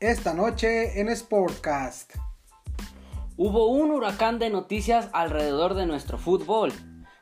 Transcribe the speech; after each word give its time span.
esta 0.00 0.32
noche 0.32 0.98
en 0.98 1.14
Sportcast. 1.14 2.14
Hubo 3.36 3.66
un 3.66 3.90
huracán 3.90 4.38
de 4.38 4.48
noticias 4.48 5.10
alrededor 5.12 5.74
de 5.74 5.84
nuestro 5.84 6.16
fútbol. 6.16 6.72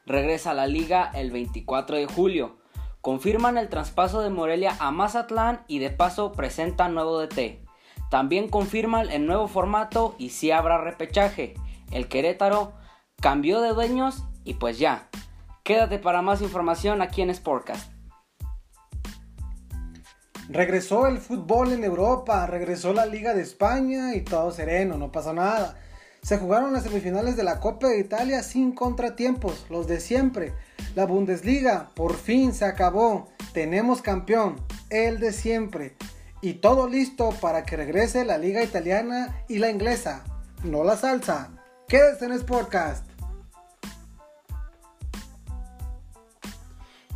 Regresa 0.06 0.52
a 0.52 0.54
la 0.54 0.68
liga 0.68 1.10
el 1.12 1.32
24 1.32 1.96
de 1.96 2.06
julio. 2.06 2.58
Confirman 3.00 3.58
el 3.58 3.68
traspaso 3.68 4.20
de 4.20 4.30
Morelia 4.30 4.76
a 4.78 4.92
Mazatlán 4.92 5.64
y 5.66 5.80
de 5.80 5.90
paso 5.90 6.30
presentan 6.30 6.94
nuevo 6.94 7.20
DT. 7.20 7.64
También 8.10 8.48
confirman 8.48 9.10
el 9.10 9.26
nuevo 9.26 9.48
formato 9.48 10.14
y 10.16 10.30
si 10.30 10.52
habrá 10.52 10.78
repechaje. 10.78 11.54
El 11.90 12.06
Querétaro 12.06 12.74
cambió 13.20 13.60
de 13.60 13.70
dueños 13.70 14.22
y 14.44 14.54
pues 14.54 14.78
ya. 14.78 15.08
Quédate 15.64 15.98
para 15.98 16.22
más 16.22 16.42
información 16.42 17.02
aquí 17.02 17.22
en 17.22 17.34
Sportcast. 17.34 17.97
Regresó 20.50 21.06
el 21.06 21.18
fútbol 21.18 21.72
en 21.72 21.84
Europa, 21.84 22.46
regresó 22.46 22.94
la 22.94 23.04
Liga 23.04 23.34
de 23.34 23.42
España 23.42 24.14
y 24.14 24.22
todo 24.22 24.50
sereno, 24.50 24.96
no 24.96 25.12
pasó 25.12 25.34
nada. 25.34 25.76
Se 26.22 26.38
jugaron 26.38 26.72
las 26.72 26.84
semifinales 26.84 27.36
de 27.36 27.44
la 27.44 27.60
Copa 27.60 27.88
de 27.88 27.98
Italia 27.98 28.42
sin 28.42 28.72
contratiempos, 28.72 29.66
los 29.68 29.86
de 29.86 30.00
siempre. 30.00 30.54
La 30.94 31.04
Bundesliga 31.04 31.90
por 31.94 32.16
fin 32.16 32.54
se 32.54 32.64
acabó. 32.64 33.28
Tenemos 33.52 34.00
campeón, 34.00 34.56
el 34.88 35.20
de 35.20 35.32
siempre. 35.32 35.96
Y 36.40 36.54
todo 36.54 36.88
listo 36.88 37.28
para 37.42 37.64
que 37.64 37.76
regrese 37.76 38.24
la 38.24 38.38
Liga 38.38 38.62
Italiana 38.62 39.44
y 39.48 39.58
la 39.58 39.68
inglesa. 39.68 40.24
No 40.64 40.82
la 40.82 40.96
salsa. 40.96 41.50
Quédese 41.88 42.24
en 42.24 42.38
Sportcast. 42.38 43.07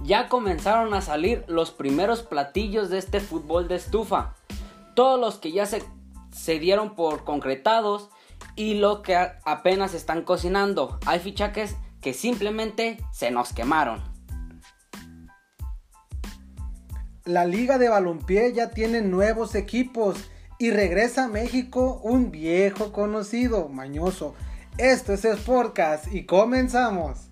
Ya 0.04 0.28
comenzaron 0.28 0.94
a 0.94 1.00
salir 1.00 1.44
los 1.46 1.70
primeros 1.70 2.22
platillos 2.22 2.90
de 2.90 2.98
este 2.98 3.20
fútbol 3.20 3.68
de 3.68 3.76
estufa. 3.76 4.34
Todos 4.94 5.20
los 5.20 5.38
que 5.38 5.52
ya 5.52 5.66
se, 5.66 6.58
dieron 6.58 6.94
por 6.94 7.24
concretados 7.24 8.10
y 8.56 8.74
lo 8.74 9.02
que 9.02 9.16
apenas 9.16 9.94
están 9.94 10.22
cocinando. 10.22 10.98
Hay 11.06 11.20
fichajes 11.20 11.76
que 12.00 12.14
simplemente 12.14 12.98
se 13.12 13.30
nos 13.30 13.52
quemaron. 13.52 14.02
La 17.24 17.44
Liga 17.44 17.78
de 17.78 17.88
Balompié 17.88 18.52
ya 18.52 18.70
tiene 18.70 19.00
nuevos 19.00 19.54
equipos 19.54 20.16
y 20.58 20.70
regresa 20.70 21.24
a 21.24 21.28
México 21.28 22.00
un 22.02 22.32
viejo 22.32 22.92
conocido, 22.92 23.68
mañoso. 23.68 24.34
Esto 24.76 25.12
es 25.12 25.24
el 25.24 25.38
podcast 25.38 26.12
y 26.12 26.26
comenzamos. 26.26 27.31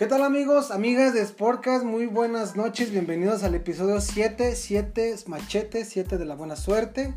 ¿Qué 0.00 0.06
tal 0.06 0.22
amigos, 0.22 0.70
amigas 0.70 1.12
de 1.12 1.22
Sportcast? 1.26 1.84
Muy 1.84 2.06
buenas 2.06 2.56
noches, 2.56 2.90
bienvenidos 2.90 3.42
al 3.42 3.54
episodio 3.54 4.00
7, 4.00 4.56
7 4.56 5.14
machete, 5.26 5.84
7 5.84 6.16
de 6.16 6.24
la 6.24 6.36
buena 6.36 6.56
suerte. 6.56 7.12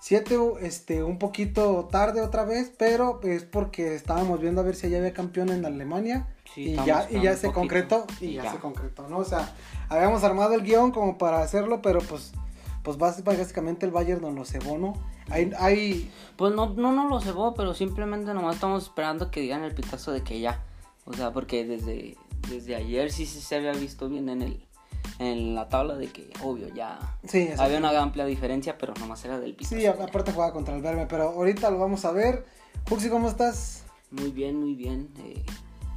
7 0.00 0.36
este, 0.62 1.04
un 1.04 1.20
poquito 1.20 1.84
tarde 1.84 2.22
otra 2.22 2.44
vez, 2.44 2.72
pero 2.76 3.20
es 3.22 3.44
porque 3.44 3.94
estábamos 3.94 4.40
viendo 4.40 4.60
a 4.60 4.64
ver 4.64 4.74
si 4.74 4.90
ya 4.90 4.98
había 4.98 5.12
campeón 5.12 5.50
en 5.50 5.64
Alemania. 5.64 6.26
y, 6.56 6.74
ya, 6.84 7.06
y 7.08 7.20
ya 7.20 7.36
se 7.36 7.52
concretó, 7.52 8.06
y, 8.20 8.32
ya, 8.32 8.50
se 8.50 8.58
concretó, 8.58 9.08
¿no? 9.08 9.18
O 9.18 9.24
sea, 9.24 9.54
habíamos 9.88 10.24
armado 10.24 10.54
el 10.54 10.62
guion 10.62 10.90
como 10.90 11.18
para 11.18 11.42
hacerlo, 11.42 11.80
pero 11.80 12.00
pues 12.00 12.32
pues 12.82 12.98
básicamente 12.98 13.86
el 13.86 13.92
Bayern 13.92 14.22
no 14.22 14.32
lo 14.32 14.44
cebó, 14.44 14.78
¿no? 14.78 14.94
Hay, 15.30 15.52
hay... 15.60 16.10
Pues 16.36 16.52
no, 16.54 16.70
no, 16.70 16.90
no 16.90 17.08
lo 17.08 17.20
cebó, 17.20 17.54
pero 17.54 17.72
simplemente 17.72 18.34
nomás 18.34 18.56
estamos 18.56 18.82
esperando 18.82 19.30
que 19.30 19.40
digan 19.40 19.62
el 19.62 19.76
pitazo 19.76 20.10
de 20.10 20.22
que 20.22 20.40
ya. 20.40 20.60
O 21.06 21.14
sea, 21.14 21.32
porque 21.32 21.64
desde, 21.64 22.16
desde 22.50 22.76
ayer 22.76 23.10
sí 23.10 23.24
se 23.26 23.56
había 23.56 23.72
visto 23.72 24.08
bien 24.08 24.28
en 24.28 24.42
el 24.42 24.66
en 25.18 25.54
la 25.54 25.68
tabla 25.68 25.94
de 25.94 26.08
que, 26.08 26.30
obvio, 26.42 26.68
ya 26.74 26.98
había 27.58 27.78
una 27.78 27.98
amplia 28.00 28.24
diferencia, 28.24 28.76
pero 28.76 28.94
nomás 28.94 29.24
era 29.24 29.38
del 29.40 29.54
piso. 29.54 29.74
Sí, 29.74 29.86
aparte 29.86 30.32
jugaba 30.32 30.52
contra 30.52 30.74
el 30.74 30.82
Verme, 30.82 31.06
pero 31.06 31.30
ahorita 31.30 31.70
lo 31.70 31.78
vamos 31.78 32.04
a 32.04 32.12
ver. 32.12 32.44
Juxi, 32.88 33.08
¿cómo 33.08 33.28
estás? 33.28 33.84
Muy 34.10 34.30
bien, 34.30 34.60
muy 34.60 34.74
bien. 34.74 35.08
Eh, 35.24 35.42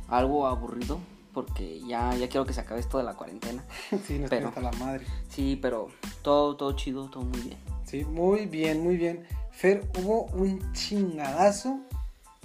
algo 0.07 0.47
aburrido, 0.47 0.99
porque 1.33 1.81
ya, 1.81 2.15
ya 2.15 2.29
quiero 2.29 2.45
que 2.45 2.53
se 2.53 2.61
acabe 2.61 2.79
esto 2.79 2.97
de 2.97 3.03
la 3.03 3.15
cuarentena. 3.15 3.63
sí, 4.07 4.19
nos 4.19 4.29
pero, 4.29 4.53
la 4.61 4.71
madre. 4.73 5.05
Sí, 5.29 5.57
pero 5.61 5.87
todo, 6.21 6.55
todo 6.55 6.73
chido, 6.73 7.09
todo 7.09 7.23
muy 7.23 7.41
bien. 7.41 7.57
Sí, 7.85 8.05
muy 8.05 8.45
bien, 8.45 8.81
muy 8.81 8.97
bien. 8.97 9.25
Fer, 9.51 9.89
hubo 9.99 10.25
un 10.25 10.73
chingadazo 10.73 11.79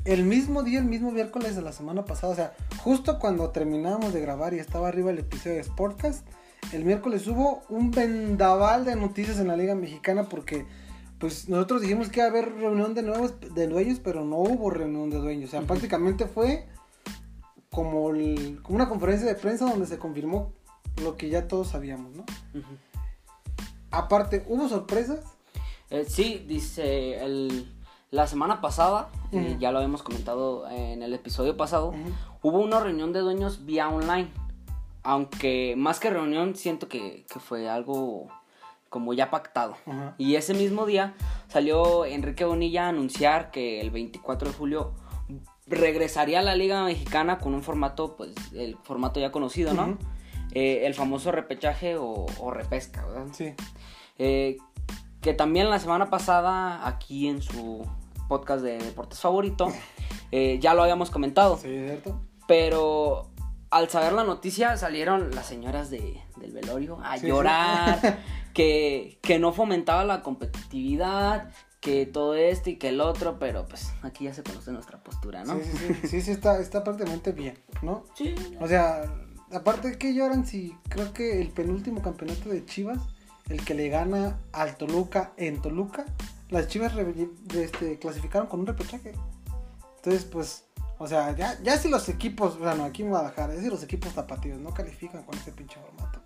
el 0.04 0.24
mismo 0.24 0.62
día, 0.62 0.78
el 0.80 0.84
mismo 0.84 1.10
miércoles 1.10 1.56
de 1.56 1.62
la 1.62 1.72
semana 1.72 2.04
pasada, 2.04 2.32
o 2.32 2.36
sea, 2.36 2.54
justo 2.78 3.18
cuando 3.18 3.50
terminábamos 3.50 4.12
de 4.12 4.20
grabar 4.20 4.52
y 4.52 4.58
estaba 4.58 4.88
arriba 4.88 5.10
el 5.10 5.18
episodio 5.18 5.56
de 5.56 5.64
Sportcast, 5.64 6.26
el 6.72 6.84
miércoles 6.84 7.26
hubo 7.26 7.62
un 7.68 7.90
vendaval 7.90 8.84
de 8.84 8.96
noticias 8.96 9.38
en 9.38 9.48
la 9.48 9.56
Liga 9.56 9.74
Mexicana 9.74 10.28
porque 10.28 10.66
pues 11.18 11.48
nosotros 11.48 11.80
dijimos 11.80 12.08
que 12.08 12.20
iba 12.20 12.26
a 12.26 12.30
haber 12.30 12.54
reunión 12.54 12.94
de 12.94 13.02
nuevos 13.02 13.34
de 13.40 13.66
dueños, 13.66 14.00
pero 14.02 14.24
no 14.24 14.36
hubo 14.36 14.70
reunión 14.70 15.08
de 15.08 15.18
dueños, 15.18 15.48
o 15.48 15.50
sea, 15.52 15.62
prácticamente 15.62 16.26
fue 16.26 16.66
como, 17.70 18.06
una 18.68 18.88
conferencia 18.88 19.26
de 19.26 19.34
prensa 19.34 19.64
donde 19.64 19.86
se 19.86 19.98
confirmó 19.98 20.52
lo 21.02 21.16
que 21.16 21.28
ya 21.28 21.48
todos 21.48 21.68
sabíamos, 21.68 22.14
¿no? 22.14 22.24
Aparte, 23.90 24.44
¿hubo 24.48 24.68
sorpresas? 24.68 25.20
Eh, 25.90 26.04
sí, 26.06 26.44
dice 26.46 27.24
el 27.24 27.73
la 28.14 28.28
semana 28.28 28.60
pasada, 28.60 29.08
eh, 29.32 29.56
ya 29.58 29.72
lo 29.72 29.78
habíamos 29.78 30.04
comentado 30.04 30.70
en 30.70 31.02
el 31.02 31.12
episodio 31.14 31.56
pasado, 31.56 31.92
hubo 32.42 32.60
una 32.60 32.78
reunión 32.78 33.12
de 33.12 33.18
dueños 33.18 33.66
vía 33.66 33.88
online. 33.88 34.30
Aunque 35.02 35.74
más 35.76 35.98
que 35.98 36.10
reunión, 36.10 36.54
siento 36.54 36.86
que, 36.88 37.26
fue 37.40 37.68
algo 37.68 38.28
como 38.88 39.14
ya 39.14 39.32
pactado. 39.32 39.74
Y 40.16 40.36
ese 40.36 40.54
mismo 40.54 40.86
día 40.86 41.14
salió 41.48 42.04
Enrique 42.04 42.44
Bonilla 42.44 42.86
a 42.86 42.90
anunciar 42.90 43.50
que 43.50 43.80
el 43.80 43.90
24 43.90 44.48
de 44.48 44.54
julio 44.54 44.92
regresaría 45.66 46.38
a 46.38 46.42
la 46.42 46.54
Liga 46.54 46.84
Mexicana 46.84 47.38
con 47.38 47.52
un 47.52 47.64
formato, 47.64 48.14
pues 48.16 48.30
el 48.52 48.76
formato 48.84 49.18
ya 49.18 49.32
conocido, 49.32 49.74
¿no? 49.74 49.98
Eh, 50.52 50.86
el 50.86 50.94
famoso 50.94 51.32
repechaje 51.32 51.96
o, 51.98 52.26
repesca, 52.52 53.04
¿verdad? 53.06 53.26
Sí. 53.32 53.54
Eh, 54.18 54.58
que 55.20 55.34
también 55.34 55.68
la 55.68 55.80
semana 55.80 56.10
pasada 56.10 56.86
aquí 56.86 57.26
en 57.26 57.42
su 57.42 57.84
podcast 58.28 58.62
de 58.62 58.78
deportes 58.78 59.20
favorito, 59.20 59.72
eh, 60.30 60.58
ya 60.60 60.74
lo 60.74 60.82
habíamos 60.82 61.10
comentado. 61.10 61.56
Sí, 61.56 61.68
cierto. 61.68 62.20
Pero 62.46 63.30
al 63.70 63.88
saber 63.88 64.12
la 64.12 64.24
noticia 64.24 64.76
salieron 64.76 65.34
las 65.34 65.46
señoras 65.46 65.90
de, 65.90 66.22
del 66.36 66.52
velorio 66.52 66.98
a 67.02 67.16
llorar, 67.16 68.20
que, 68.54 69.18
que 69.22 69.38
no 69.38 69.52
fomentaba 69.52 70.04
la 70.04 70.22
competitividad, 70.22 71.50
que 71.80 72.06
todo 72.06 72.34
esto 72.34 72.70
y 72.70 72.76
que 72.76 72.88
el 72.88 73.00
otro, 73.02 73.38
pero 73.38 73.66
pues 73.66 73.92
aquí 74.02 74.24
ya 74.24 74.32
se 74.32 74.42
conoce 74.42 74.72
nuestra 74.72 75.02
postura, 75.02 75.44
¿no? 75.44 75.56
Sí, 75.58 75.64
sí, 75.64 75.78
sí, 75.78 76.08
sí, 76.08 76.20
sí 76.22 76.30
está, 76.30 76.58
está 76.58 76.82
bien, 77.32 77.58
¿no? 77.82 78.04
Sí. 78.14 78.34
O 78.60 78.66
sea, 78.66 79.04
aparte 79.52 79.90
de 79.90 79.98
que 79.98 80.14
lloran, 80.14 80.46
si 80.46 80.74
creo 80.88 81.12
que 81.12 81.42
el 81.42 81.48
penúltimo 81.48 82.00
campeonato 82.00 82.48
de 82.48 82.64
Chivas, 82.64 83.00
el 83.50 83.62
que 83.64 83.74
le 83.74 83.90
gana 83.90 84.38
al 84.52 84.76
Toluca 84.78 85.34
en 85.36 85.60
Toluca, 85.60 86.06
las 86.50 86.68
Chivas 86.68 86.92
este, 87.54 87.98
clasificaron 87.98 88.48
con 88.48 88.60
un 88.60 88.66
repechaje. 88.66 89.12
Entonces, 89.96 90.24
pues, 90.24 90.64
o 90.98 91.06
sea, 91.06 91.34
ya, 91.34 91.58
ya 91.62 91.78
si 91.78 91.88
los 91.88 92.08
equipos, 92.08 92.58
bueno, 92.58 92.84
aquí 92.84 93.02
en 93.02 93.08
Guadalajara, 93.08 93.54
ya 93.54 93.62
si 93.62 93.68
los 93.68 93.82
equipos 93.82 94.14
tapatíos 94.14 94.60
no 94.60 94.72
califican 94.72 95.22
con 95.24 95.36
ese 95.36 95.52
pinche 95.52 95.80
formato. 95.80 96.20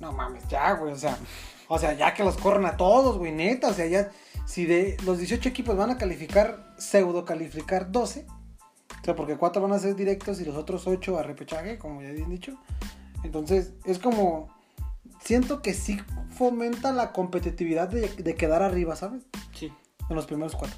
No 0.00 0.12
mames, 0.12 0.46
ya, 0.48 0.72
güey, 0.74 0.92
o 0.92 0.96
sea, 0.96 1.18
o 1.66 1.78
sea, 1.78 1.94
ya 1.94 2.14
que 2.14 2.22
los 2.22 2.36
corren 2.36 2.66
a 2.66 2.76
todos, 2.76 3.18
güey, 3.18 3.32
neta, 3.32 3.68
o 3.68 3.72
sea, 3.72 3.86
ya, 3.86 4.10
si 4.46 4.64
de 4.64 4.96
los 5.04 5.18
18 5.18 5.48
equipos 5.48 5.76
van 5.76 5.90
a 5.90 5.98
calificar, 5.98 6.74
pseudo 6.78 7.24
calificar 7.24 7.90
12, 7.90 8.26
o 8.28 9.04
sea, 9.04 9.16
porque 9.16 9.36
4 9.36 9.60
van 9.60 9.72
a 9.72 9.78
ser 9.78 9.96
directos 9.96 10.40
y 10.40 10.44
los 10.44 10.56
otros 10.56 10.86
8 10.86 11.18
a 11.18 11.22
repechaje, 11.22 11.78
como 11.78 12.00
ya 12.00 12.10
habían 12.10 12.30
dicho. 12.30 12.56
Entonces, 13.24 13.72
es 13.84 13.98
como, 13.98 14.48
siento 15.20 15.60
que 15.60 15.74
sí 15.74 16.00
fomenta 16.30 16.92
la 16.92 17.12
competitividad 17.12 17.88
de 17.88 18.34
quedar 18.36 18.62
arriba, 18.62 18.94
¿sabes? 18.94 19.24
Sí. 20.08 20.12
En 20.12 20.16
los 20.16 20.26
primeros 20.26 20.56
cuatro. 20.56 20.76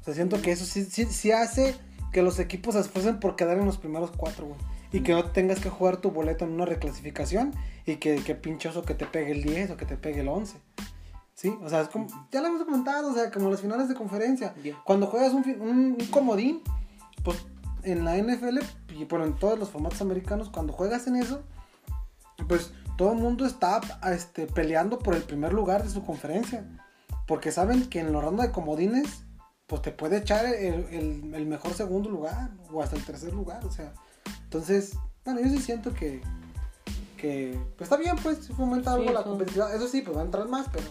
O 0.00 0.04
sea, 0.04 0.14
siento 0.14 0.40
que 0.40 0.52
eso 0.52 0.64
sí, 0.64 0.84
sí, 0.84 1.32
hace 1.32 1.76
que 2.12 2.22
los 2.22 2.38
equipos 2.38 2.74
se 2.74 2.80
esfuercen 2.80 3.20
por 3.20 3.36
quedar 3.36 3.58
en 3.58 3.66
los 3.66 3.78
primeros 3.78 4.10
cuatro, 4.16 4.46
güey. 4.46 4.60
Y 4.90 5.00
que 5.00 5.12
no 5.12 5.24
tengas 5.24 5.60
que 5.60 5.68
jugar 5.68 5.98
tu 5.98 6.10
boleto 6.10 6.46
en 6.46 6.52
una 6.52 6.64
reclasificación 6.64 7.52
y 7.84 7.96
que, 7.96 8.16
que 8.16 8.34
pinchoso 8.34 8.82
que 8.82 8.94
te 8.94 9.04
pegue 9.04 9.32
el 9.32 9.42
10 9.42 9.72
o 9.72 9.76
que 9.76 9.84
te 9.84 9.96
pegue 9.96 10.20
el 10.20 10.28
11. 10.28 10.56
¿Sí? 11.34 11.54
O 11.62 11.68
sea, 11.68 11.82
es 11.82 11.88
como, 11.88 12.06
ya 12.32 12.40
lo 12.40 12.48
hemos 12.48 12.64
comentado, 12.64 13.12
o 13.12 13.14
sea, 13.14 13.30
como 13.30 13.50
las 13.50 13.60
finales 13.60 13.88
de 13.88 13.94
conferencia. 13.94 14.54
Cuando 14.84 15.06
juegas 15.06 15.32
un, 15.34 15.44
un, 15.60 15.96
comodín, 16.10 16.62
pues 17.22 17.46
en 17.82 18.04
la 18.04 18.16
NFL 18.16 18.58
y 18.96 19.04
bueno, 19.04 19.26
en 19.26 19.36
todos 19.36 19.58
los 19.58 19.70
formatos 19.70 20.00
americanos, 20.00 20.50
cuando 20.50 20.72
juegas 20.72 21.06
en 21.06 21.16
eso, 21.16 21.42
pues 22.48 22.72
todo 22.96 23.12
el 23.12 23.18
mundo 23.18 23.46
está 23.46 23.80
este, 24.12 24.46
peleando 24.46 24.98
por 24.98 25.14
el 25.14 25.22
primer 25.22 25.52
lugar 25.52 25.84
de 25.84 25.90
su 25.90 26.04
conferencia. 26.04 26.64
Porque 27.28 27.52
saben 27.52 27.88
que 27.88 28.00
en 28.00 28.12
la 28.12 28.20
ronda 28.20 28.42
de 28.44 28.50
comodines, 28.50 29.22
pues 29.68 29.82
te 29.82 29.92
puede 29.92 30.16
echar 30.16 30.44
el, 30.46 31.46
mejor 31.46 31.74
segundo 31.74 32.08
lugar 32.10 32.50
o 32.72 32.82
hasta 32.82 32.96
el 32.96 33.04
tercer 33.04 33.32
lugar. 33.34 33.64
O 33.66 33.70
sea, 33.70 33.92
entonces, 34.44 34.96
bueno, 35.24 35.40
yo 35.40 35.48
sí 35.50 35.58
siento 35.58 35.92
que, 35.94 36.22
que 37.18 37.58
pues 37.76 37.82
está 37.90 37.96
bien, 37.96 38.16
pues 38.22 38.48
fomenta 38.48 38.92
algo 38.94 39.08
Sí, 39.08 39.12
la 39.12 39.20
eso. 39.20 39.28
competitividad. 39.28 39.74
Eso 39.76 39.86
sí, 39.88 40.00
pues 40.02 40.16
va 40.16 40.22
a 40.22 40.24
entrar 40.24 40.48
más, 40.48 40.66
pero 40.72 40.86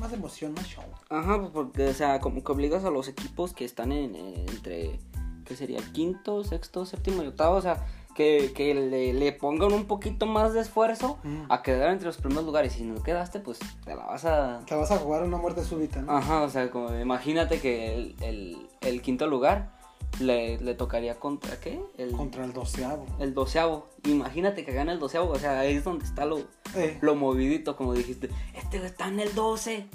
más 0.00 0.12
emoción, 0.12 0.54
más 0.54 0.66
show. 0.66 0.84
Ajá, 1.10 1.38
pues 1.38 1.50
porque, 1.52 1.88
o 1.88 1.94
sea, 1.94 2.20
como 2.20 2.42
que 2.42 2.52
obligas 2.52 2.84
a 2.84 2.90
los 2.90 3.08
equipos 3.08 3.52
que 3.52 3.64
están 3.64 3.92
en, 3.92 4.14
en- 4.16 4.48
entre, 4.48 4.98
¿qué 5.44 5.56
sería? 5.56 5.78
Quinto, 5.92 6.42
sexto, 6.42 6.86
séptimo 6.86 7.22
y 7.22 7.26
octavo, 7.26 7.56
o 7.56 7.62
sea, 7.62 7.86
que, 8.16 8.52
que 8.54 8.74
le, 8.74 9.12
le 9.12 9.32
pongan 9.32 9.72
un 9.72 9.84
poquito 9.84 10.26
más 10.26 10.54
de 10.54 10.60
esfuerzo 10.60 11.18
Mm. 11.22 11.52
a 11.52 11.62
quedar 11.62 11.90
entre 11.90 12.06
los 12.06 12.16
primeros 12.16 12.44
lugares. 12.44 12.74
Y 12.76 12.78
si 12.78 12.84
no 12.84 13.02
quedaste, 13.02 13.38
pues 13.40 13.58
te 13.84 13.94
la 13.94 14.06
vas 14.06 14.24
a... 14.24 14.62
Te 14.66 14.74
vas 14.74 14.90
a 14.90 14.96
jugar 14.98 15.22
una 15.22 15.36
muerte 15.36 15.62
súbita, 15.62 16.00
¿no? 16.02 16.16
Ajá, 16.16 16.42
o 16.42 16.48
sea, 16.48 16.70
como 16.70 16.92
imagínate 16.98 17.60
que 17.60 17.94
el, 17.94 18.16
el, 18.22 18.68
el 18.80 19.02
quinto 19.02 19.26
lugar 19.26 19.76
le, 20.20 20.58
le 20.58 20.74
tocaría 20.74 21.16
contra, 21.20 21.60
¿qué? 21.60 21.78
El, 21.98 22.12
Contra 22.12 22.44
el 22.44 22.52
doceavo. 22.52 23.04
el 23.20 23.34
doceavo. 23.34 23.86
Imagínate 24.04 24.64
que 24.64 24.72
gana 24.72 24.92
el 24.92 24.98
doceavo, 24.98 25.30
o 25.30 25.38
sea, 25.38 25.60
ahí 25.60 25.74
es 25.76 25.84
donde 25.84 26.04
está 26.06 26.24
lo, 26.24 26.38
Eh, 26.74 26.98
lo 27.02 27.14
movidito, 27.16 27.76
como 27.76 27.92
dijiste. 27.92 28.30
Este 28.54 28.84
está 28.84 29.08
en 29.08 29.20
el 29.20 29.34
12. 29.34 29.86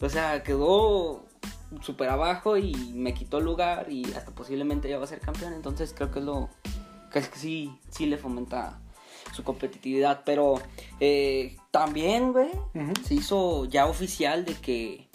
O 0.00 0.08
sea, 0.08 0.42
quedó 0.42 1.24
súper 1.80 2.10
abajo 2.10 2.58
y 2.58 2.74
me 2.94 3.14
quitó 3.14 3.38
el 3.38 3.44
lugar 3.44 3.90
y 3.90 4.12
hasta 4.12 4.30
posiblemente 4.32 4.88
ya 4.90 4.98
va 4.98 5.04
a 5.04 5.06
ser 5.06 5.20
campeón. 5.20 5.54
Entonces 5.54 5.94
creo 5.96 6.10
que 6.10 6.18
es 6.18 6.24
lo 6.24 6.50
que 7.12 7.38
sí, 7.38 7.78
sí 7.90 8.06
le 8.06 8.16
fomenta 8.18 8.80
su 9.34 9.42
competitividad. 9.44 10.22
Pero 10.24 10.54
eh, 11.00 11.56
también, 11.70 12.32
güey, 12.32 12.50
se 13.04 13.14
hizo 13.14 13.64
ya 13.66 13.86
oficial 13.86 14.44
de 14.44 14.54
que, 14.54 15.08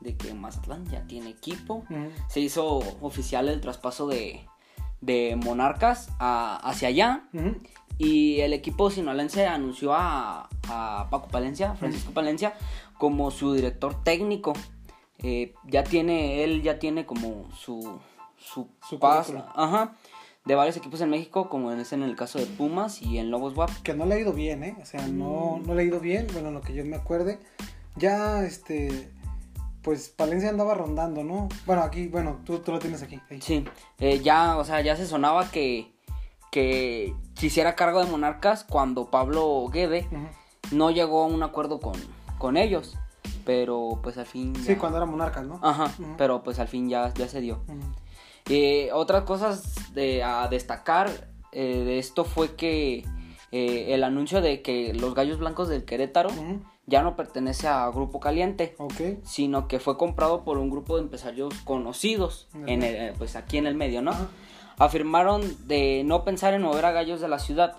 de 0.00 0.16
que 0.16 0.34
Mazatlán 0.34 0.84
ya 0.90 1.02
tiene 1.06 1.30
equipo. 1.30 1.84
Se 2.28 2.40
hizo 2.40 2.78
oficial 3.00 3.48
el 3.48 3.60
traspaso 3.60 4.06
de, 4.06 4.46
de 5.00 5.36
Monarcas 5.42 6.08
a- 6.18 6.56
hacia 6.56 6.88
allá. 6.88 7.24
Y 7.96 8.40
el 8.40 8.52
equipo 8.52 8.90
sinolense 8.90 9.46
anunció 9.46 9.94
a, 9.94 10.48
a 10.68 11.06
Paco 11.10 11.28
Palencia, 11.28 11.74
Francisco 11.74 12.10
Palencia, 12.12 12.54
como 12.98 13.30
su 13.30 13.52
director 13.54 14.02
técnico. 14.02 14.52
Eh, 15.18 15.54
ya 15.68 15.84
tiene, 15.84 16.42
él 16.42 16.62
ya 16.62 16.78
tiene 16.80 17.06
como 17.06 17.48
su, 17.56 17.98
su, 18.36 18.68
Su 19.24 19.38
ajá, 19.54 19.94
de 20.44 20.54
varios 20.54 20.76
equipos 20.76 21.00
en 21.00 21.10
México, 21.10 21.48
como 21.48 21.72
es 21.72 21.92
en 21.92 22.02
el 22.02 22.16
caso 22.16 22.38
de 22.38 22.46
Pumas 22.46 23.00
y 23.00 23.18
en 23.18 23.30
Lobos 23.30 23.56
WAP. 23.56 23.70
Que 23.82 23.94
no 23.94 24.04
le 24.06 24.14
ha 24.14 24.18
ido 24.20 24.32
bien, 24.32 24.62
¿eh? 24.62 24.76
O 24.80 24.84
sea, 24.84 25.06
no, 25.08 25.60
no 25.64 25.74
le 25.74 25.82
ha 25.82 25.84
ido 25.86 26.00
bien, 26.00 26.26
bueno, 26.32 26.50
lo 26.50 26.60
que 26.60 26.74
yo 26.74 26.84
me 26.84 26.96
acuerde. 26.96 27.38
Ya, 27.96 28.42
este, 28.44 29.10
pues 29.82 30.08
Palencia 30.10 30.50
andaba 30.50 30.74
rondando, 30.74 31.24
¿no? 31.24 31.48
Bueno, 31.64 31.82
aquí, 31.82 32.08
bueno, 32.08 32.40
tú, 32.44 32.58
tú 32.58 32.72
lo 32.72 32.78
tienes 32.78 33.02
aquí. 33.02 33.20
ahí. 33.30 33.40
Sí, 33.40 33.64
eh, 34.00 34.20
ya, 34.20 34.58
o 34.58 34.64
sea, 34.64 34.80
ya 34.82 34.96
se 34.96 35.06
sonaba 35.06 35.50
que, 35.50 35.94
que 36.50 37.14
se 37.38 37.46
hiciera 37.46 37.74
cargo 37.74 38.04
de 38.04 38.10
Monarcas 38.10 38.64
cuando 38.64 39.10
Pablo 39.10 39.66
Guede 39.72 40.06
Ujú. 40.12 40.76
no 40.76 40.90
llegó 40.90 41.22
a 41.22 41.26
un 41.26 41.42
acuerdo 41.42 41.80
con, 41.80 41.94
con 42.38 42.56
ellos. 42.56 42.96
Pero 43.46 44.00
pues 44.02 44.16
al 44.16 44.24
fin. 44.24 44.54
Sí, 44.56 44.68
ya- 44.68 44.78
cuando 44.78 44.96
era 44.96 45.06
monarcas, 45.06 45.44
¿no? 45.46 45.58
Ajá, 45.62 45.84
Ujú. 45.98 46.14
pero 46.16 46.42
pues 46.42 46.58
al 46.58 46.68
fin 46.68 46.88
ya, 46.88 47.12
ya 47.14 47.28
se 47.28 47.40
dio. 47.42 47.60
Ujú. 47.68 47.78
Eh, 48.48 48.90
otras 48.92 49.24
cosas 49.24 49.94
de, 49.94 50.22
a 50.22 50.48
destacar 50.48 51.28
eh, 51.52 51.82
de 51.84 51.98
esto 51.98 52.24
fue 52.24 52.54
que 52.56 53.04
eh, 53.52 53.94
el 53.94 54.04
anuncio 54.04 54.42
de 54.42 54.60
que 54.60 54.92
los 54.92 55.14
Gallos 55.14 55.38
Blancos 55.38 55.68
del 55.68 55.84
Querétaro 55.84 56.30
ya 56.86 57.02
no 57.02 57.16
pertenece 57.16 57.68
a 57.68 57.88
Grupo 57.88 58.20
Caliente, 58.20 58.76
sino 59.22 59.66
que 59.66 59.80
fue 59.80 59.96
comprado 59.96 60.44
por 60.44 60.58
un 60.58 60.68
grupo 60.68 60.96
de 60.96 61.02
empresarios 61.02 61.54
conocidos 61.64 62.48
en 62.66 62.82
el, 62.82 63.14
pues 63.14 63.36
aquí 63.36 63.56
en 63.56 63.66
el 63.66 63.74
medio, 63.74 64.02
¿no? 64.02 64.12
Afirmaron 64.76 65.40
de 65.66 66.02
no 66.04 66.24
pensar 66.24 66.52
en 66.52 66.62
mover 66.62 66.84
a 66.84 66.92
Gallos 66.92 67.20
de 67.20 67.28
la 67.28 67.38
ciudad. 67.38 67.76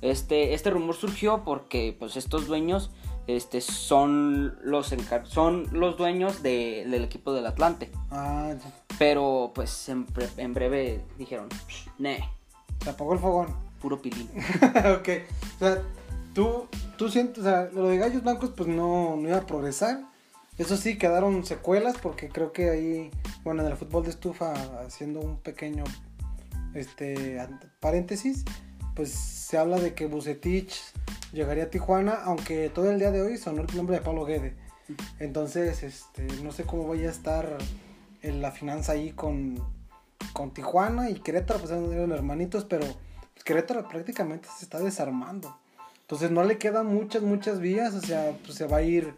Este, 0.00 0.54
este 0.54 0.70
rumor 0.70 0.96
surgió 0.96 1.42
porque 1.44 1.94
pues 1.96 2.16
estos 2.16 2.46
dueños 2.48 2.90
este, 3.28 3.60
son, 3.60 4.58
los 4.64 4.92
son 5.24 5.68
los 5.72 5.96
dueños 5.96 6.42
de- 6.42 6.84
del 6.90 7.04
equipo 7.04 7.32
del 7.32 7.46
Atlante. 7.46 7.90
Ah, 8.10 8.52
ya. 8.52 8.72
Pero 8.98 9.52
pues 9.54 9.88
en, 9.88 10.06
en 10.38 10.54
breve 10.54 11.04
dijeron, 11.18 11.48
ne, 11.98 12.28
Se 12.82 12.90
apagó 12.90 13.12
el 13.12 13.20
fogón. 13.20 13.54
puro 13.80 14.02
pilín. 14.02 14.28
ok. 14.98 15.08
O 15.56 15.58
sea, 15.60 15.82
tú, 16.34 16.66
tú 16.96 17.08
sientes, 17.08 17.38
o 17.38 17.42
sea, 17.42 17.68
lo 17.72 17.86
de 17.88 17.98
Gallos 17.98 18.22
Blancos, 18.24 18.50
pues 18.56 18.68
no, 18.68 19.14
no 19.16 19.28
iba 19.28 19.38
a 19.38 19.46
progresar. 19.46 20.00
Eso 20.56 20.76
sí, 20.76 20.98
quedaron 20.98 21.44
secuelas 21.46 21.96
porque 22.02 22.28
creo 22.28 22.50
que 22.52 22.70
ahí, 22.70 23.10
bueno, 23.44 23.62
en 23.62 23.68
el 23.70 23.76
fútbol 23.76 24.02
de 24.04 24.10
estufa, 24.10 24.52
haciendo 24.84 25.20
un 25.20 25.36
pequeño 25.38 25.84
este 26.74 27.40
paréntesis, 27.80 28.44
pues 28.96 29.12
se 29.12 29.56
habla 29.58 29.78
de 29.78 29.94
que 29.94 30.06
Bucetich 30.06 30.74
llegaría 31.32 31.64
a 31.64 31.70
Tijuana, 31.70 32.14
aunque 32.24 32.70
todo 32.70 32.90
el 32.90 32.98
día 32.98 33.10
de 33.10 33.22
hoy 33.22 33.36
sonó 33.36 33.62
el 33.62 33.76
nombre 33.76 33.96
de 33.96 34.02
Pablo 34.02 34.24
Guede. 34.24 34.56
Entonces, 35.18 35.82
este, 35.82 36.26
no 36.42 36.52
sé 36.52 36.64
cómo 36.64 36.86
vaya 36.88 37.08
a 37.08 37.12
estar 37.12 37.58
en 38.22 38.40
la 38.40 38.50
finanza 38.52 38.92
ahí 38.92 39.12
con, 39.12 39.62
con 40.32 40.52
Tijuana 40.52 41.10
y 41.10 41.14
Querétaro, 41.20 41.60
pues 41.60 41.70
eran 41.70 42.10
hermanitos, 42.12 42.64
pero 42.64 42.86
pues, 43.34 43.44
Querétaro 43.44 43.86
prácticamente 43.88 44.48
se 44.56 44.64
está 44.64 44.80
desarmando. 44.80 45.56
Entonces 46.00 46.30
no 46.30 46.42
le 46.42 46.56
quedan 46.56 46.86
muchas, 46.86 47.22
muchas 47.22 47.60
vías, 47.60 47.94
o 47.94 48.00
sea, 48.00 48.34
pues 48.44 48.56
se 48.56 48.66
va 48.66 48.78
a 48.78 48.82
ir, 48.82 49.12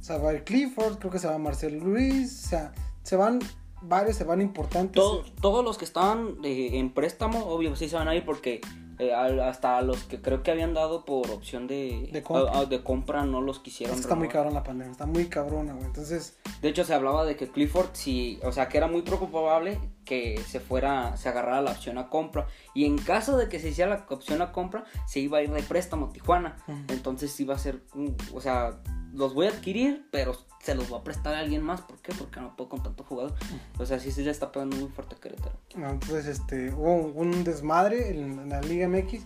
se 0.00 0.16
va 0.16 0.30
a 0.30 0.34
ir 0.34 0.44
Clifford, 0.44 0.98
creo 0.98 1.10
que 1.10 1.18
se 1.18 1.26
va 1.28 1.36
Marcel 1.36 1.78
Luis, 1.78 2.46
o 2.46 2.48
sea, 2.48 2.72
se 3.02 3.16
van 3.16 3.40
varios, 3.82 4.16
se 4.16 4.24
van 4.24 4.40
importantes. 4.40 4.94
To- 5.02 5.22
todos 5.42 5.62
los 5.62 5.76
que 5.76 5.84
estaban 5.84 6.36
eh, 6.42 6.78
en 6.78 6.94
préstamo, 6.94 7.44
obvio, 7.44 7.76
sí 7.76 7.90
se 7.90 7.96
van 7.96 8.08
a 8.08 8.14
ir 8.14 8.24
porque 8.24 8.62
eh, 8.98 9.12
hasta 9.12 9.80
los 9.82 10.04
que 10.04 10.20
creo 10.20 10.42
que 10.42 10.50
habían 10.50 10.72
dado 10.74 11.04
por 11.04 11.30
opción 11.30 11.66
de, 11.66 12.08
De 12.12 12.22
compra. 12.22 12.52
a- 12.52 12.58
a- 12.60 12.64
de 12.66 12.82
compra 12.82 13.24
no 13.24 13.40
los 13.40 13.58
quisieron. 13.58 13.98
está 13.98 14.14
muy 14.14 14.28
cabrón 14.28 14.54
la 14.54 14.62
pandemia, 14.62 14.92
está 14.92 15.06
muy 15.06 15.26
cabrona, 15.26 15.72
güey. 15.72 15.86
Entonces, 15.86 16.38
De 16.60 16.70
hecho, 16.70 16.84
se 16.84 16.94
hablaba 16.94 17.26
de 17.26 17.36
que 17.36 17.48
Clifford, 17.50 17.88
sí, 17.92 18.38
o 18.42 18.50
sea, 18.50 18.68
que 18.68 18.78
era 18.78 18.86
muy 18.86 19.02
poco 19.02 19.28
probable 19.28 19.78
que 20.06 20.40
se 20.48 20.60
fuera, 20.60 21.14
se 21.18 21.28
agarrara 21.28 21.60
la 21.60 21.72
opción 21.72 21.98
a 21.98 22.08
compra. 22.08 22.46
Y 22.74 22.86
en 22.86 22.96
caso 22.96 23.36
de 23.36 23.48
que 23.50 23.58
se 23.60 23.68
hiciera 23.68 23.90
la 23.90 24.06
opción 24.14 24.40
a 24.40 24.50
compra, 24.52 24.84
se 25.06 25.20
iba 25.20 25.38
a 25.38 25.42
ir 25.42 25.50
de 25.50 25.62
préstamo 25.62 26.06
a 26.06 26.10
Tijuana. 26.12 26.56
Ujú. 26.66 26.78
Entonces 26.88 27.38
iba 27.40 27.54
a 27.54 27.58
ser, 27.58 27.82
un- 27.94 28.16
o 28.34 28.40
sea, 28.40 28.80
los 29.12 29.34
voy 29.34 29.46
a 29.46 29.50
adquirir, 29.50 30.08
pero 30.10 30.34
se 30.64 30.74
los 30.74 30.88
voy 30.88 30.98
a 30.98 31.04
prestar 31.04 31.34
a 31.34 31.40
alguien 31.40 31.62
más. 31.62 31.82
¿Por 31.82 31.98
qué? 31.98 32.14
Porque 32.14 32.40
no 32.40 32.56
puedo 32.56 32.70
con 32.70 32.82
tanto 32.82 33.04
jugador. 33.04 33.34
O 33.78 33.84
sea, 33.84 33.98
sí 34.00 34.10
se 34.10 34.24
ya 34.24 34.30
está 34.30 34.50
pegando 34.50 34.76
muy 34.76 34.88
fuerte 34.88 35.14
Querétaro. 35.20 35.58
no, 35.76 35.90
entonces 35.90 36.26
este, 36.26 36.72
hubo 36.72 36.94
un, 36.94 37.44
desmadre 37.44 38.10
en, 38.10 38.48
la 38.48 38.62
Liga 38.62 38.88
MX. 38.88 39.24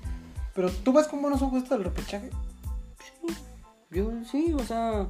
Pero 0.54 0.68
tú 0.71 0.92
ves 0.92 1.07
con 1.07 1.23
buenos 1.23 1.40
ojos 1.40 1.68
del 1.68 1.85
repechaje. 1.85 2.30
Yo 3.90 4.11
sí, 4.25 4.52
o 4.52 4.64
sea. 4.64 5.07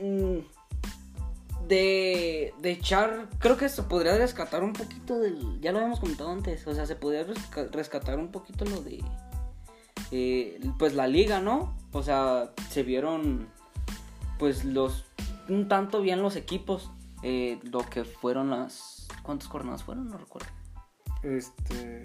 mm, 0.00 0.38
de, 1.66 2.54
de 2.60 2.70
echar. 2.70 3.28
Creo 3.40 3.56
que 3.56 3.68
se 3.68 3.82
podría 3.82 4.16
rescatar 4.16 4.62
un 4.62 4.72
poquito 4.72 5.18
del. 5.18 5.60
Ya 5.60 5.72
lo 5.72 5.78
habíamos 5.78 5.98
comentado 5.98 6.30
antes. 6.30 6.64
O 6.68 6.74
sea, 6.74 6.86
se 6.86 6.94
podría 6.94 7.26
resca- 7.26 7.68
rescatar 7.72 8.18
un 8.18 8.28
poquito 8.30 8.64
lo 8.64 8.80
de. 8.82 9.02
eh, 10.12 10.60
pues 10.78 10.94
la 10.94 11.08
liga, 11.08 11.40
¿no? 11.40 11.76
O 11.92 12.04
sea, 12.04 12.52
se 12.70 12.84
vieron. 12.84 13.48
Pues 14.42 14.64
los. 14.64 15.04
Un 15.48 15.68
tanto 15.68 16.00
bien 16.00 16.20
los 16.20 16.34
equipos. 16.34 16.90
eh, 17.22 17.60
lo 17.62 17.88
que 17.88 18.02
fueron 18.02 18.50
las. 18.50 19.06
¿Cuántas 19.22 19.46
jornadas 19.46 19.84
fueron? 19.84 20.08
No 20.08 20.18
recuerdo. 20.18 20.48
Este, 21.22 22.02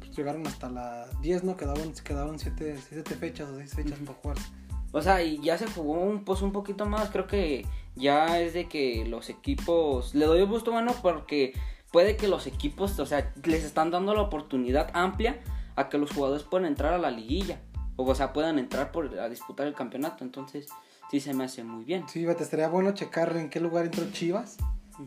pues 0.00 0.10
llegaron 0.16 0.44
hasta 0.48 0.68
la 0.68 1.06
10, 1.20 1.44
¿no? 1.44 1.56
Quedaban, 1.56 1.92
quedaban 1.92 2.40
7 2.40 2.74
fechas 3.20 3.50
o 3.50 3.58
6 3.58 3.72
fechas 3.72 4.00
por 4.00 4.16
jugarse. 4.16 4.48
O 4.90 5.00
sea, 5.00 5.22
y 5.22 5.40
ya 5.40 5.56
se 5.58 5.68
jugó 5.68 5.92
un, 5.92 6.24
pues, 6.24 6.42
un 6.42 6.50
poquito 6.50 6.86
más. 6.86 7.10
Creo 7.10 7.28
que 7.28 7.64
ya 7.94 8.40
es 8.40 8.52
de 8.52 8.68
que 8.68 9.06
los 9.06 9.30
equipos. 9.30 10.12
Le 10.12 10.26
doy 10.26 10.40
el 10.40 10.46
gusto 10.46 10.72
bueno 10.72 10.92
porque 11.02 11.52
puede 11.92 12.16
que 12.16 12.26
los 12.26 12.48
equipos, 12.48 12.98
o 12.98 13.06
sea, 13.06 13.32
les 13.44 13.62
están 13.62 13.92
dando 13.92 14.12
la 14.12 14.22
oportunidad 14.22 14.90
amplia 14.92 15.40
a 15.76 15.88
que 15.88 15.98
los 15.98 16.10
jugadores 16.10 16.42
puedan 16.42 16.66
entrar 16.66 16.94
a 16.94 16.98
la 16.98 17.12
liguilla. 17.12 17.60
O, 17.94 18.02
o 18.02 18.14
sea, 18.16 18.32
puedan 18.32 18.58
entrar 18.58 18.90
por, 18.90 19.16
a 19.20 19.28
disputar 19.28 19.68
el 19.68 19.74
campeonato. 19.74 20.24
Entonces, 20.24 20.66
sí 21.10 21.20
se 21.20 21.34
me 21.34 21.44
hace 21.44 21.64
muy 21.64 21.84
bien. 21.84 22.04
Sí, 22.08 22.24
te 22.24 22.42
estaría 22.42 22.68
bueno 22.68 22.92
checar 22.92 23.36
en 23.36 23.50
qué 23.50 23.60
lugar 23.60 23.84
entró 23.84 24.10
Chivas 24.10 24.56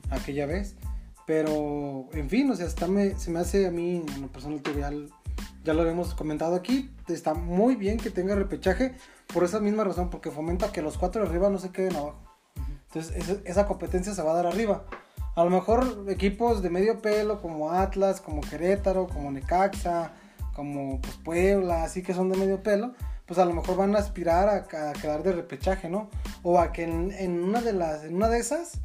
aquella 0.10 0.46
vez. 0.46 0.76
Pero, 1.26 2.08
en 2.14 2.28
fin, 2.30 2.50
o 2.50 2.56
sea, 2.56 2.66
está 2.66 2.88
me- 2.88 3.16
se 3.18 3.30
me 3.30 3.40
hace 3.40 3.68
a 3.68 3.72
mí, 3.72 4.04
en 4.16 4.22
lo 4.22 4.28
personal, 4.30 4.62
ya, 4.64 4.92
ya 5.64 5.74
lo 5.74 5.82
habíamos 5.82 6.16
comentado 6.16 6.56
aquí, 6.56 6.90
está 7.08 7.36
muy 7.36 7.76
bien 7.76 7.98
que 7.98 8.10
tenga 8.10 8.34
repechaje 8.34 8.96
por 9.32 9.44
esa 9.44 9.60
misma 9.60 9.84
razón, 9.84 10.10
porque 10.10 10.32
fomenta 10.32 10.72
que 10.72 10.82
los 10.82 10.98
cuatro 10.98 11.22
de 11.22 11.30
arriba 11.30 11.50
no 11.50 11.60
se 11.60 11.70
queden 11.70 11.96
abajo. 11.96 12.20
Entonces, 12.88 13.16
esa, 13.16 13.38
esa 13.46 13.68
competencia 13.68 14.16
se 14.16 14.24
va 14.24 14.32
a 14.32 14.36
dar 14.36 14.48
arriba. 14.48 14.86
A 15.36 15.44
lo 15.44 15.52
mejor 15.52 16.06
equipos 16.10 16.64
de 16.64 16.72
medio 16.72 17.00
pelo 17.00 17.40
como 17.42 17.72
Atlas, 17.72 18.20
como 18.22 18.42
Querétaro, 18.42 19.06
como 19.08 19.32
Necaxa, 19.32 20.12
como 20.56 21.00
pues, 21.00 21.16
Puebla, 21.18 21.84
así 21.84 22.02
que 22.02 22.16
son 22.16 22.30
de 22.30 22.38
medio 22.38 22.64
pelo, 22.64 22.96
pues 23.30 23.40
a 23.40 23.46
lo 23.46 23.54
mejor 23.54 23.78
van 23.78 23.96
a 23.96 24.00
aspirar 24.00 24.50
a, 24.50 24.90
a 24.90 24.94
quedar 24.94 25.22
de 25.22 25.34
repechaje, 25.34 25.88
¿no? 25.88 26.10
O 26.42 26.60
a 26.60 26.72
que 26.72 26.84
en, 26.84 27.12
en 27.12 27.44
una 27.44 27.62
de 27.62 27.74
las, 27.74 28.04
en 28.04 28.16
una 28.16 28.28
de 28.28 28.40
esas, 28.40 28.80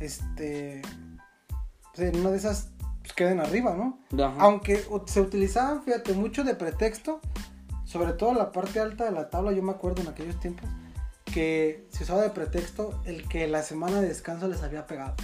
este, 0.00 0.82
pues, 1.94 2.14
en 2.14 2.20
una 2.20 2.30
de 2.30 2.36
esas 2.36 2.68
pues, 3.00 3.14
queden 3.14 3.40
arriba, 3.40 3.74
¿no? 3.74 3.98
Ajá. 4.22 4.36
Aunque 4.38 4.84
se 5.06 5.20
utilizaban, 5.22 5.82
fíjate, 5.82 6.12
mucho 6.12 6.44
de 6.44 6.54
pretexto 6.54 7.22
sobre 7.86 8.12
todo 8.12 8.34
la 8.34 8.52
parte 8.52 8.80
alta 8.80 9.04
de 9.04 9.12
la 9.12 9.30
tabla, 9.30 9.52
yo 9.52 9.62
me 9.62 9.72
acuerdo 9.72 10.02
en 10.02 10.08
aquellos 10.08 10.38
tiempos 10.40 10.68
que 11.24 11.86
se 11.88 12.04
usaba 12.04 12.20
de 12.20 12.30
pretexto 12.30 13.00
el 13.06 13.26
que 13.26 13.46
la 13.46 13.62
semana 13.62 14.02
de 14.02 14.08
descanso 14.08 14.46
les 14.46 14.62
había 14.62 14.86
pegado. 14.86 15.14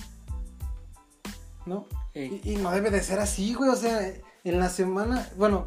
¿No? 1.67 1.87
Y, 2.14 2.41
y 2.50 2.57
no 2.57 2.71
debe 2.71 2.91
de 2.91 3.02
ser 3.02 3.19
así, 3.19 3.52
güey. 3.52 3.69
O 3.69 3.76
sea, 3.76 4.00
en 4.45 4.59
la 4.59 4.71
semana, 4.71 5.29
bueno, 5.37 5.67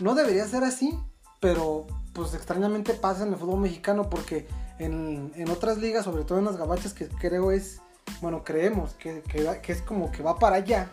no 0.00 0.16
debería 0.16 0.46
ser 0.48 0.64
así, 0.64 0.98
pero 1.40 1.86
pues 2.12 2.34
extrañamente 2.34 2.94
pasa 2.94 3.24
en 3.24 3.32
el 3.32 3.38
fútbol 3.38 3.60
mexicano 3.60 4.10
porque 4.10 4.46
en, 4.78 5.32
en 5.36 5.50
otras 5.50 5.78
ligas, 5.78 6.04
sobre 6.04 6.24
todo 6.24 6.38
en 6.38 6.44
las 6.44 6.56
gabachas, 6.56 6.94
que 6.94 7.08
creo 7.08 7.52
es, 7.52 7.80
bueno, 8.20 8.44
creemos 8.44 8.94
que, 8.94 9.22
que, 9.22 9.60
que 9.62 9.72
es 9.72 9.82
como 9.82 10.10
que 10.10 10.22
va 10.22 10.38
para 10.38 10.56
allá, 10.56 10.90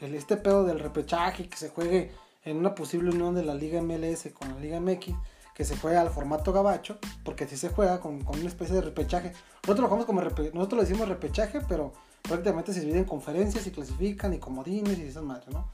el, 0.00 0.14
este 0.14 0.36
pedo 0.36 0.64
del 0.64 0.80
repechaje, 0.80 1.48
que 1.48 1.56
se 1.56 1.68
juegue 1.68 2.12
en 2.44 2.56
una 2.56 2.74
posible 2.74 3.10
unión 3.10 3.34
de 3.34 3.44
la 3.44 3.54
Liga 3.54 3.80
MLS 3.82 4.28
con 4.38 4.48
la 4.48 4.58
Liga 4.58 4.80
MX, 4.80 5.14
que 5.54 5.64
se 5.64 5.76
juega 5.76 6.00
al 6.00 6.10
formato 6.10 6.52
gabacho, 6.52 6.98
porque 7.24 7.44
así 7.44 7.56
se 7.56 7.68
juega 7.68 8.00
con, 8.00 8.22
con 8.24 8.38
una 8.38 8.48
especie 8.48 8.74
de 8.74 8.80
repechaje. 8.80 9.32
Nosotros 9.62 9.80
lo 9.80 9.86
jugamos 9.86 10.06
como 10.06 10.22
nosotros 10.22 10.72
le 10.72 10.80
decimos 10.80 11.08
repechaje, 11.08 11.60
pero 11.68 11.92
prácticamente 12.22 12.72
se 12.72 12.80
divide 12.80 12.98
en 12.98 13.04
conferencias 13.04 13.66
y 13.66 13.70
clasifican 13.70 14.32
y 14.32 14.38
comodines 14.38 14.98
y 14.98 15.02
esas 15.02 15.22
madres, 15.22 15.48
¿no? 15.48 15.70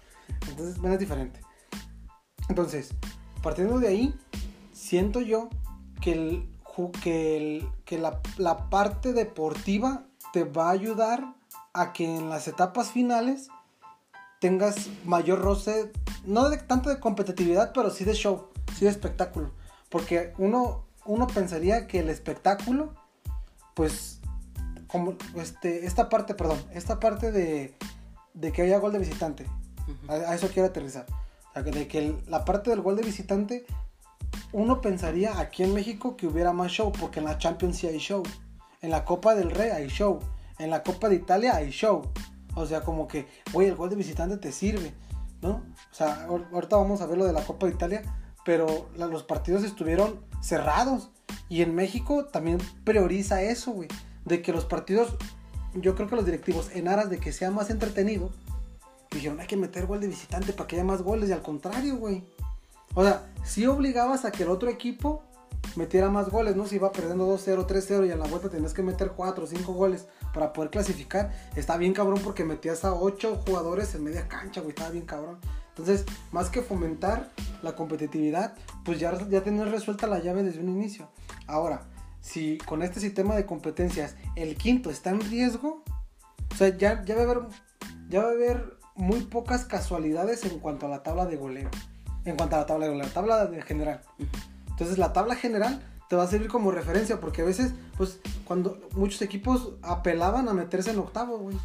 Entonces, 0.48 0.78
bueno, 0.78 0.94
es 0.94 1.00
diferente. 1.00 1.40
Entonces, 2.48 2.90
partiendo 3.42 3.78
de 3.78 3.88
ahí, 3.88 4.14
siento 4.78 5.20
yo 5.20 5.48
que, 6.00 6.12
el, 6.12 6.48
que, 7.02 7.36
el- 7.36 7.68
que 7.84 7.98
la, 7.98 8.20
la 8.36 8.70
parte 8.70 9.12
deportiva 9.12 10.04
te 10.32 10.44
va 10.44 10.68
a 10.68 10.72
ayudar 10.72 11.34
a 11.72 11.92
que 11.92 12.04
en 12.16 12.30
las 12.30 12.46
etapas 12.48 12.90
finales 12.92 13.48
tengas 14.40 14.88
mayor 15.04 15.40
roce, 15.40 15.92
no 16.24 16.48
de, 16.48 16.58
tanto 16.58 16.90
de 16.90 17.00
competitividad, 17.00 17.72
pero 17.72 17.90
sí 17.90 18.04
de 18.04 18.14
show, 18.14 18.48
sí 18.76 18.84
de 18.84 18.90
espectáculo. 18.90 19.50
Porque 19.88 20.32
uno, 20.38 20.84
uno 21.06 21.26
pensaría 21.26 21.86
que 21.88 21.98
el 22.00 22.08
espectáculo, 22.08 22.94
pues, 23.74 24.20
como 24.86 25.14
este, 25.36 25.86
esta 25.86 26.08
parte, 26.08 26.34
perdón, 26.34 26.58
esta 26.72 27.00
parte 27.00 27.32
de, 27.32 27.74
de 28.34 28.52
que 28.52 28.62
haya 28.62 28.78
gol 28.78 28.92
de 28.92 28.98
visitante, 29.00 29.46
a, 30.08 30.12
a 30.12 30.34
eso 30.34 30.48
quiero 30.52 30.68
aterrizar. 30.68 31.06
O 31.50 31.52
sea, 31.54 31.62
de 31.62 31.88
que 31.88 31.98
el- 31.98 32.22
la 32.28 32.44
parte 32.44 32.70
del 32.70 32.80
gol 32.82 32.94
de 32.96 33.02
visitante, 33.02 33.66
uno 34.52 34.80
pensaría 34.80 35.38
aquí 35.38 35.62
en 35.62 35.74
México 35.74 36.16
que 36.16 36.26
hubiera 36.26 36.52
más 36.52 36.72
show, 36.72 36.92
porque 36.92 37.20
en 37.20 37.26
la 37.26 37.38
Champions 37.38 37.76
sí 37.78 37.86
hay 37.86 37.98
show. 37.98 38.22
En 38.80 38.90
la 38.90 39.04
Copa 39.04 39.34
del 39.34 39.50
Rey 39.50 39.70
hay 39.70 39.88
show. 39.88 40.20
En 40.58 40.70
la 40.70 40.82
Copa 40.82 41.08
de 41.08 41.16
Italia 41.16 41.56
hay 41.56 41.70
show. 41.70 42.10
O 42.54 42.66
sea, 42.66 42.80
como 42.82 43.06
que, 43.06 43.26
oye, 43.52 43.68
el 43.68 43.76
gol 43.76 43.90
de 43.90 43.96
visitante 43.96 44.36
te 44.38 44.52
sirve, 44.52 44.92
¿no? 45.42 45.50
O 45.90 45.94
sea, 45.94 46.26
ahor- 46.28 46.46
ahorita 46.52 46.76
vamos 46.76 47.00
a 47.00 47.06
ver 47.06 47.18
lo 47.18 47.24
de 47.26 47.32
la 47.32 47.42
Copa 47.44 47.66
de 47.66 47.72
Italia, 47.72 48.02
pero 48.44 48.88
los 48.96 49.22
partidos 49.22 49.62
estuvieron 49.64 50.20
cerrados. 50.40 51.10
Y 51.48 51.62
en 51.62 51.74
México 51.74 52.24
también 52.26 52.58
prioriza 52.84 53.42
eso, 53.42 53.72
güey. 53.72 53.88
De 54.24 54.42
que 54.42 54.52
los 54.52 54.64
partidos, 54.64 55.14
yo 55.74 55.94
creo 55.94 56.08
que 56.08 56.16
los 56.16 56.24
directivos, 56.24 56.70
en 56.74 56.88
aras 56.88 57.10
de 57.10 57.18
que 57.18 57.32
sea 57.32 57.50
más 57.50 57.70
entretenido, 57.70 58.30
dijeron, 59.10 59.40
hay 59.40 59.46
que 59.46 59.56
meter 59.56 59.86
gol 59.86 60.00
de 60.00 60.08
visitante 60.08 60.52
para 60.52 60.66
que 60.66 60.76
haya 60.76 60.84
más 60.84 61.02
goles. 61.02 61.28
Y 61.28 61.32
al 61.32 61.42
contrario, 61.42 61.96
güey. 61.96 62.24
O 62.94 63.02
sea, 63.02 63.30
si 63.44 63.66
obligabas 63.66 64.24
a 64.24 64.30
que 64.30 64.42
el 64.42 64.50
otro 64.50 64.68
equipo 64.68 65.22
metiera 65.76 66.10
más 66.10 66.30
goles, 66.30 66.56
¿no? 66.56 66.66
Si 66.66 66.76
iba 66.76 66.92
perdiendo 66.92 67.26
2-0, 67.26 67.66
3-0 67.66 68.06
y 68.06 68.10
a 68.10 68.16
la 68.16 68.26
vuelta 68.26 68.48
tenías 68.48 68.74
que 68.74 68.82
meter 68.82 69.12
4 69.12 69.44
o 69.44 69.46
5 69.46 69.72
goles 69.72 70.06
para 70.34 70.52
poder 70.52 70.70
clasificar. 70.70 71.32
Está 71.56 71.76
bien 71.76 71.92
cabrón 71.92 72.20
porque 72.22 72.44
metías 72.44 72.84
a 72.84 72.94
8 72.94 73.42
jugadores 73.46 73.94
en 73.94 74.04
media 74.04 74.28
cancha, 74.28 74.60
güey. 74.60 74.70
Estaba 74.70 74.90
bien 74.90 75.06
cabrón. 75.06 75.38
Entonces, 75.68 76.04
más 76.32 76.50
que 76.50 76.62
fomentar 76.62 77.30
la 77.62 77.76
competitividad, 77.76 78.54
pues 78.84 78.98
ya, 78.98 79.16
ya 79.28 79.42
tenías 79.42 79.70
resuelta 79.70 80.08
la 80.08 80.18
llave 80.18 80.42
desde 80.42 80.60
un 80.60 80.68
inicio. 80.68 81.08
Ahora, 81.46 81.82
si 82.20 82.58
con 82.58 82.82
este 82.82 82.98
sistema 82.98 83.36
de 83.36 83.46
competencias 83.46 84.16
el 84.34 84.56
quinto 84.56 84.90
está 84.90 85.10
en 85.10 85.20
riesgo, 85.20 85.84
o 86.50 86.54
sea, 86.56 86.76
ya, 86.76 87.04
ya 87.04 87.14
va 87.14 87.20
a 87.20 87.24
haber, 87.24 87.40
ya 88.08 88.22
va 88.22 88.28
a 88.28 88.32
haber 88.32 88.76
muy 88.96 89.20
pocas 89.20 89.64
casualidades 89.64 90.44
en 90.44 90.58
cuanto 90.58 90.86
a 90.86 90.88
la 90.88 91.04
tabla 91.04 91.26
de 91.26 91.36
goleo. 91.36 91.70
En 92.28 92.36
cuanto 92.36 92.56
a 92.56 92.60
la 92.60 92.66
tabla 92.66 92.88
la 92.88 93.06
tabla 93.06 93.46
de 93.46 93.62
general. 93.62 94.02
Entonces 94.68 94.98
la 94.98 95.12
tabla 95.12 95.34
general 95.34 95.82
te 96.08 96.16
va 96.16 96.24
a 96.24 96.26
servir 96.26 96.48
como 96.48 96.70
referencia 96.70 97.20
porque 97.20 97.42
a 97.42 97.44
veces, 97.44 97.72
pues, 97.96 98.20
cuando 98.44 98.78
muchos 98.92 99.20
equipos 99.22 99.74
apelaban 99.82 100.48
a 100.48 100.54
meterse 100.54 100.90
en 100.90 100.98
octavo, 100.98 101.38
güey. 101.38 101.56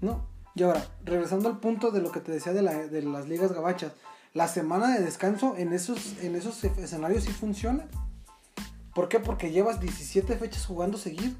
¿no? 0.00 0.26
Y 0.54 0.62
ahora, 0.62 0.86
regresando 1.04 1.48
al 1.48 1.58
punto 1.58 1.90
de 1.90 2.00
lo 2.00 2.10
que 2.12 2.20
te 2.20 2.32
decía 2.32 2.52
de, 2.52 2.62
la- 2.62 2.86
de 2.88 3.02
las 3.02 3.28
ligas 3.28 3.52
gabachas, 3.52 3.92
la 4.32 4.48
semana 4.48 4.94
de 4.96 5.04
descanso 5.04 5.54
en 5.56 5.72
esos, 5.72 6.18
en 6.22 6.34
esos 6.36 6.62
escenarios 6.64 7.24
sí 7.24 7.32
funciona. 7.32 7.86
¿Por 8.94 9.08
qué? 9.08 9.20
Porque 9.20 9.50
llevas 9.50 9.80
17 9.80 10.36
fechas 10.36 10.64
jugando 10.66 10.96
seguido. 10.96 11.34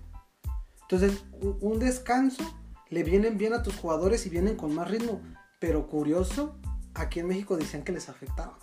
Entonces, 0.82 1.24
un 1.60 1.78
descanso 1.78 2.42
le 2.90 3.02
vienen 3.02 3.38
bien 3.38 3.54
a 3.54 3.62
tus 3.62 3.76
jugadores 3.76 4.26
y 4.26 4.30
vienen 4.30 4.56
con 4.56 4.74
más 4.74 4.90
ritmo. 4.90 5.20
Pero 5.60 5.86
curioso, 5.88 6.56
aquí 6.96 7.20
en 7.20 7.28
México 7.28 7.56
decían 7.56 7.82
que 7.82 7.92
les 7.92 8.08
afectaba. 8.08 8.58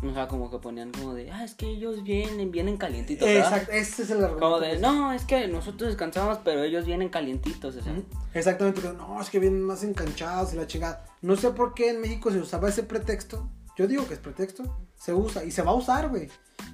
O 0.00 0.14
sea, 0.14 0.28
como 0.28 0.48
que 0.48 0.58
ponían 0.58 0.92
como 0.92 1.12
de, 1.12 1.32
ah, 1.32 1.44
es 1.44 1.54
que 1.54 1.66
ellos 1.66 2.04
vienen, 2.04 2.52
vienen 2.52 2.76
calientitos. 2.76 3.26
¿verdad? 3.26 3.52
Exacto, 3.52 3.72
ese 3.72 4.02
es 4.04 4.10
el 4.10 4.18
argumento. 4.18 4.46
Como 4.46 4.60
de, 4.60 4.78
no, 4.78 5.12
es 5.12 5.24
que 5.24 5.48
nosotros 5.48 5.88
descansamos, 5.88 6.38
pero 6.44 6.62
ellos 6.62 6.86
vienen 6.86 7.08
calientitos. 7.08 7.74
O 7.74 7.82
sea, 7.82 7.92
Ujú. 7.92 8.04
Exactamente, 8.32 8.80
que 8.80 8.92
no, 8.92 9.20
es 9.20 9.28
que 9.28 9.40
vienen 9.40 9.62
más 9.62 9.82
enganchados 9.82 10.52
y 10.54 10.56
la 10.56 10.68
chingada. 10.68 11.04
No 11.20 11.34
sé 11.34 11.50
por 11.50 11.74
qué 11.74 11.90
en 11.90 12.00
México 12.00 12.30
se 12.30 12.38
usaba 12.38 12.68
ese 12.68 12.84
pretexto. 12.84 13.48
Yo 13.76 13.88
digo 13.88 14.06
que 14.06 14.14
es 14.14 14.20
pretexto. 14.20 14.62
Se 14.96 15.12
usa 15.12 15.44
y 15.44 15.50
se 15.50 15.62
va 15.62 15.72
a 15.72 15.74
usar, 15.74 16.08
güey. 16.10 16.28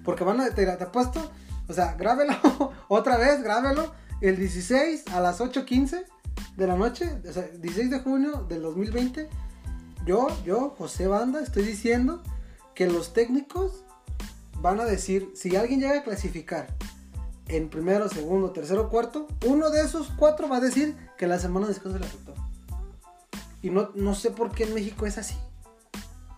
Porque 0.04 0.22
van 0.24 0.40
a, 0.42 0.50
te, 0.50 0.66
te 0.66 0.84
apuesto, 0.84 1.30
o 1.66 1.72
sea, 1.72 1.94
grábelo 1.94 2.34
otra 2.88 3.16
vez, 3.16 3.42
grábelo. 3.42 3.94
El 4.20 4.36
16 4.36 5.04
a 5.12 5.20
las 5.20 5.40
8.15 5.40 6.04
de 6.56 6.66
la 6.66 6.76
noche, 6.76 7.20
o 7.28 7.32
sea, 7.32 7.42
16 7.42 7.90
de 7.90 8.00
junio 8.00 8.44
del 8.48 8.62
2020. 8.62 9.28
Yo, 10.04 10.28
yo, 10.44 10.75
José 10.76 11.06
Banda, 11.06 11.40
estoy 11.40 11.62
diciendo 11.62 12.23
que 12.75 12.87
los 12.87 13.14
técnicos 13.14 13.84
van 14.61 14.78
a 14.80 14.84
decir, 14.84 15.30
si 15.34 15.56
alguien 15.56 15.80
llega 15.80 16.00
a 16.00 16.02
clasificar 16.02 16.66
en 17.49 17.70
primero, 17.70 18.08
segundo, 18.11 18.50
tercero, 18.50 18.90
cuarto, 18.90 19.26
uno 19.46 19.70
de 19.70 19.80
esos 19.80 20.11
cuatro 20.16 20.49
va 20.49 20.58
a 20.58 20.61
decir 20.61 20.94
que 21.16 21.26
la 21.26 21.38
semana 21.38 21.66
de 21.66 21.73
descanso 21.73 21.99
le 21.99 22.04
afectó. 22.04 22.34
Y 23.62 23.70
no, 23.70 23.90
no 23.94 24.14
sé 24.14 24.30
por 24.30 24.50
qué 24.50 24.64
en 24.64 24.75
México 24.75 25.06
es 25.06 25.16
así. 25.16 25.37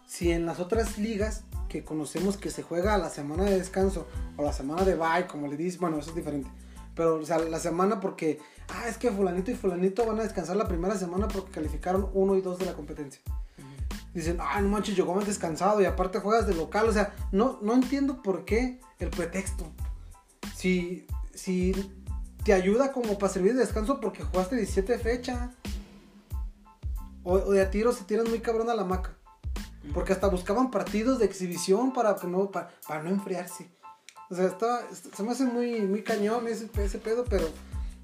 Si 0.06 0.30
en 0.30 0.46
las 0.46 0.60
otras 0.60 0.96
ligas 0.96 1.42
que 1.68 1.84
conocemos 1.84 2.36
que 2.36 2.50
se 2.50 2.62
juega 2.62 2.96
la 2.98 3.10
semana 3.10 3.44
de 3.44 3.58
descanso 3.58 4.06
o 4.36 4.44
la 4.44 4.52
semana 4.52 4.84
de 4.84 4.94
bye, 4.94 5.26
como 5.26 5.48
le 5.48 5.56
dices, 5.56 5.80
bueno, 5.80 5.98
eso 5.98 6.10
es 6.10 6.16
diferente. 6.16 6.48
Pero, 6.94 7.16
o 7.16 7.26
sea, 7.26 7.38
la 7.40 7.58
semana 7.58 8.00
porque, 8.00 8.38
ah, 8.68 8.88
es 8.88 8.96
que 8.96 9.10
fulanito 9.10 9.50
y 9.50 9.54
fulanito 9.54 10.06
van 10.06 10.20
a 10.20 10.22
descansar 10.22 10.54
la 10.54 10.68
primera 10.68 10.96
semana 10.96 11.26
porque 11.26 11.50
calificaron 11.50 12.08
uno 12.14 12.36
y 12.36 12.42
dos 12.42 12.58
de 12.58 12.66
la 12.66 12.74
competencia. 12.74 13.20
Dicen, 14.16 14.38
ah, 14.40 14.62
no 14.62 14.70
manches, 14.70 14.96
llegó 14.96 15.14
más 15.14 15.26
descansado 15.26 15.78
y 15.82 15.84
aparte 15.84 16.20
juegas 16.20 16.46
de 16.46 16.54
local. 16.54 16.88
O 16.88 16.92
sea, 16.92 17.14
no, 17.32 17.58
no 17.60 17.74
entiendo 17.74 18.22
por 18.22 18.46
qué 18.46 18.80
el 18.98 19.10
pretexto. 19.10 19.70
Si, 20.56 21.06
si 21.34 21.74
te 22.42 22.54
ayuda 22.54 22.92
como 22.92 23.18
para 23.18 23.30
servir 23.30 23.52
de 23.52 23.60
descanso 23.60 24.00
porque 24.00 24.24
jugaste 24.24 24.56
17 24.56 24.98
fecha. 25.00 25.52
O, 27.24 27.34
o 27.34 27.50
de 27.50 27.60
a 27.60 27.70
tiro 27.70 27.92
se 27.92 28.04
tiran 28.04 28.26
muy 28.30 28.40
cabrón 28.40 28.70
a 28.70 28.74
la 28.74 28.84
maca. 28.84 29.14
Porque 29.92 30.14
hasta 30.14 30.28
buscaban 30.28 30.70
partidos 30.70 31.18
de 31.18 31.26
exhibición 31.26 31.92
para 31.92 32.16
que 32.16 32.26
no, 32.26 32.50
para, 32.50 32.70
para 32.88 33.02
no 33.02 33.10
enfriarse. 33.10 33.68
O 34.30 34.34
sea, 34.34 34.46
estaba, 34.46 34.80
se 35.14 35.22
me 35.22 35.32
hace 35.32 35.44
muy, 35.44 35.82
muy 35.82 36.02
cañón 36.02 36.48
ese, 36.48 36.70
ese 36.78 36.98
pedo, 36.98 37.26
pero, 37.28 37.48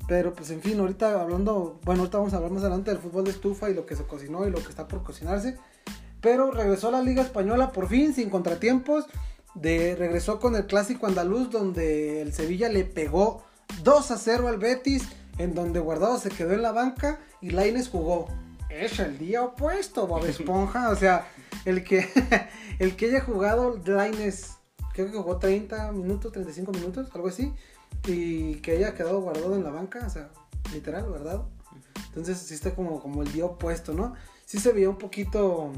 pero 0.08 0.34
pues 0.34 0.50
en 0.50 0.60
fin, 0.60 0.78
ahorita 0.78 1.22
hablando, 1.22 1.80
bueno, 1.84 2.02
ahorita 2.02 2.18
vamos 2.18 2.34
a 2.34 2.36
hablar 2.36 2.52
más 2.52 2.64
adelante 2.64 2.90
del 2.90 3.00
fútbol 3.00 3.24
de 3.24 3.30
estufa 3.30 3.70
y 3.70 3.74
lo 3.74 3.86
que 3.86 3.96
se 3.96 4.04
cocinó 4.04 4.46
y 4.46 4.50
lo 4.50 4.58
que 4.58 4.68
está 4.68 4.86
por 4.86 5.02
cocinarse. 5.02 5.56
Pero 6.22 6.50
regresó 6.52 6.88
a 6.88 6.92
la 6.92 7.02
Liga 7.02 7.22
Española 7.22 7.72
por 7.72 7.88
fin, 7.88 8.14
sin 8.14 8.30
contratiempos. 8.30 9.06
De, 9.54 9.94
regresó 9.96 10.40
con 10.40 10.56
el 10.56 10.64
clásico 10.64 11.06
andaluz 11.06 11.50
donde 11.50 12.22
el 12.22 12.32
Sevilla 12.32 12.70
le 12.70 12.84
pegó 12.84 13.44
2 13.82 14.10
a 14.10 14.16
0 14.16 14.48
al 14.48 14.56
Betis, 14.56 15.06
en 15.36 15.54
donde 15.54 15.80
Guardado 15.80 16.18
se 16.18 16.30
quedó 16.30 16.52
en 16.52 16.62
la 16.62 16.72
banca 16.72 17.20
y 17.42 17.50
Laines 17.50 17.88
jugó. 17.88 18.28
Es 18.70 18.98
el 19.00 19.18
día 19.18 19.42
opuesto, 19.42 20.06
Bob 20.06 20.24
Esponja. 20.24 20.88
O 20.90 20.96
sea, 20.96 21.26
el 21.64 21.84
que, 21.84 22.08
el 22.78 22.96
que 22.96 23.06
haya 23.06 23.20
jugado 23.20 23.78
Laines, 23.84 24.52
creo 24.94 25.10
que 25.10 25.18
jugó 25.18 25.38
30 25.38 25.92
minutos, 25.92 26.32
35 26.32 26.72
minutos, 26.72 27.08
algo 27.14 27.28
así. 27.28 27.52
Y 28.06 28.54
que 28.56 28.72
haya 28.72 28.94
quedado 28.94 29.20
guardado 29.20 29.54
en 29.54 29.64
la 29.64 29.70
banca, 29.70 30.06
o 30.06 30.10
sea, 30.10 30.30
literal, 30.72 31.04
guardado. 31.08 31.50
Entonces 32.06 32.38
sí 32.38 32.54
está 32.54 32.74
como, 32.74 33.00
como 33.00 33.22
el 33.22 33.32
día 33.32 33.44
opuesto, 33.44 33.92
¿no? 33.92 34.14
Sí 34.44 34.58
se 34.58 34.72
veía 34.72 34.88
un 34.88 34.98
poquito... 34.98 35.72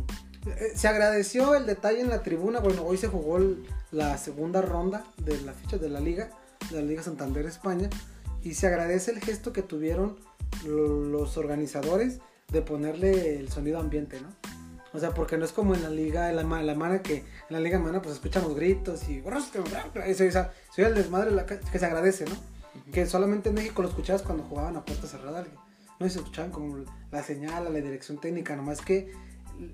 eh, 0.47 0.73
Se 0.75 0.89
agradeció 0.89 1.55
el 1.55 1.67
detalle 1.67 2.01
en 2.01 2.09
la 2.09 2.23
tribuna. 2.23 2.61
Bueno, 2.61 2.83
hoy 2.85 2.97
se 2.99 3.09
jugó 3.09 3.39
el- 3.39 3.65
la 3.93 4.19
segunda 4.19 4.61
ronda 4.63 5.05
de 5.19 5.41
la 5.43 5.53
ficha 5.53 5.79
de 5.79 5.89
la 5.89 6.01
liga, 6.01 6.31
de 6.71 6.77
la 6.77 6.83
Liga 6.83 7.03
Santander 7.03 7.47
España. 7.47 7.89
Y 8.43 8.55
se 8.55 8.67
agradece 8.67 9.11
el 9.11 9.21
gesto 9.21 9.53
que 9.53 9.63
tuvieron 9.63 10.17
lo- 10.67 11.05
los 11.05 11.37
organizadores 11.37 12.19
de 12.53 12.63
ponerle 12.63 13.39
el 13.39 13.49
sonido 13.51 13.79
ambiente, 13.81 14.21
¿no? 14.21 14.29
O 14.93 15.01
sea, 15.01 15.11
porque 15.13 15.37
no 15.37 15.45
es 15.45 15.51
como 15.53 15.75
en 15.75 15.83
la 15.83 15.91
liga, 15.91 16.31
en 16.31 16.37
la, 16.37 16.63
la 16.63 16.75
mana 16.77 17.03
que 17.03 17.17
en 17.17 17.25
la 17.51 17.59
liga 17.59 17.81
mana 17.81 18.01
pues 18.01 18.15
escuchan 18.15 18.45
los 18.45 18.55
gritos 18.55 19.09
y 19.09 19.21
ese, 20.07 20.29
esa, 20.29 20.53
soy 20.75 20.85
el 20.85 20.95
desmadre 20.95 21.33
la 21.33 21.47
que 21.47 21.79
se 21.79 21.85
agradece, 21.87 22.27
¿no? 22.27 22.37
Que 22.93 23.05
solamente 23.07 23.49
en 23.49 23.57
México 23.57 23.83
lo 23.83 23.89
escuchabas 23.89 24.23
cuando 24.23 24.45
jugaban 24.45 24.77
a 24.77 24.85
puerta 24.85 25.09
cerrada. 25.09 25.45
No 25.99 26.07
y 26.07 26.11
se 26.11 26.19
escuchaban 26.19 26.53
como 26.53 26.85
la 27.11 27.23
señal, 27.25 27.65
la 27.65 27.71
dirección 27.71 28.21
técnica, 28.21 28.55
nomás 28.55 28.81
que 28.83 29.13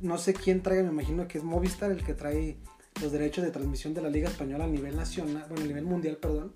no 0.03 0.19
sé 0.19 0.35
quién 0.35 0.63
traiga, 0.63 0.83
me 0.83 0.91
imagino 0.91 1.27
que 1.29 1.39
es 1.39 1.45
Movistar 1.45 1.91
el 1.91 2.05
que 2.05 2.15
trae 2.15 2.57
los 3.01 3.13
derechos 3.13 3.45
de 3.45 3.51
transmisión 3.51 3.95
de 3.95 4.03
la 4.03 4.11
Liga 4.11 4.29
Española 4.29 4.65
a 4.65 4.69
nivel 4.69 4.97
nacional, 4.97 5.47
bueno, 5.49 5.65
a 5.65 5.67
nivel 5.67 5.85
mundial, 5.85 6.17
perdón. 6.17 6.53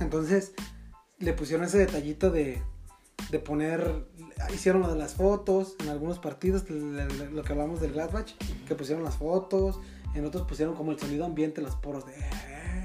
Entonces 0.00 0.52
le 1.18 1.32
pusieron 1.32 1.64
ese 1.66 1.78
detallito 1.78 2.30
de, 2.30 2.62
de 3.30 3.38
poner, 3.38 4.06
hicieron 4.52 4.82
lo 4.82 4.88
de 4.92 4.98
las 4.98 5.14
fotos 5.14 5.76
en 5.80 5.88
algunos 5.88 6.18
partidos, 6.18 6.68
lo 6.68 7.42
que 7.42 7.52
hablamos 7.52 7.80
del 7.80 7.92
Gladbach, 7.92 8.32
que 8.66 8.74
pusieron 8.74 9.04
las 9.04 9.16
fotos, 9.16 9.78
en 10.14 10.24
otros 10.24 10.46
pusieron 10.46 10.74
como 10.74 10.92
el 10.92 10.98
sonido 10.98 11.24
ambiente, 11.24 11.60
los 11.60 11.76
poros 11.76 12.04
de... 12.06 12.14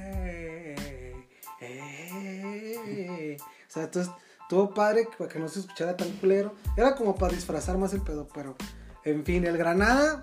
"Eh, 0.01 1.15
eh". 1.61 3.37
O 3.39 3.71
sea, 3.71 3.83
entonces 3.83 4.13
estuvo 4.41 4.73
padre 4.73 5.07
para 5.17 5.29
que 5.29 5.39
no 5.39 5.47
se 5.47 5.59
escuchara 5.59 5.97
tan 5.97 6.11
culero. 6.13 6.53
Era 6.77 6.95
como 6.95 7.15
para 7.15 7.33
disfrazar 7.33 7.77
más 7.77 7.93
el 7.93 8.01
pedo, 8.01 8.27
pero 8.33 8.55
en 9.05 9.23
fin, 9.23 9.45
el 9.45 9.57
Granada 9.57 10.21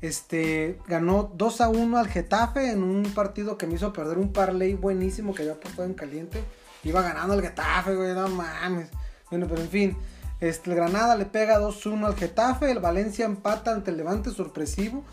este, 0.00 0.78
ganó 0.86 1.32
2 1.34 1.60
a 1.60 1.68
1 1.68 1.98
al 1.98 2.08
Getafe 2.08 2.70
en 2.70 2.82
un 2.82 3.02
partido 3.14 3.58
que 3.58 3.66
me 3.66 3.74
hizo 3.74 3.92
perder 3.92 4.18
un 4.18 4.32
parlay 4.32 4.74
buenísimo 4.74 5.34
que 5.34 5.42
había 5.42 5.54
apostado 5.54 5.84
en 5.84 5.94
caliente. 5.94 6.44
Iba 6.84 7.02
ganando 7.02 7.34
el 7.34 7.42
Getafe, 7.42 7.96
güey, 7.96 8.14
no 8.14 8.28
mames. 8.28 8.90
Bueno, 9.30 9.46
pero 9.48 9.62
en 9.62 9.68
fin, 9.68 9.96
este, 10.40 10.70
el 10.70 10.76
Granada 10.76 11.16
le 11.16 11.24
pega 11.24 11.58
2-1 11.58 12.06
al 12.06 12.14
Getafe, 12.14 12.70
el 12.70 12.78
Valencia 12.78 13.24
empata 13.24 13.72
ante 13.72 13.90
el 13.90 13.96
Levante 13.96 14.30
sorpresivo, 14.30 15.04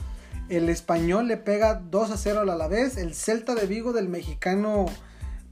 el 0.50 0.70
Español 0.70 1.28
le 1.28 1.38
pega 1.38 1.76
2 1.76 2.12
a 2.12 2.18
0 2.18 2.42
al 2.42 2.50
Alavés, 2.50 2.98
el 2.98 3.16
Celta 3.16 3.56
de 3.56 3.66
Vigo 3.66 3.94
del 3.94 4.08
mexicano 4.08 4.86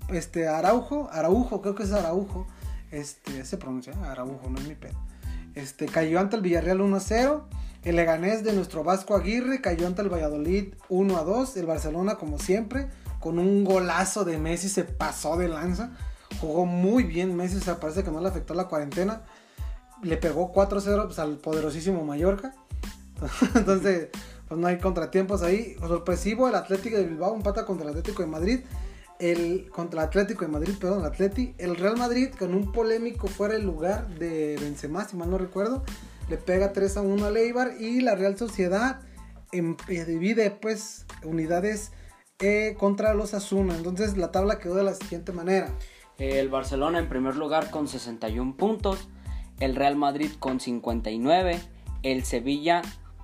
este, 0.09 0.47
Araujo, 0.47 1.09
Araujo, 1.11 1.61
creo 1.61 1.75
que 1.75 1.83
es 1.83 1.91
Araujo, 1.91 2.45
este, 2.91 3.43
se 3.45 3.57
pronuncia 3.57 3.93
Araujo, 4.03 4.49
no 4.49 4.59
es 4.59 4.67
mi 4.67 4.75
pedo. 4.75 5.12
Este, 5.55 5.85
cayó 5.85 6.19
ante 6.19 6.35
el 6.35 6.41
Villarreal 6.41 6.81
1 6.81 6.95
a 6.95 6.99
0. 6.99 7.47
El 7.83 7.97
Leganés 7.97 8.43
de 8.43 8.53
nuestro 8.53 8.83
Vasco 8.83 9.15
Aguirre 9.15 9.61
cayó 9.61 9.87
ante 9.87 10.01
el 10.01 10.09
Valladolid 10.09 10.73
1 10.89 11.17
a 11.17 11.23
2. 11.23 11.57
El 11.57 11.65
Barcelona, 11.65 12.15
como 12.15 12.39
siempre, 12.39 12.87
con 13.19 13.39
un 13.39 13.63
golazo 13.63 14.23
de 14.23 14.37
Messi, 14.37 14.69
se 14.69 14.83
pasó 14.83 15.37
de 15.37 15.47
lanza. 15.47 15.91
Jugó 16.39 16.65
muy 16.65 17.03
bien 17.03 17.35
Messi, 17.35 17.57
o 17.57 17.61
sea, 17.61 17.79
parece 17.79 18.03
que 18.03 18.11
no 18.11 18.21
le 18.21 18.29
afectó 18.29 18.53
la 18.53 18.67
cuarentena. 18.67 19.23
Le 20.01 20.17
pegó 20.17 20.51
4 20.51 20.77
a 20.77 20.81
0 20.81 21.03
pues, 21.05 21.19
al 21.19 21.37
poderosísimo 21.37 22.03
Mallorca. 22.05 22.53
Entonces, 23.55 24.09
pues 24.47 24.59
no 24.59 24.67
hay 24.67 24.77
contratiempos 24.79 25.43
ahí. 25.43 25.75
Sorpresivo, 25.79 26.47
el 26.47 26.55
Atlético 26.55 26.97
de 26.97 27.05
Bilbao 27.05 27.35
empata 27.35 27.65
contra 27.65 27.83
el 27.83 27.89
Atlético 27.89 28.23
de 28.23 28.29
Madrid. 28.29 28.59
El, 29.23 29.69
contra 29.69 30.01
el 30.01 30.07
Atlético 30.09 30.43
de 30.43 30.51
Madrid, 30.51 30.73
perdón, 30.77 30.99
el 30.99 31.05
Atleti. 31.05 31.55
El 31.57 31.77
Real 31.77 31.95
Madrid, 31.95 32.29
con 32.37 32.53
un 32.53 32.73
polémico 32.73 33.27
fuera 33.27 33.55
el 33.55 33.63
lugar 33.63 34.09
de 34.19 34.57
Benzema, 34.59 35.05
si 35.05 35.15
mal 35.15 35.29
no 35.29 35.37
recuerdo, 35.37 35.81
le 36.27 36.35
pega 36.35 36.73
3 36.73 36.97
a 36.97 37.01
1 37.01 37.25
al 37.25 37.37
Eibar. 37.37 37.79
Y 37.79 38.01
la 38.01 38.15
Real 38.15 38.37
Sociedad 38.37 38.99
divide, 39.53 40.51
pues, 40.51 41.05
unidades 41.23 41.93
eh, 42.39 42.75
contra 42.77 43.13
los 43.13 43.33
Asuna. 43.33 43.77
Entonces, 43.77 44.17
la 44.17 44.31
tabla 44.33 44.59
quedó 44.59 44.75
de 44.75 44.83
la 44.83 44.93
siguiente 44.93 45.31
manera. 45.31 45.69
El 46.17 46.49
Barcelona 46.49 46.99
en 46.99 47.07
primer 47.07 47.37
lugar 47.37 47.69
con 47.69 47.87
61 47.87 48.57
puntos, 48.57 49.07
el 49.61 49.73
Real 49.73 49.95
Madrid 49.95 50.31
con 50.37 50.59
59, 50.59 51.61
el 52.03 52.25
Sevilla 52.25 52.81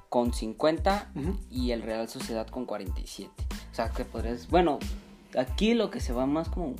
con 0.07 0.33
50 0.33 1.11
Ujú. 1.13 1.39
y 1.51 1.71
el 1.71 1.81
Real 1.81 2.07
Sociedad 2.07 2.47
con 2.47 2.65
47. 2.65 3.31
O 3.71 3.75
sea, 3.75 3.89
que 3.89 4.05
podrías... 4.05 4.47
Bueno, 4.47 4.79
aquí 5.37 5.73
lo 5.73 5.89
que 5.89 5.99
se 5.99 6.13
va 6.13 6.25
más 6.25 6.49
como 6.49 6.75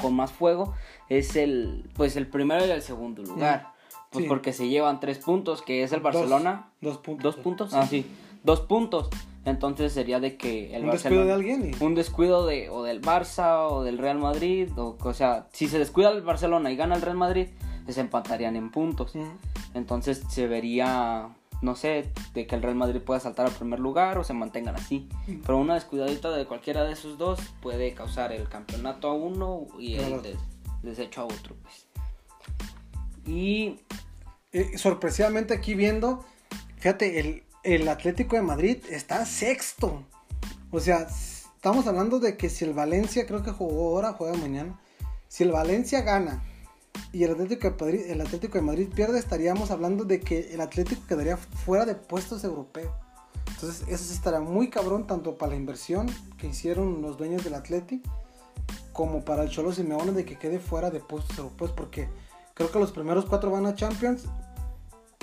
con 0.00 0.14
más 0.14 0.30
fuego 0.30 0.74
es 1.08 1.36
el 1.36 1.88
pues 1.94 2.16
el 2.16 2.26
primero 2.26 2.66
y 2.66 2.70
el 2.70 2.82
segundo 2.82 3.22
lugar. 3.22 3.72
Pues 4.10 4.24
Sí. 4.24 4.28
porque 4.28 4.52
se 4.52 4.68
llevan 4.68 5.00
tres 5.00 5.18
puntos, 5.18 5.62
que 5.62 5.82
es 5.82 5.92
el 5.92 6.00
Barcelona. 6.00 6.70
Dos, 6.80 6.94
dos 6.94 6.98
puntos. 6.98 7.22
¿Dos 7.22 7.36
puntos? 7.42 7.74
Ah, 7.74 7.86
sí. 7.86 8.06
Dos 8.44 8.60
puntos. 8.60 9.10
Entonces 9.44 9.92
sería 9.92 10.20
de 10.20 10.36
que 10.36 10.74
el 10.74 10.84
Un 10.84 10.90
descuido 10.90 11.24
Barcelona... 11.24 11.26
de 11.26 11.32
alguien 11.32 11.74
y... 11.80 11.84
Un 11.84 11.94
descuido 11.94 12.46
de 12.46 12.70
o 12.70 12.82
del 12.82 13.00
Barça 13.00 13.68
o 13.70 13.82
del 13.84 13.98
Real 13.98 14.18
Madrid. 14.18 14.70
O, 14.76 14.96
o 15.00 15.14
sea, 15.14 15.46
si 15.52 15.68
se 15.68 15.78
descuida 15.78 16.10
el 16.10 16.22
Barcelona 16.22 16.70
y 16.70 16.76
gana 16.76 16.94
el 16.96 17.02
Real 17.02 17.16
Madrid, 17.16 17.48
se 17.88 18.00
empatarían 18.00 18.56
en 18.56 18.70
puntos. 18.70 19.12
Entonces 19.74 20.22
se 20.28 20.46
vería, 20.46 21.28
no 21.62 21.74
sé, 21.74 22.12
de 22.34 22.46
que 22.46 22.54
el 22.54 22.62
Real 22.62 22.74
Madrid 22.76 23.00
pueda 23.00 23.18
saltar 23.20 23.46
al 23.46 23.52
primer 23.52 23.80
lugar 23.80 24.18
o 24.18 24.24
se 24.24 24.32
mantengan 24.34 24.76
así. 24.76 25.08
Mm. 25.26 25.40
Pero 25.44 25.58
una 25.58 25.74
descuidadita 25.74 26.30
de 26.30 26.46
cualquiera 26.46 26.84
de 26.84 26.92
esos 26.92 27.18
dos 27.18 27.40
puede 27.62 27.94
causar 27.94 28.32
el 28.32 28.48
campeonato 28.48 29.08
a 29.08 29.14
uno 29.14 29.66
y 29.78 29.94
el 29.96 30.22
des- 30.22 30.38
desecho 30.82 31.22
a 31.22 31.24
otro. 31.24 31.56
Pues. 31.62 31.86
Y 33.26 33.80
Eh, 34.52 34.78
sorpresivamente 34.78 35.52
aquí 35.52 35.74
viendo, 35.74 36.24
fíjate, 36.76 37.20
el, 37.20 37.42
el 37.62 37.88
Atlético 37.88 38.36
de 38.36 38.42
Madrid 38.42 38.78
está 38.88 39.26
sexto. 39.26 40.04
O 40.70 40.80
sea, 40.80 41.08
estamos 41.56 41.86
hablando 41.86 42.20
de 42.20 42.36
que 42.38 42.48
si 42.48 42.64
el 42.64 42.72
Valencia, 42.72 43.26
creo 43.26 43.42
que 43.42 43.50
jugó 43.50 43.88
ahora, 43.96 44.12
juega 44.14 44.34
mañana. 44.36 44.80
Si 45.28 45.42
el 45.44 45.52
Valencia 45.52 46.00
gana 46.02 46.42
y 47.12 47.24
el 47.24 47.32
Atlético 47.32 47.70
de 47.70 47.76
Madrid, 47.84 48.00
el 48.08 48.20
Atlético 48.20 48.58
de 48.58 48.62
Madrid 48.62 48.88
pierde, 48.94 49.18
estaríamos 49.18 49.70
hablando 49.70 50.04
de 50.04 50.20
que 50.20 50.52
el 50.52 50.60
Atlético 50.60 51.02
quedaría 51.08 51.36
fuera 51.36 51.84
de 51.84 51.94
puestos 51.94 52.44
europeos. 52.44 52.92
Entonces, 53.48 53.86
eso 53.88 54.04
sí 54.04 54.12
estaría 54.12 54.40
muy 54.40 54.68
cabrón, 54.68 55.06
tanto 55.06 55.38
para 55.38 55.52
la 55.52 55.56
inversión 55.56 56.08
que 56.36 56.48
hicieron 56.48 57.00
los 57.00 57.16
dueños 57.16 57.42
del 57.42 57.54
Atlético, 57.54 58.10
como 58.92 59.24
para 59.24 59.44
el 59.44 59.50
Cholo 59.50 59.72
Simeone 59.72 60.12
de 60.12 60.24
que 60.24 60.38
quede 60.38 60.58
fuera 60.58 60.90
de 60.90 61.00
puestos 61.00 61.38
europeos, 61.38 61.72
porque 61.72 62.08
creo 62.54 62.70
que 62.70 62.78
los 62.78 62.92
primeros 62.92 63.24
cuatro 63.24 63.50
van 63.50 63.66
a 63.66 63.74
Champions, 63.74 64.24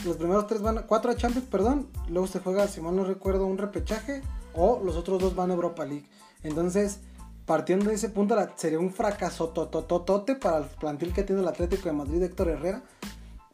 los 0.06 0.18
primeros 0.18 0.48
tres 0.48 0.62
van 0.62 0.80
a, 0.80 0.82
cuatro 0.84 1.12
a 1.12 1.16
Champions, 1.16 1.48
perdón, 1.48 1.90
luego 2.10 2.28
se 2.28 2.40
juega, 2.40 2.68
si 2.68 2.82
mal 2.82 2.96
no 2.96 3.04
recuerdo, 3.04 3.46
un 3.46 3.58
repechaje, 3.58 4.22
o 4.54 4.82
los 4.84 4.96
otros 4.96 5.20
dos 5.20 5.36
van 5.36 5.52
a 5.52 5.54
Europa 5.54 5.86
League. 5.86 6.06
Entonces, 6.44 7.00
partiendo 7.46 7.90
de 7.90 7.96
ese 7.96 8.10
punto, 8.10 8.36
sería 8.56 8.80
un 8.80 8.92
fracaso 8.92 9.50
totototote 9.50 10.36
para 10.36 10.60
el 10.60 10.66
plantel 10.66 11.14
que 11.14 11.24
tiene 11.24 11.42
el 11.42 11.48
Atlético 11.48 11.90
de 11.90 11.94
Madrid, 11.94 12.24
Héctor 12.24 12.50
Herrera, 12.50 12.84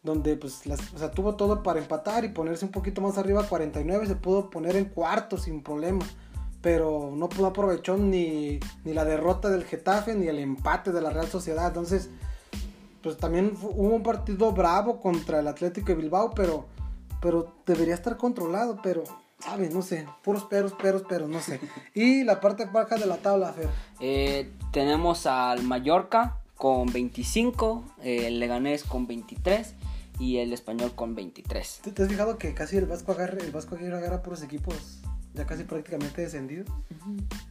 donde 0.04 0.36
pues 0.38 0.62
o 0.67 0.97
sea, 0.97 1.12
tuvo 1.12 1.36
todo 1.36 1.63
para 1.63 1.80
empatar 1.80 2.23
y 2.23 2.30
ponerse 2.30 2.65
un 2.65 2.71
poquito 2.71 3.02
más 3.02 3.17
arriba, 3.17 3.43
49, 3.47 4.08
se 4.08 4.15
pudo 4.15 4.49
poner 4.49 4.75
en 4.75 4.86
cuarto 4.86 5.38
sin 5.38 5.62
problema, 5.62 6.06
pero 6.62 7.12
no 7.15 7.30
pudo 7.30 7.47
aprovechó 7.47 7.97
ni, 7.97 8.60
ni 8.84 8.93
la 8.93 9.06
derrota 9.06 9.49
del 9.49 9.65
Getafe 9.65 10.15
ni 10.15 10.28
el 10.28 10.39
empate 10.39 10.91
de 10.91 11.02
la 11.02 11.10
Real 11.10 11.28
Sociedad, 11.28 11.67
entonces 11.67 12.10
pues 13.02 13.17
también 13.17 13.54
hubo 13.62 13.95
un 13.95 14.04
partido 14.04 14.52
bravo 14.52 14.99
contra 14.99 15.39
el 15.39 15.47
Atlético 15.47 15.88
de 15.88 15.95
Bilbao, 15.95 16.32
pero, 16.32 16.65
pero 17.21 17.54
debería 17.65 17.93
estar 17.93 18.17
controlado, 18.17 18.80
pero, 18.84 19.04
¿sabes? 19.39 19.73
No 19.73 19.82
sé, 19.82 20.06
puros 20.23 20.43
peros, 20.45 20.73
peros, 20.73 21.04
peros, 21.04 21.30
no 21.30 21.39
sé. 21.39 21.60
Y 21.93 22.23
la 22.23 22.39
parte 22.39 22.65
baja 22.65 22.97
de 22.97 23.06
la 23.06 23.17
tabla, 23.17 23.54
Fer. 23.54 23.69
eh, 23.99 24.52
tenemos 24.71 25.25
al 25.25 25.63
Mallorca 25.63 26.38
con 26.56 26.91
25, 26.91 27.84
eh, 28.04 28.28
el 28.28 28.39
Leganés 28.39 28.84
con 28.84 29.08
23 29.08 29.75
y 30.19 30.38
el 30.38 30.52
Español 30.54 30.93
con 30.93 31.15
23. 31.15 31.80
¿Tú 31.84 31.91
te 31.91 32.04
has 32.04 32.10
fijado 32.10 32.38
que 32.38 32.54
casi 32.54 32.78
el 32.78 32.86
Vasco 32.86 33.13
agarra, 33.13 33.38
el 33.39 33.52
Vasco 33.52 33.75
agarra 33.75 34.21
puros 34.21 34.43
equipos 34.43 34.99
ya 35.34 35.45
casi 35.45 35.63
prácticamente 35.63 36.21
descendidos? 36.21 36.67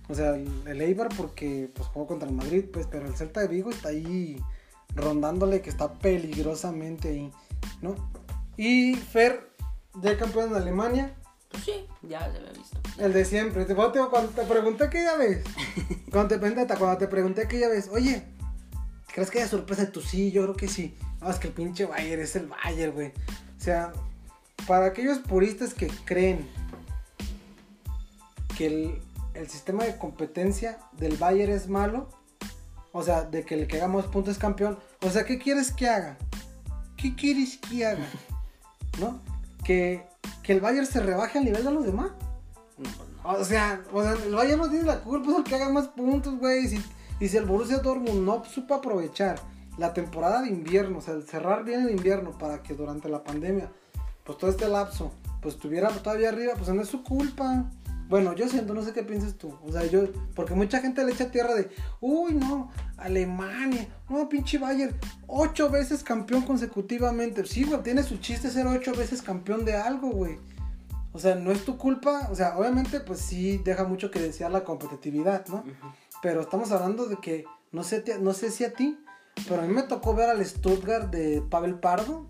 O 0.09 0.14
sea, 0.14 0.35
el, 0.35 0.48
el 0.66 0.81
Eibar 0.83 1.09
porque 1.16 1.70
pues 1.74 1.88
jugó 1.88 2.07
contra 2.07 2.29
el 2.29 2.35
Madrid, 2.35 2.64
pues, 2.72 2.87
pero 2.90 3.07
el 3.07 3.16
Celta 3.16 3.40
de 3.40 3.48
Vigo 3.48 3.70
está 3.70 3.88
ahí 3.88 4.38
rondándole 4.94 5.61
que 5.62 5.70
está 5.70 5.94
peligrosamente 5.94 7.09
ahí, 7.09 7.33
¿no? 7.81 7.94
Y 8.57 8.94
Fer, 8.94 9.51
ya 10.03 10.18
campeón 10.18 10.51
en 10.51 10.57
Alemania, 10.57 11.14
Pues 11.50 11.64
sí, 11.64 11.87
ya 12.02 12.20
se 12.30 12.38
había 12.38 12.52
visto. 12.52 12.78
el 12.98 13.12
de 13.12 13.24
siempre. 13.24 13.64
Te- 13.64 13.74
Cuando 13.74 13.92
te, 13.92 14.11
cuando 14.11 14.30
te 14.32 14.42
pregunté 14.44 14.84
aquella 14.84 15.16
vez, 15.16 15.44
cuando 16.12 16.28
te, 16.28 16.40
pregunté- 16.40 16.76
cuando 16.78 16.98
te 16.98 17.08
pregunté 17.08 17.42
aquella 17.42 17.68
vez, 17.68 17.88
oye, 17.90 18.24
¿crees 19.12 19.30
que 19.30 19.38
haya 19.40 19.48
sorpresa? 19.48 19.90
Tú 19.90 20.00
sí, 20.00 20.30
yo 20.30 20.42
creo 20.42 20.54
que 20.56 20.68
sí. 20.68 20.96
No, 21.20 21.30
es 21.30 21.38
que 21.38 21.48
el 21.48 21.54
pinche 21.54 21.84
Bayern 21.87 22.22
es 22.22 22.37
el 22.37 22.46
Bayern, 22.46 22.92
güey. 22.92 23.08
O 23.08 23.61
sea, 23.61 23.92
para 24.66 24.87
aquellos 24.87 25.18
puristas 25.18 25.74
que 25.74 25.88
creen 26.04 26.46
que 28.56 28.66
el, 28.66 29.02
el 29.34 29.48
sistema 29.48 29.84
de 29.84 29.96
competencia 29.96 30.78
del 30.92 31.16
Bayern 31.16 31.52
es 31.52 31.68
malo, 31.68 32.08
o 32.92 33.02
sea, 33.02 33.22
de 33.22 33.44
que 33.44 33.54
el 33.54 33.66
que 33.66 33.76
haga 33.78 33.88
más 33.88 34.06
puntos 34.06 34.32
es 34.32 34.38
campeón, 34.38 34.78
o 35.02 35.11
sea, 35.11 35.24
¿qué 35.24 35.38
quieres 35.38 35.72
que 35.72 35.88
haga? 35.88 36.18
¿Qué 36.96 37.14
quieres 37.14 37.58
que 37.58 37.87
haga? 37.87 38.06
¿No? 39.00 39.20
Que, 39.64 40.04
que 40.48 40.54
el 40.54 40.62
Bayern 40.62 40.87
se 40.87 41.00
rebaje 41.00 41.37
al 41.37 41.44
nivel 41.44 41.62
de 41.62 41.70
los 41.70 41.84
demás. 41.84 42.11
No, 42.78 42.88
no. 43.22 43.38
O 43.38 43.44
sea, 43.44 43.82
o 43.92 44.02
sea, 44.02 44.12
el 44.12 44.34
Bayern 44.34 44.58
no 44.58 44.70
tiene 44.70 44.87
la 44.87 45.00
culpa, 45.00 45.30
es 45.30 45.37
el 45.37 45.44
que 45.44 45.54
haga 45.56 45.68
más 45.68 45.88
puntos, 45.88 46.38
güey. 46.38 46.64
Y 46.64 46.68
si, 46.68 46.84
y 47.20 47.28
si 47.28 47.37
el 47.37 47.44
Borussia 47.44 47.76
Dortmund 47.80 48.24
no 48.24 48.42
supo 48.46 48.72
aprovechar 48.72 49.38
la 49.76 49.92
temporada 49.92 50.40
de 50.40 50.48
invierno, 50.48 51.00
o 51.00 51.00
sea, 51.02 51.12
el 51.12 51.24
cerrar 51.24 51.64
bien 51.64 51.82
el 51.82 51.90
invierno 51.90 52.38
para 52.38 52.62
que 52.62 52.72
durante 52.72 53.11
la 53.11 53.22
pandemia, 53.22 53.70
pues 54.24 54.38
todo 54.38 54.50
este 54.50 54.66
lapso, 54.68 55.12
pues 55.42 55.56
estuviera 55.56 55.90
todavía 55.90 56.30
arriba, 56.30 56.54
pues 56.56 56.70
no 56.70 56.80
es 56.80 56.88
su 56.88 57.04
culpa. 57.04 57.70
Bueno, 58.09 58.33
yo 58.33 58.49
siento, 58.49 58.73
no 58.73 58.83
sé 58.83 58.92
qué 58.92 59.03
piensas 59.03 59.35
tú. 59.35 59.55
O 59.62 59.71
sea, 59.71 59.85
yo, 59.85 60.05
porque 60.35 60.55
mucha 60.55 60.81
gente 60.81 61.05
le 61.05 61.12
echa 61.12 61.31
tierra 61.31 61.55
de, 61.55 61.68
uy, 62.01 62.35
no, 62.35 62.71
Alemania, 62.97 63.87
no, 64.09 64.29
pinche 64.29 64.59
Bayern, 64.59 64.97
ocho 65.27 65.68
veces 65.71 66.03
campeón 66.03 66.42
consecutivamente. 66.42 67.44
Sí, 67.44 67.64
güey, 67.64 67.83
tiene 67.83 68.03
su 68.03 68.16
chiste 68.16 68.51
ser 68.51 68.66
ocho 68.66 68.94
veces 68.94 69.21
campeón 69.21 69.66
de 69.66 69.77
algo, 69.77 70.11
güey. 70.11 70.38
O 71.12 71.18
sea, 71.18 71.35
no 71.35 71.53
es 71.53 71.64
tu 71.64 71.77
culpa. 71.77 72.29
O 72.31 72.35
sea, 72.35 72.57
obviamente, 72.57 73.01
pues 73.01 73.21
sí 73.21 73.59
deja 73.59 73.85
mucho 73.85 74.11
que 74.11 74.21
desear 74.21 74.51
la 74.51 74.64
competitividad, 74.64 75.47
¿no? 75.49 75.64
Pero 76.23 76.40
estamos 76.40 76.73
hablando 76.73 77.07
de 77.07 77.16
que, 77.16 77.44
no 77.73 77.83
sé, 77.83 78.03
no 78.21 78.33
sé 78.33 78.51
si 78.51 78.64
a 78.64 78.73
ti, 78.73 78.99
pero 79.49 79.62
a 79.62 79.66
mí 79.66 79.75
me 79.75 79.83
tocó 79.83 80.14
ver 80.14 80.31
al 80.31 80.44
Stuttgart 80.44 81.11
de 81.11 81.42
Pavel 81.42 81.79
Pardo 81.79 82.27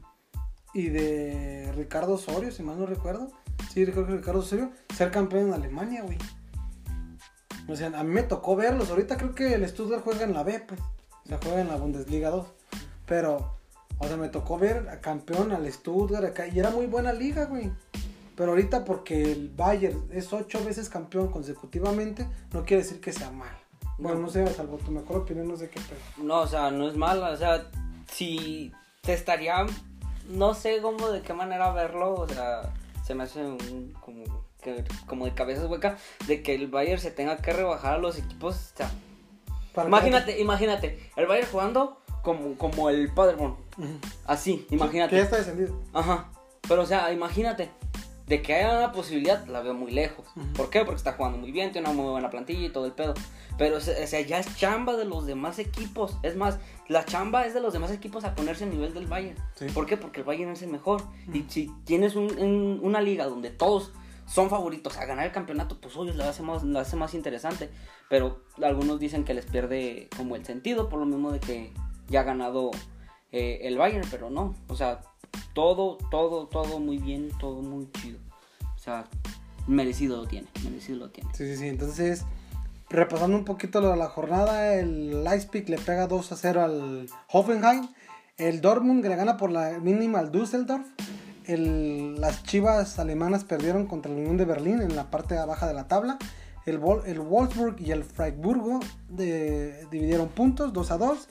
y 0.75 0.89
de 0.89 1.73
Ricardo 1.77 2.15
Osorio, 2.15 2.51
si 2.51 2.63
mal 2.63 2.79
no 2.79 2.87
recuerdo. 2.87 3.31
Sí, 3.73 3.85
Ricardo, 3.85 4.17
Ricardo 4.17 4.41
Osorio, 4.41 4.71
ser 4.95 5.11
campeón 5.11 5.49
en 5.49 5.55
Alemania, 5.55 6.03
güey. 6.03 6.19
O 7.69 7.77
sea, 7.77 7.89
a 7.89 8.03
mí 8.03 8.11
me 8.11 8.23
tocó 8.23 8.57
verlos. 8.57 8.91
Ahorita 8.91 9.17
creo 9.17 9.35
que 9.35 9.55
el 9.55 9.69
Stuttgart 9.69 10.03
juega 10.03 10.25
en 10.25 10.35
la 10.35 10.43
B, 10.43 10.61
pues. 10.67 10.81
O 10.81 11.29
sea, 11.29 11.39
juega 11.43 11.61
en 11.61 11.69
la 11.69 11.77
Bundesliga 11.77 12.31
2. 12.31 12.47
Pero, 13.07 13.59
o 13.99 14.07
sea, 14.07 14.17
me 14.17 14.29
tocó 14.29 14.59
ver 14.59 14.89
a 14.89 15.01
campeón 15.01 15.53
al 15.53 15.71
Stuttgart 15.71 16.25
acá. 16.25 16.47
Y 16.47 16.59
era 16.59 16.71
muy 16.71 16.87
buena 16.87 17.13
liga, 17.13 17.45
güey. 17.45 17.71
Pero 18.39 18.53
ahorita 18.53 18.85
porque 18.85 19.33
el 19.33 19.49
Bayern 19.49 20.09
es 20.13 20.33
ocho 20.33 20.65
veces 20.65 20.89
campeón 20.89 21.29
consecutivamente, 21.29 22.25
no 22.53 22.65
quiere 22.65 22.85
decir 22.85 23.01
que 23.01 23.13
sea 23.13 23.33
mal. 23.33 23.51
Bueno, 23.99 24.21
no 24.21 24.29
sé, 24.31 24.47
salvo 24.55 24.77
tu 24.77 24.93
mejor 24.93 25.17
opinión, 25.17 25.49
no 25.49 25.57
sé 25.57 25.69
qué 25.69 25.81
pero... 25.89 26.25
No, 26.25 26.43
o 26.43 26.47
sea, 26.47 26.71
no 26.71 26.89
es 26.89 26.97
mal, 26.97 27.21
o 27.21 27.37
sea, 27.37 27.69
si 28.13 28.71
te 29.03 29.13
estaría, 29.13 29.67
no 30.29 30.55
sé 30.55 30.81
cómo, 30.81 31.09
de 31.11 31.21
qué 31.23 31.33
manera 31.33 31.73
verlo, 31.73 32.15
o 32.15 32.29
sea, 32.29 32.73
se 33.09 33.15
me 33.15 33.23
hace 33.23 33.43
un, 33.43 33.95
como, 34.05 34.23
que, 34.63 34.85
como 35.07 35.25
de 35.25 35.33
cabeza 35.33 35.65
hueca, 35.65 35.97
de 36.27 36.43
que 36.43 36.55
el 36.55 36.67
Bayern 36.67 37.01
se 37.01 37.11
tenga 37.11 37.39
que 37.39 37.55
rebajar 37.55 37.95
a 37.95 37.99
los 37.99 38.19
equipos, 38.19 38.73
o 38.75 38.77
sea, 38.77 38.93
imagínate, 39.87 40.39
imagínate, 40.39 41.11
el 41.17 41.27
Bayern 41.27 41.49
jugando 41.51 42.03
como, 42.23 42.59
como 42.59 42.91
el 42.91 43.11
Paderborn, 43.11 43.57
así, 44.27 44.67
imagínate. 44.69 45.09
Que 45.13 45.17
ya 45.17 45.23
está 45.23 45.39
descendido. 45.39 45.81
Ajá, 45.95 46.29
pero 46.69 46.83
o 46.83 46.87
sea, 46.87 47.11
imagínate, 47.11 47.71
de 48.27 48.43
que 48.43 48.57
haya 48.57 48.77
una 48.77 48.93
posibilidad, 48.93 49.47
la 49.47 49.63
veo 49.63 49.73
muy 49.73 49.91
lejos. 49.91 50.27
¿Por 50.55 50.69
qué? 50.69 50.81
Porque 50.81 50.99
está 50.99 51.15
jugando 51.15 51.39
muy 51.39 51.51
bien, 51.51 51.73
tiene 51.73 51.89
una 51.89 51.97
muy 51.97 52.11
buena 52.11 52.29
plantilla 52.29 52.67
y 52.67 52.69
todo 52.69 52.85
el 52.85 52.93
pedo. 52.93 53.15
Pero, 53.59 53.79
o 53.79 53.81
sea, 53.81 54.21
ya 54.21 54.39
es 54.39 54.57
chamba 54.57 54.97
de 54.97 55.05
los 55.05 55.27
demás 55.27 55.59
equipos. 55.59 56.17
Es 56.23 56.37
más, 56.37 56.59
la 56.87 57.05
chamba 57.05 57.45
es 57.45 57.55
de 57.55 57.61
los 57.61 57.73
demás 57.73 57.91
equipos 57.91 58.25
a 58.25 58.37
ponerse 58.37 58.65
a 58.65 58.69
nivel 58.69 58.95
del 58.95 59.07
Bayern. 59.07 59.37
¿Por 59.75 59.85
qué? 59.87 59.97
Porque 59.97 60.21
el 60.21 60.27
Bayern 60.27 60.53
es 60.53 60.63
el 60.63 60.71
mejor. 60.71 61.03
Y 61.33 61.45
si 61.49 61.71
tienes 61.85 62.15
una 62.15 63.01
liga 63.01 63.27
donde 63.27 63.51
todos 63.51 63.93
son 64.27 64.49
favoritos 64.49 64.97
a 64.97 65.07
ganar 65.07 65.27
el 65.27 65.33
campeonato, 65.33 65.81
pues 65.81 65.97
obvio, 65.97 66.15
lo 66.15 66.23
hace 66.25 66.43
más, 66.43 66.63
lo 66.63 66.79
hace 66.79 66.95
más 66.95 67.15
interesante. 67.15 67.69
Pero 68.09 68.45
algunos 68.63 69.01
dicen 69.01 69.25
que 69.25 69.35
les 69.35 69.47
pierde 69.47 70.09
como 70.17 70.37
el 70.37 70.47
sentido, 70.47 70.89
por 70.89 71.01
lo 71.01 71.07
mismo 71.07 71.33
de 71.33 71.41
que 71.41 71.73
ya 72.09 72.21
ha 72.21 72.25
ganado 72.25 72.71
eh, 73.33 73.59
el 73.63 73.77
Bayern, 73.77 74.07
pero 74.09 74.31
no. 74.31 74.55
O 74.69 74.77
sea, 74.77 75.01
todo, 75.53 75.99
todo, 76.13 76.47
todo 76.47 76.79
muy 76.79 76.99
bien, 76.99 77.31
todo 77.41 77.61
muy 77.61 77.91
chido. 77.91 78.21
O 78.77 78.79
sea, 78.79 79.09
merecido 79.67 80.19
lo 80.19 80.29
tiene, 80.29 80.47
merecido 80.63 80.99
lo 80.99 81.11
tiene. 81.11 81.29
Sí, 81.35 81.45
sí, 81.45 81.57
sí. 81.57 81.67
Entonces, 81.67 82.25
repasando 82.91 83.37
un 83.37 83.45
poquito 83.45 83.81
de 83.81 83.97
la 83.97 84.09
jornada, 84.09 84.75
el 84.75 85.25
Leipzig 85.25 85.69
le 85.69 85.79
pega 85.79 86.07
2 86.07 86.33
a 86.33 86.37
0 86.37 86.63
al 86.63 87.07
Hoffenheim. 87.31 87.89
El 88.37 88.61
Dortmund 88.61 89.05
le 89.05 89.17
gana 89.17 89.37
por 89.37 89.51
la 89.51 89.79
mínima 89.81 90.21
al 90.21 90.31
Düsseldorf. 90.31 90.87
El, 91.45 92.21
las 92.21 92.43
chivas 92.45 92.99
alemanas 92.99 93.45
perdieron 93.45 93.87
contra 93.87 94.13
la 94.13 94.19
Unión 94.19 94.37
de 94.37 94.45
Berlín 94.45 94.81
en 94.81 94.95
la 94.95 95.11
parte 95.11 95.35
baja 95.35 95.67
de 95.67 95.75
la 95.75 95.89
tabla. 95.89 96.19
El, 96.67 96.81
el 97.07 97.21
Wolfsburg 97.21 97.81
y 97.81 97.93
el 97.93 98.05
Freiburgo 98.05 98.81
dividieron 99.09 100.29
puntos 100.29 100.73
2 100.73 100.91
a 100.91 100.99
2. 100.99 101.29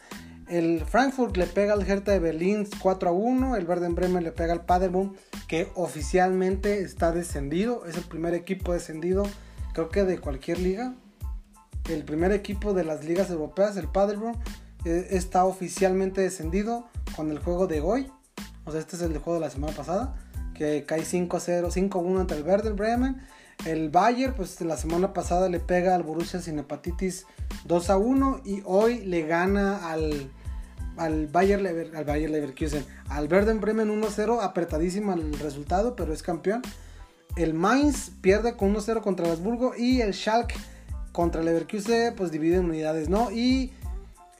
El 0.50 0.86
Frankfurt 0.86 1.36
le 1.36 1.46
pega 1.46 1.74
al 1.74 1.88
Hertha 1.88 2.13
de 2.13 2.20
Berlín 2.20 2.67
4 2.82 3.10
a 3.10 3.12
1. 3.12 3.56
El 3.56 3.67
Werder 3.67 3.91
Bremen 3.91 4.24
le 4.24 4.32
pega 4.32 4.54
al 4.54 4.65
Paderborn, 4.65 5.15
que 5.48 5.70
oficialmente 5.76 6.82
está 6.82 7.12
descendido. 7.12 7.86
Es 7.86 7.98
el 7.98 8.04
primer 8.04 8.34
equipo 8.34 8.74
descendido, 8.74 9.24
creo 9.74 9.89
que 9.89 10.04
de 10.04 10.20
cualquier 10.20 10.60
liga. 10.60 10.93
El 11.89 12.04
primer 12.04 12.32
equipo 12.32 12.73
de 12.73 12.84
las 12.84 13.06
ligas 13.06 13.30
europeas, 13.30 13.78
el 13.78 13.88
Paderborn, 13.88 14.38
eh, 14.86 15.08
está 15.12 15.45
oficialmente 15.45 16.21
descendido 16.21 16.88
con 17.15 17.32
el 17.32 17.39
juego 17.39 17.67
de 17.67 17.82
hoy. 17.82 18.12
O 18.65 18.71
sea, 18.71 18.80
este 18.80 18.95
es 18.95 19.02
el 19.02 19.17
juego 19.17 19.36
de 19.36 19.45
la 19.45 19.50
semana 19.50 19.73
pasada, 19.73 20.15
que 20.54 20.86
cae 20.86 21.04
5-0, 21.04 21.71
5-1 21.71 22.19
ante 22.19 22.36
el 22.36 22.43
Werder 22.43 22.73
Bremen. 22.73 23.21
El 23.65 23.89
Bayern, 23.89 24.36
pues 24.36 24.60
la 24.62 24.78
semana 24.78 25.13
pasada 25.13 25.50
le 25.50 25.60
pega 25.60 25.95
al 25.95 26.04
Borussia 26.04 26.41
sin 26.41 26.60
hepatitis 26.60 27.26
2 27.65 27.89
a 27.89 27.97
1 27.97 28.41
y 28.45 28.62
hoy 28.65 29.00
le 29.06 29.26
gana 29.26 29.89
al 29.89 30.32
al 30.97 31.28
Bayer, 31.28 31.62
Lever, 31.62 31.95
al 31.95 32.06
Leverkusen. 32.06 32.84
Al 33.10 33.32
Werder 33.32 33.56
Bremen 33.58 33.89
1-0, 33.89 34.41
apretadísima 34.41 35.13
el 35.13 35.38
resultado, 35.39 35.95
pero 35.95 36.12
es 36.12 36.23
campeón. 36.23 36.62
El 37.36 37.54
Mainz 37.54 38.12
pierde 38.21 38.56
con 38.58 38.76
1-0 38.76 39.02
contra 39.02 39.32
el 39.32 39.39
y 39.78 40.02
el 40.02 40.13
Schalke 40.13 40.56
contra 41.18 41.42
el 41.42 41.48
Leverkusen 41.48 42.14
pues 42.16 42.30
divide 42.30 42.58
en 42.58 42.66
unidades, 42.66 43.10
¿no? 43.10 43.32
Y 43.32 43.72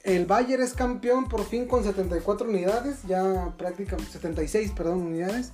el 0.04 0.26
Bayer 0.26 0.60
es 0.60 0.74
campeón 0.74 1.28
por 1.28 1.44
fin 1.44 1.66
con 1.66 1.82
74 1.82 2.48
unidades, 2.48 3.02
ya 3.08 3.52
prácticamente 3.58 4.12
76, 4.12 4.70
perdón, 4.76 5.02
unidades, 5.02 5.50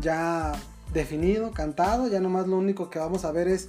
ya 0.00 0.52
definido, 0.94 1.50
cantado, 1.50 2.08
ya 2.08 2.20
nomás 2.20 2.48
lo 2.48 2.56
único 2.56 2.88
que 2.88 2.98
vamos 2.98 3.26
a 3.26 3.32
ver 3.32 3.48
es 3.48 3.68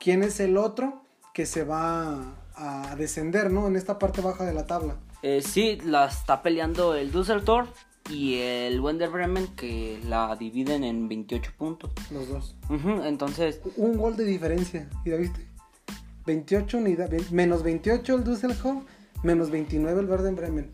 quién 0.00 0.24
es 0.24 0.40
el 0.40 0.56
otro 0.56 1.04
que 1.34 1.46
se 1.46 1.62
va 1.62 2.34
a 2.56 2.96
descender, 2.96 3.52
¿no? 3.52 3.68
En 3.68 3.76
esta 3.76 4.00
parte 4.00 4.20
baja 4.20 4.44
de 4.44 4.52
la 4.52 4.66
tabla. 4.66 4.96
Eh, 5.22 5.42
sí, 5.42 5.78
la 5.84 6.06
está 6.06 6.42
peleando 6.42 6.96
el 6.96 7.12
Düsseldorf 7.12 7.70
y 8.10 8.40
el 8.40 8.80
Wender 8.80 9.08
Bremen 9.08 9.46
que 9.54 10.00
la 10.08 10.34
dividen 10.34 10.82
en 10.82 11.08
28 11.08 11.52
puntos. 11.56 11.92
Los 12.10 12.28
dos. 12.28 12.56
entonces... 13.04 13.60
Un 13.76 13.96
gol 13.96 14.16
de 14.16 14.24
diferencia, 14.24 14.90
¿y 15.04 15.10
la 15.10 15.16
viste? 15.16 15.49
28 16.26 16.78
unidades, 16.78 17.32
menos 17.32 17.62
28 17.62 18.14
el 18.14 18.24
Düsseldorf, 18.24 18.84
menos 19.22 19.50
29 19.50 20.00
el 20.00 20.08
Werder 20.08 20.34
Bremen. 20.34 20.72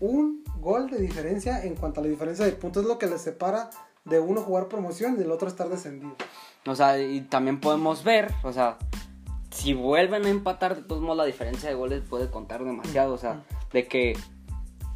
Un 0.00 0.44
gol 0.60 0.90
de 0.90 1.00
diferencia 1.00 1.64
en 1.64 1.74
cuanto 1.74 2.00
a 2.00 2.04
la 2.04 2.10
diferencia 2.10 2.44
de 2.44 2.52
puntos 2.52 2.82
es 2.82 2.88
lo 2.88 2.98
que 2.98 3.06
les 3.06 3.20
separa 3.20 3.70
de 4.04 4.20
uno 4.20 4.40
jugar 4.42 4.68
promoción 4.68 5.14
y 5.14 5.18
del 5.18 5.30
otro 5.30 5.48
estar 5.48 5.68
descendido. 5.68 6.16
O 6.66 6.74
sea, 6.74 7.00
y 7.00 7.22
también 7.22 7.60
podemos 7.60 8.04
ver, 8.04 8.32
o 8.42 8.52
sea, 8.52 8.78
si 9.50 9.74
vuelven 9.74 10.24
a 10.24 10.28
empatar, 10.28 10.76
de 10.76 10.82
todos 10.82 11.02
modos 11.02 11.18
la 11.18 11.24
diferencia 11.24 11.68
de 11.68 11.74
goles 11.74 12.02
puede 12.08 12.30
contar 12.30 12.64
demasiado. 12.64 13.12
O 13.12 13.18
sea, 13.18 13.44
de 13.72 13.86
que, 13.86 14.16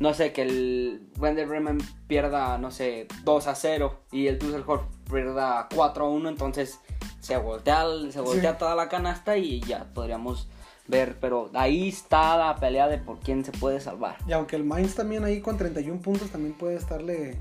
no 0.00 0.14
sé, 0.14 0.33
que 0.33 0.42
el 0.42 1.09
Wender 1.18 1.46
Bremen 1.46 1.78
pierda, 2.07 2.59
no 2.59 2.70
sé, 2.70 3.07
2 3.24 3.46
a 3.46 3.54
0 3.54 4.00
y 4.12 4.26
el 4.26 4.38
Düsseldorf 4.38 4.83
pierda 5.11 5.68
4 5.74 6.04
a 6.04 6.09
1, 6.09 6.28
entonces 6.28 6.80
se 7.20 7.37
voltea, 7.37 7.85
se 8.11 8.20
voltea 8.20 8.59
toda 8.59 8.74
la 8.74 8.88
canasta 8.88 9.37
y 9.37 9.61
ya 9.61 9.85
podríamos 9.94 10.48
ver, 10.87 11.16
pero 11.20 11.50
ahí 11.54 11.88
está 11.88 12.37
la 12.37 12.57
pelea 12.57 12.88
de 12.88 12.98
por 12.98 13.20
quién 13.20 13.44
se 13.44 13.52
puede 13.52 13.80
salvar. 13.80 14.16
Y 14.26 14.33
aunque 14.33 14.57
el 14.57 14.64
Mainz 14.64 14.94
también 14.94 15.24
ahí 15.24 15.40
con 15.40 15.57
31 15.57 16.00
puntos 16.00 16.30
también 16.30 16.54
puede 16.54 16.76
estarle 16.76 17.38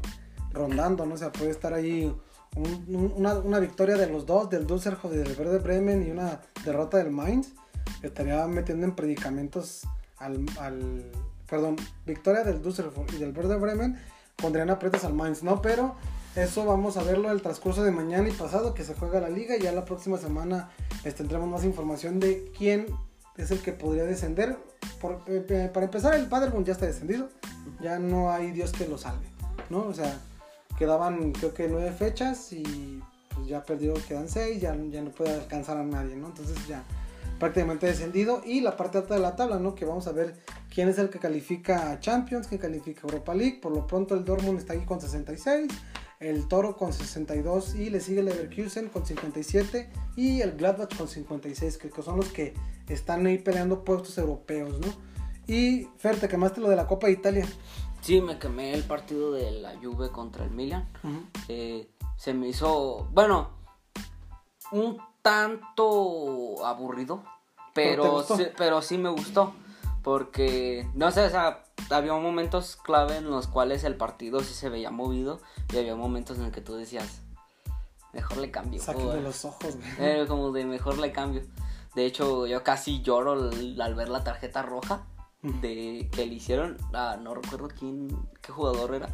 rondando, 0.51 1.05
¿no? 1.05 1.15
O 1.15 1.17
sea, 1.17 1.31
puede 1.31 1.51
estar 1.51 1.73
ahí 1.73 2.13
una, 2.55 3.59
victoria 3.59 3.97
de 3.97 4.07
los 4.07 4.25
dos, 4.25 4.49
del 4.49 4.67
Düsseldorf 4.67 5.05
y 5.05 5.17
del 5.17 5.35
Verde 5.35 5.59
Bremen 5.59 6.07
y 6.07 6.11
una 6.11 6.39
derrota 6.63 6.97
del 6.97 7.11
Mainz, 7.11 7.53
estaría 8.01 8.45
metiendo 8.47 8.85
en 8.85 8.95
predicamentos 8.95 9.81
al, 10.17 10.45
al 10.59 11.11
perdón, 11.53 11.75
victoria 12.07 12.43
del 12.43 12.63
Düsseldorf 12.63 13.13
y 13.13 13.17
del 13.17 13.31
Verde 13.31 13.55
Bremen, 13.57 13.99
pondrían 14.37 14.71
aprietos 14.71 15.03
al 15.03 15.13
Mainz, 15.13 15.43
¿no? 15.43 15.61
Pero 15.61 15.93
eso 16.35 16.65
vamos 16.65 16.97
a 16.97 17.03
verlo 17.03 17.29
el 17.29 17.43
transcurso 17.43 17.83
de 17.83 17.91
mañana 17.91 18.27
y 18.27 18.31
pasado 18.31 18.73
que 18.73 18.83
se 18.83 18.95
juega 18.95 19.19
la 19.19 19.29
liga 19.29 19.55
ya 19.55 19.71
la 19.71 19.85
próxima 19.85 20.17
semana 20.17 20.71
les 21.03 21.13
tendremos 21.13 21.47
más 21.47 21.63
información 21.63 22.19
de 22.19 22.51
quién 22.57 22.87
es 23.37 23.51
el 23.51 23.59
que 23.59 23.71
podría 23.71 24.03
descender. 24.05 24.57
Por, 24.99 25.21
eh, 25.27 25.45
eh, 25.47 25.69
para 25.71 25.85
empezar, 25.85 26.15
el 26.15 26.25
Paderborn 26.25 26.65
ya 26.65 26.73
está 26.73 26.87
descendido, 26.87 27.29
ya 27.79 27.99
no 27.99 28.31
hay 28.31 28.49
Dios 28.49 28.71
que 28.71 28.87
lo 28.87 28.97
salve, 28.97 29.27
¿no? 29.69 29.85
O 29.85 29.93
sea, 29.93 30.21
quedaban 30.79 31.33
creo 31.33 31.53
que 31.53 31.67
nueve 31.67 31.91
fechas 31.91 32.51
y 32.51 32.99
pues 33.29 33.45
ya 33.47 33.63
perdió, 33.63 33.93
quedan 34.07 34.27
seis, 34.27 34.59
ya, 34.59 34.75
ya 34.89 35.03
no 35.03 35.11
puede 35.11 35.35
alcanzar 35.35 35.77
a 35.77 35.83
nadie, 35.83 36.15
¿no? 36.15 36.29
Entonces 36.29 36.57
ya 36.67 36.83
prácticamente 37.43 37.87
descendido 37.87 38.41
y 38.45 38.61
la 38.61 38.77
parte 38.77 38.99
alta 38.99 39.15
de 39.15 39.19
la 39.19 39.35
tabla, 39.35 39.59
¿no? 39.59 39.75
Que 39.75 39.83
vamos 39.83 40.07
a 40.07 40.13
ver 40.13 40.33
quién 40.73 40.87
es 40.87 40.97
el 40.97 41.09
que 41.09 41.19
califica 41.19 41.91
a 41.91 41.99
Champions, 41.99 42.47
quién 42.47 42.61
califica 42.61 43.01
a 43.01 43.07
Europa 43.07 43.35
League. 43.35 43.59
Por 43.61 43.73
lo 43.73 43.85
pronto 43.85 44.15
el 44.15 44.23
Dortmund 44.23 44.59
está 44.59 44.71
aquí 44.71 44.85
con 44.85 45.01
66, 45.01 45.69
el 46.21 46.47
Toro 46.47 46.77
con 46.77 46.93
62 46.93 47.75
y 47.75 47.89
le 47.89 47.99
sigue 47.99 48.21
el 48.21 48.27
Leverkusen 48.27 48.87
con 48.87 49.05
57 49.05 49.89
y 50.15 50.39
el 50.39 50.53
Gladbach 50.53 50.95
con 50.95 51.09
56, 51.09 51.79
que 51.79 52.01
son 52.01 52.15
los 52.15 52.29
que 52.29 52.53
están 52.87 53.25
ahí 53.25 53.39
peleando 53.39 53.83
puestos 53.83 54.17
europeos, 54.17 54.79
¿no? 54.79 54.87
Y 55.45 55.89
Fer, 55.97 56.17
te 56.17 56.29
quemaste 56.29 56.61
lo 56.61 56.69
de 56.69 56.77
la 56.77 56.87
Copa 56.87 57.07
de 57.07 57.13
Italia. 57.13 57.45
Sí, 57.99 58.21
me 58.21 58.39
quemé 58.39 58.73
el 58.73 58.85
partido 58.85 59.33
de 59.33 59.51
la 59.51 59.75
Juve 59.75 60.11
contra 60.11 60.45
el 60.45 60.51
Milan. 60.51 60.87
Eh, 61.49 61.89
se 62.15 62.33
me 62.33 62.47
hizo, 62.47 63.09
bueno, 63.11 63.49
un 64.71 64.97
tanto 65.23 66.65
aburrido, 66.65 67.23
pero, 67.73 68.23
sí, 68.23 68.47
pero 68.57 68.81
sí 68.81 68.97
me 68.97 69.09
gustó. 69.09 69.53
Porque, 70.03 70.87
no 70.95 71.11
sé, 71.11 71.25
o 71.25 71.29
sea, 71.29 71.63
había 71.89 72.13
momentos 72.13 72.75
clave 72.75 73.17
en 73.17 73.29
los 73.29 73.47
cuales 73.47 73.83
el 73.83 73.95
partido 73.95 74.41
sí 74.41 74.53
se 74.53 74.69
veía 74.69 74.91
movido 74.91 75.39
y 75.73 75.77
había 75.77 75.95
momentos 75.95 76.37
en 76.37 76.45
el 76.45 76.51
que 76.51 76.61
tú 76.61 76.75
decías, 76.75 77.21
mejor 78.11 78.37
le 78.37 78.51
cambio. 78.51 78.81
de 78.81 79.21
los 79.21 79.45
ojos, 79.45 79.77
güey. 79.97 80.27
como 80.27 80.51
de 80.51 80.65
mejor 80.65 80.97
le 80.97 81.11
cambio. 81.11 81.43
De 81.95 82.05
hecho, 82.05 82.47
yo 82.47 82.63
casi 82.63 83.01
lloro 83.01 83.33
al, 83.33 83.95
ver 83.95 84.09
la 84.09 84.23
tarjeta 84.23 84.61
roja 84.61 85.03
de 85.41 86.09
que 86.11 86.25
le 86.25 86.33
hicieron. 86.33 86.77
Ah, 86.93 87.17
no 87.21 87.35
recuerdo 87.35 87.67
quién, 87.67 88.07
qué 88.41 88.51
jugador 88.51 88.95
era. 88.95 89.09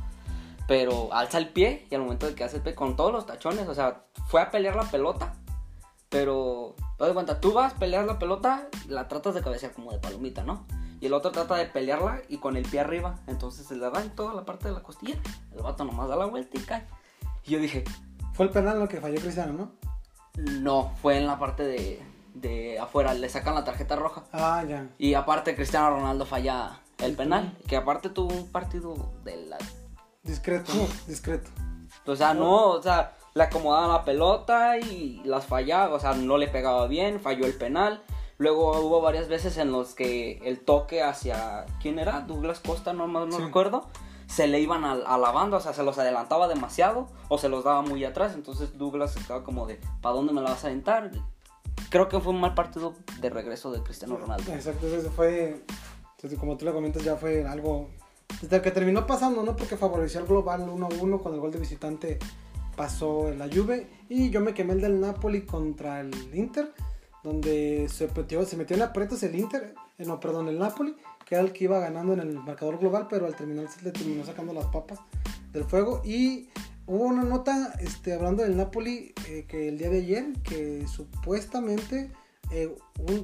Pero 0.68 1.12
alza 1.14 1.40
el 1.40 1.50
pie 1.50 1.88
y 1.90 1.96
al 1.96 2.02
momento 2.02 2.28
de 2.28 2.36
que 2.36 2.44
hace 2.44 2.58
el 2.58 2.62
pie 2.62 2.76
con 2.76 2.96
todos 2.96 3.12
los 3.12 3.26
tachones, 3.26 3.68
o 3.68 3.74
sea, 3.74 4.06
fue 4.28 4.42
a 4.42 4.52
pelear 4.52 4.76
la 4.76 4.90
pelota. 4.90 5.34
Pero, 6.10 6.76
te 7.00 7.06
das 7.06 7.14
cuenta, 7.14 7.40
tú 7.40 7.54
vas, 7.54 7.74
a 7.74 7.78
pelear 7.78 8.06
la 8.06 8.20
pelota, 8.20 8.68
la 8.90 9.08
tratas 9.08 9.34
de 9.34 9.42
cabecear 9.42 9.72
como 9.72 9.94
de 9.94 10.00
palomita, 10.00 10.44
¿no? 10.44 10.66
Y 11.00 11.06
el 11.06 11.14
otro 11.14 11.32
trata 11.32 11.56
de 11.56 11.66
pelearla 11.66 12.22
y 12.28 12.40
con 12.40 12.58
el 12.58 12.64
pie 12.64 12.82
arriba. 12.82 13.16
Entonces 13.28 13.66
se 13.66 13.78
le 13.78 13.90
da 13.90 14.02
en 14.02 14.10
toda 14.10 14.34
la 14.34 14.44
parte 14.44 14.68
de 14.68 14.74
la 14.74 14.84
costilla. 14.84 15.16
El 15.56 15.62
vato 15.62 15.86
nomás 15.86 16.10
da 16.10 16.18
la 16.18 16.26
vuelta 16.26 16.60
y 16.60 16.62
cae. 16.62 16.86
Y 17.46 17.52
yo 17.52 17.60
dije. 17.60 17.86
Fue 18.34 18.46
el 18.46 18.52
penal 18.52 18.80
lo 18.80 18.90
que 18.90 19.00
falló 19.00 19.20
Cristiano, 19.22 19.54
¿no? 19.54 19.72
No, 20.60 20.94
fue 21.02 21.18
en 21.18 21.26
la 21.26 21.40
parte 21.40 21.64
de, 21.64 22.02
de 22.34 22.80
afuera. 22.80 23.14
Le 23.14 23.30
sacan 23.30 23.56
la 23.56 23.64
tarjeta 23.64 23.96
roja. 23.96 24.26
Ah, 24.34 24.64
ya. 24.68 24.90
Y 24.98 25.14
aparte 25.14 25.56
Cristiano 25.56 25.92
Ronaldo 25.92 26.26
falla 26.26 26.82
el 26.98 27.16
penal. 27.16 27.58
Que 27.66 27.78
aparte 27.78 28.10
tuvo 28.10 28.34
un 28.34 28.52
partido 28.52 29.14
de 29.24 29.38
la. 29.46 29.58
Discreto, 30.24 30.74
discreto. 31.08 31.50
O 32.06 32.16
sea, 32.16 32.34
no, 32.34 32.72
o 32.72 32.82
sea, 32.84 33.16
le 33.34 33.44
acomodaba 33.44 33.88
la 33.88 34.06
pelota 34.06 34.78
y 34.78 35.22
las 35.26 35.46
fallaba. 35.46 35.96
O 35.96 36.00
sea, 36.00 36.14
no 36.14 36.38
le 36.38 36.48
pegaba 36.48 36.88
bien, 36.88 37.20
falló 37.20 37.46
el 37.46 37.56
penal. 37.56 38.04
Luego 38.38 38.80
hubo 38.80 39.02
varias 39.02 39.28
veces 39.28 39.58
en 39.58 39.72
los 39.72 39.96
que 39.96 40.40
el 40.46 40.60
toque 40.60 41.04
hacia. 41.04 41.66
¿Quién 41.82 42.00
era? 42.00 42.22
Douglas 42.22 42.62
Costa, 42.62 42.94
no, 42.94 43.08
no, 43.08 43.26
recuerdo. 43.38 43.88
Se 44.28 44.48
le 44.48 44.60
iban 44.60 44.86
a, 44.86 44.96
la 44.96 45.32
banda, 45.32 45.58
o 45.58 45.60
sea, 45.60 45.74
se 45.74 45.84
los 45.84 45.98
adelantaba 45.98 46.48
demasiado 46.48 47.08
o 47.30 47.38
se 47.38 47.50
los 47.50 47.64
daba 47.64 47.82
muy 47.82 48.06
atrás. 48.06 48.34
Entonces 48.36 48.78
Douglas 48.78 49.18
estaba 49.18 49.44
como 49.44 49.68
de: 49.68 49.80
¿para 50.02 50.16
dónde 50.16 50.34
me 50.34 50.42
la 50.42 50.52
vas 50.52 50.64
a 50.64 50.68
aventar? 50.68 51.12
Creo 51.90 52.08
que 52.08 52.20
fue 52.20 52.32
un 52.32 52.40
mal 52.40 52.54
partido 52.54 52.94
de 53.20 53.30
regreso 53.30 53.72
de 53.72 53.82
Cristiano 53.82 54.18
Ronaldo. 54.18 54.54
Exacto, 54.54 54.88
eso 54.88 55.12
fue. 55.12 55.64
Como 56.40 56.58
tú 56.58 56.66
le 56.66 56.72
comentas, 56.72 57.04
ya 57.04 57.18
fue 57.18 57.46
algo. 57.46 57.90
Desde 58.42 58.62
que 58.62 58.72
terminó 58.72 59.06
pasando, 59.06 59.44
¿no? 59.44 59.56
Porque 59.56 59.76
favoreció 59.76 60.22
al 60.22 60.28
global 60.28 60.62
1-1 60.62 61.22
con 61.22 61.34
el 61.34 61.40
gol 61.42 61.52
de 61.52 61.60
visitante 61.60 62.20
pasó 62.80 63.30
la 63.32 63.50
Juve 63.54 63.88
y 64.08 64.30
yo 64.30 64.40
me 64.40 64.54
quemé 64.54 64.72
el 64.72 64.80
del 64.80 65.02
Napoli 65.02 65.42
contra 65.42 66.00
el 66.00 66.14
Inter 66.34 66.72
donde 67.26 67.90
se 67.90 68.08
metió, 68.16 68.46
se 68.46 68.56
metió 68.56 68.78
en 68.78 68.84
aprietos 68.84 69.22
el 69.24 69.36
Inter, 69.36 69.76
eh, 69.98 70.06
no, 70.06 70.22
perdón, 70.22 70.48
el 70.48 70.58
Napoli, 70.58 70.96
que 71.26 71.36
era 71.36 71.44
el 71.44 71.52
que 71.52 71.66
iba 71.66 71.78
ganando 71.80 72.14
en 72.14 72.22
el 72.22 72.40
marcador 72.40 72.80
global, 72.80 73.08
pero 73.10 73.26
al 73.26 73.36
terminar 73.36 73.68
se 73.70 73.82
le 73.82 73.92
terminó 73.92 74.24
sacando 74.24 74.54
las 74.54 74.68
papas 74.68 75.00
del 75.52 75.66
fuego. 75.66 76.02
Y 76.06 76.48
hubo 76.88 77.04
una 77.04 77.24
nota 77.24 77.74
este, 77.82 78.14
hablando 78.14 78.44
del 78.44 78.56
Napoli 78.56 79.14
eh, 79.28 79.44
que 79.46 79.68
el 79.68 79.78
día 79.78 79.90
de 79.90 79.98
ayer, 79.98 80.28
que 80.44 80.88
supuestamente, 80.88 82.14
eh, 82.50 82.74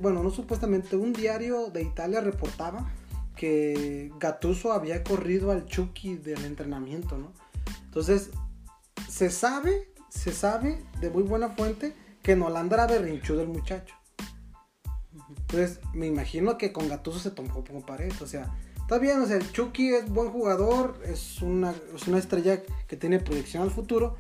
bueno, 0.02 0.22
no 0.22 0.32
supuestamente, 0.32 0.98
un 0.98 1.13
diario 1.13 1.68
de 1.70 1.82
Italia 1.82 2.20
reportaba 2.20 2.91
que 3.38 4.12
Gattuso 4.20 4.74
había 4.74 5.02
corrido 5.02 5.52
al 5.52 5.65
Chucky 5.65 6.18
del 6.18 6.44
entrenamiento, 6.44 7.18
¿no? 7.18 7.32
Entonces, 7.86 8.32
se 9.10 9.30
sabe, 9.30 9.94
se 10.10 10.32
sabe 10.32 10.84
de 11.00 11.10
muy 11.10 11.24
buena 11.24 11.50
fuente 11.50 11.96
que 12.22 12.34
en 12.34 12.42
Holanda 12.42 12.76
era 12.76 12.88
berrinchudo 12.88 13.42
el 13.42 13.48
muchacho. 13.48 13.96
Entonces, 15.30 15.80
me 15.94 16.08
imagino 16.08 16.58
que 16.58 16.74
con 16.74 16.90
Gatuso 16.90 17.20
se 17.20 17.32
tomó 17.32 17.64
como 17.64 17.86
pared. 17.86 18.12
O 18.22 18.28
sea, 18.28 18.56
está 18.76 18.98
bien, 18.98 19.22
o 19.22 19.28
sea, 19.28 19.38
el 19.38 19.52
Chucky 19.52 19.94
es 19.94 20.10
buen 20.10 20.32
jugador, 20.32 21.00
es 21.06 21.42
una, 21.42 21.74
es 21.96 22.08
una 22.08 22.18
estrella 22.18 22.62
que 22.88 22.98
tiene 22.98 23.20
proyección 23.20 23.64
al 23.64 23.72
futuro. 23.72 24.18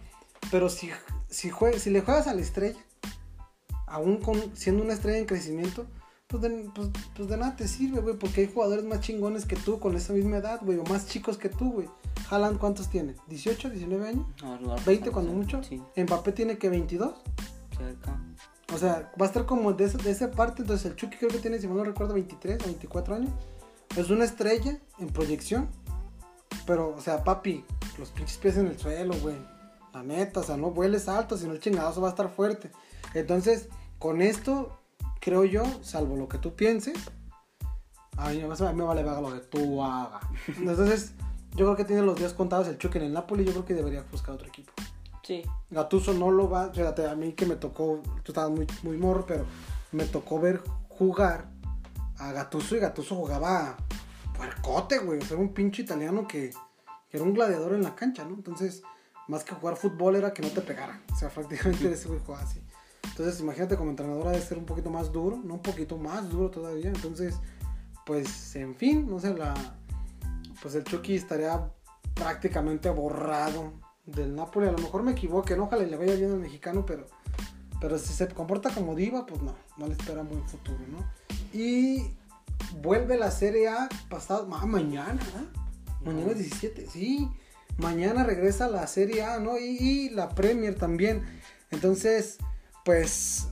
Pero 0.51 0.69
si, 0.69 0.91
si, 1.29 1.51
si 1.77 1.89
le 1.89 2.01
juegas 2.01 2.27
a 2.27 2.33
la 2.33 2.41
estrella, 2.41 2.79
aún 3.87 4.17
con, 4.17 4.55
siendo 4.55 4.83
una 4.83 4.93
estrella 4.93 5.17
en 5.17 5.25
crecimiento, 5.25 5.87
pues 6.27 6.43
pues, 6.73 6.89
pues 7.15 7.29
de 7.29 7.37
nada 7.37 7.55
te 7.55 7.67
sirve, 7.67 8.01
güey, 8.01 8.17
porque 8.17 8.41
hay 8.41 8.51
jugadores 8.51 8.85
más 8.85 9.01
chingones 9.01 9.45
que 9.45 9.55
tú 9.55 9.79
con 9.79 9.95
esa 9.95 10.13
misma 10.13 10.37
edad, 10.37 10.59
güey, 10.63 10.77
o 10.77 10.83
más 10.83 11.07
chicos 11.07 11.37
que 11.37 11.49
tú, 11.49 11.71
güey. 11.71 11.89
Haaland, 12.29 12.57
¿cuántos 12.57 12.89
tiene? 12.89 13.15
¿18, 13.29 13.69
19 13.69 14.07
años? 14.07 14.25
No, 14.41 14.75
¿20 14.77 15.11
cuando 15.11 15.31
mucho? 15.31 15.63
Sí. 15.63 15.81
¿Mbappé 15.95 16.31
tiene 16.31 16.57
que 16.57 16.69
22? 16.69 17.13
O 18.73 18.77
sea, 18.77 19.11
va 19.19 19.25
a 19.25 19.27
estar 19.27 19.45
como 19.45 19.73
de, 19.73 19.85
esa, 19.85 19.97
de 19.97 20.11
esa 20.11 20.31
parte. 20.31 20.63
Entonces, 20.63 20.89
el 20.89 20.95
Chucky 20.95 21.17
creo 21.17 21.29
que 21.29 21.39
tiene, 21.39 21.59
si 21.59 21.67
mal 21.67 21.77
no 21.77 21.83
recuerdo, 21.83 22.13
23 22.13 22.61
o 22.63 22.65
24 22.65 23.15
años. 23.15 23.31
Es 23.95 24.09
una 24.09 24.25
estrella 24.25 24.77
en 24.97 25.07
proyección. 25.09 25.69
Pero, 26.65 26.95
o 26.95 27.01
sea, 27.01 27.23
papi, 27.23 27.63
los 27.99 28.09
pinches 28.09 28.37
pies 28.37 28.57
en 28.57 28.67
el 28.67 28.79
suelo, 28.79 29.15
güey. 29.21 29.35
La 29.93 30.03
neta, 30.03 30.39
o 30.39 30.43
sea, 30.43 30.57
no 30.57 30.71
vueles 30.71 31.07
alto, 31.07 31.37
sino 31.37 31.53
el 31.53 31.59
chingadazo 31.59 32.01
va 32.01 32.07
a 32.07 32.11
estar 32.11 32.29
fuerte. 32.29 32.71
Entonces, 33.13 33.69
con 33.99 34.21
esto, 34.21 34.79
creo 35.21 35.45
yo, 35.45 35.63
salvo 35.83 36.17
lo 36.17 36.27
que 36.27 36.37
tú 36.37 36.55
pienses, 36.55 36.97
a 38.17 38.29
mí, 38.29 38.41
me 38.41 38.83
vale 38.83 39.03
vaga 39.03 39.21
lo 39.21 39.33
que 39.33 39.39
tú 39.41 39.83
hagas. 39.83 40.23
Entonces, 40.57 41.13
yo 41.55 41.65
creo 41.65 41.75
que 41.75 41.85
tiene 41.85 42.01
los 42.01 42.17
días 42.17 42.33
contados 42.33 42.67
el 42.67 42.77
Chucky 42.77 42.97
en 42.97 43.05
el 43.05 43.13
Napoli. 43.13 43.45
Yo 43.45 43.51
creo 43.51 43.65
que 43.65 43.73
debería 43.73 44.03
buscar 44.11 44.35
otro 44.35 44.47
equipo. 44.47 44.73
Sí. 45.23 45.41
Gatuso 45.71 46.13
no 46.13 46.29
lo 46.29 46.49
va, 46.49 46.69
fíjate, 46.71 47.07
a 47.07 47.15
mí 47.15 47.33
que 47.33 47.45
me 47.45 47.55
tocó, 47.55 48.01
tú 48.23 48.31
estabas 48.31 48.51
muy, 48.51 48.67
muy 48.83 48.97
morro, 48.97 49.25
pero 49.25 49.45
me 49.91 50.05
tocó 50.05 50.39
ver 50.39 50.61
jugar 50.89 51.49
a 52.17 52.31
Gatuso 52.31 52.75
y 52.75 52.79
Gatuso 52.79 53.15
jugaba 53.15 53.77
puercote, 54.37 54.99
güey. 54.99 55.19
O 55.19 55.25
sea, 55.25 55.37
un 55.37 55.53
pinche 55.53 55.81
italiano 55.81 56.27
que, 56.27 56.51
era 57.09 57.23
un 57.23 57.33
gladiador 57.33 57.73
en 57.73 57.83
la 57.83 57.95
cancha, 57.95 58.25
¿no? 58.25 58.35
Entonces, 58.35 58.83
más 59.29 59.45
que 59.45 59.55
jugar 59.55 59.77
fútbol 59.77 60.17
era 60.17 60.33
que 60.33 60.41
no 60.41 60.49
te 60.49 60.59
pegara. 60.59 61.01
O 61.13 61.15
sea, 61.15 61.29
prácticamente 61.33 61.89
ese 61.89 62.09
güey 62.09 62.19
jugaba 62.19 62.43
así. 62.43 62.61
Entonces, 63.05 63.39
imagínate 63.39 63.77
como 63.77 63.91
entrenadora 63.91 64.31
de 64.31 64.41
ser 64.41 64.57
un 64.57 64.65
poquito 64.65 64.89
más 64.89 65.13
duro, 65.13 65.39
no 65.41 65.53
un 65.53 65.61
poquito 65.61 65.97
más 65.97 66.29
duro 66.29 66.51
todavía. 66.51 66.89
Entonces, 66.89 67.35
pues, 68.05 68.55
en 68.57 68.75
fin, 68.75 69.07
no 69.09 69.19
sé, 69.19 69.33
la, 69.33 69.53
pues 70.61 70.75
el 70.75 70.83
Chucky 70.83 71.15
estaría 71.15 71.71
prácticamente 72.13 72.89
borrado 72.89 73.73
del 74.05 74.35
Napoli. 74.35 74.67
A 74.67 74.71
lo 74.71 74.79
mejor 74.79 75.03
me 75.03 75.11
equivoque, 75.11 75.53
ojalá 75.53 75.83
le 75.83 75.97
vaya 75.97 76.15
bien 76.15 76.31
al 76.31 76.39
mexicano, 76.39 76.85
pero, 76.85 77.07
pero 77.79 77.97
si 77.97 78.13
se 78.13 78.27
comporta 78.29 78.69
como 78.71 78.95
diva, 78.95 79.25
pues 79.25 79.41
no, 79.41 79.55
no 79.77 79.87
le 79.87 79.93
espera 79.93 80.23
buen 80.23 80.47
futuro, 80.47 80.79
¿no? 80.89 81.05
Y 81.53 82.15
vuelve 82.81 83.17
la 83.17 83.31
Serie 83.31 83.69
A 83.69 83.89
pasado, 84.09 84.47
ah, 84.53 84.65
mañana, 84.65 85.21
¿eh? 85.21 85.59
Mañana 86.03 86.31
es 86.31 86.37
17, 86.37 86.87
sí. 86.87 87.29
Mañana 87.77 88.23
regresa 88.23 88.69
la 88.69 88.85
Serie 88.87 89.23
A, 89.23 89.39
¿no? 89.39 89.57
Y, 89.57 90.09
la 90.09 90.29
Premier 90.29 90.75
también. 90.75 91.23
Entonces, 91.71 92.37
pues 92.83 93.47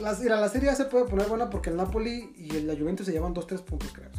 la, 0.00 0.12
la 0.12 0.48
Serie 0.48 0.70
A 0.70 0.74
se 0.74 0.86
puede 0.86 1.04
poner 1.04 1.28
buena 1.28 1.50
porque 1.50 1.70
el 1.70 1.76
Napoli 1.76 2.32
y 2.36 2.56
el, 2.56 2.66
la 2.66 2.74
Juventus 2.74 3.06
se 3.06 3.12
llevan 3.12 3.34
2-3 3.34 3.62
puntos, 3.62 3.92
creo. 3.92 4.10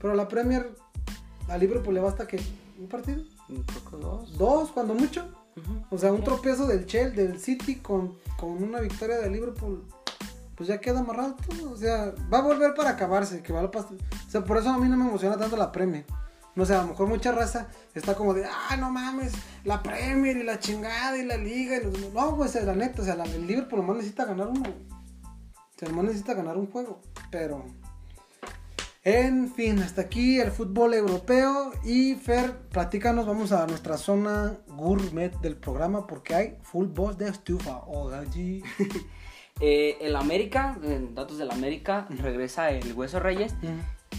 Pero 0.00 0.14
la 0.14 0.28
Premier, 0.28 0.74
a 1.48 1.56
Liverpool 1.58 1.94
le 1.94 2.00
basta 2.00 2.26
que 2.26 2.40
un 2.78 2.88
partido 2.88 3.22
dos. 3.92 4.38
Dos, 4.38 4.70
cuando 4.70 4.94
mucho. 4.94 5.26
O 5.90 5.98
sea, 5.98 6.12
un 6.12 6.22
tropiezo 6.22 6.66
del 6.66 6.86
Chelsea, 6.86 7.24
del 7.24 7.40
City 7.40 7.76
con, 7.76 8.16
una 8.42 8.80
victoria 8.80 9.18
de 9.18 9.30
Liverpool. 9.30 9.84
Pues 10.54 10.68
ya 10.68 10.80
queda 10.80 11.00
amarrado 11.00 11.36
todo. 11.36 11.72
O 11.72 11.76
sea, 11.76 12.14
va 12.32 12.38
a 12.38 12.42
volver 12.42 12.74
para 12.74 12.90
acabarse. 12.90 13.42
Que 13.42 13.52
va 13.52 13.60
a 13.60 13.64
o 13.64 13.96
sea, 14.28 14.44
por 14.44 14.56
eso 14.58 14.70
a 14.70 14.78
mí 14.78 14.88
no 14.88 14.96
me 14.96 15.06
emociona 15.06 15.36
tanto 15.36 15.56
la 15.56 15.72
Premier. 15.72 16.04
No 16.54 16.64
sé, 16.64 16.74
a 16.74 16.82
lo 16.82 16.88
mejor 16.88 17.06
mucha 17.08 17.32
raza 17.32 17.68
está 17.94 18.14
como 18.14 18.32
de, 18.32 18.46
ah, 18.46 18.76
no 18.78 18.90
mames, 18.90 19.34
la 19.64 19.82
Premier 19.82 20.38
y 20.38 20.42
la 20.42 20.58
chingada 20.58 21.16
y 21.18 21.24
la 21.26 21.36
liga. 21.36 21.76
Y 21.76 21.84
los... 21.84 22.12
No, 22.14 22.36
pues 22.36 22.54
la 22.54 22.74
neta, 22.74 23.02
o 23.02 23.04
sea, 23.04 23.14
el 23.14 23.46
Liverpool 23.46 23.80
nomás 23.80 23.96
necesita 23.96 24.24
ganar 24.24 24.48
uno. 24.48 24.70
O 24.70 25.78
sea, 25.78 25.88
nomás 25.88 26.06
necesita 26.06 26.32
ganar 26.32 26.56
un 26.56 26.70
juego. 26.70 27.02
Pero 27.30 27.66
en 29.06 29.52
fin, 29.52 29.78
hasta 29.78 30.00
aquí 30.00 30.40
el 30.40 30.50
fútbol 30.50 30.92
europeo. 30.92 31.70
Y 31.84 32.16
Fer, 32.16 32.56
platícanos, 32.72 33.24
vamos 33.24 33.52
a 33.52 33.64
nuestra 33.68 33.96
zona 33.98 34.58
gourmet 34.66 35.32
del 35.38 35.54
programa 35.54 36.08
porque 36.08 36.34
hay 36.34 36.56
full 36.62 36.88
boss 36.88 37.16
de 37.16 37.28
estufa. 37.28 37.84
Oh, 37.86 38.10
allí. 38.10 38.64
eh, 39.60 39.96
el 40.00 40.16
América, 40.16 40.76
en 40.82 41.14
datos 41.14 41.38
del 41.38 41.52
América, 41.52 42.08
regresa 42.10 42.72
el 42.72 42.94
Hueso 42.94 43.20
Reyes. 43.20 43.54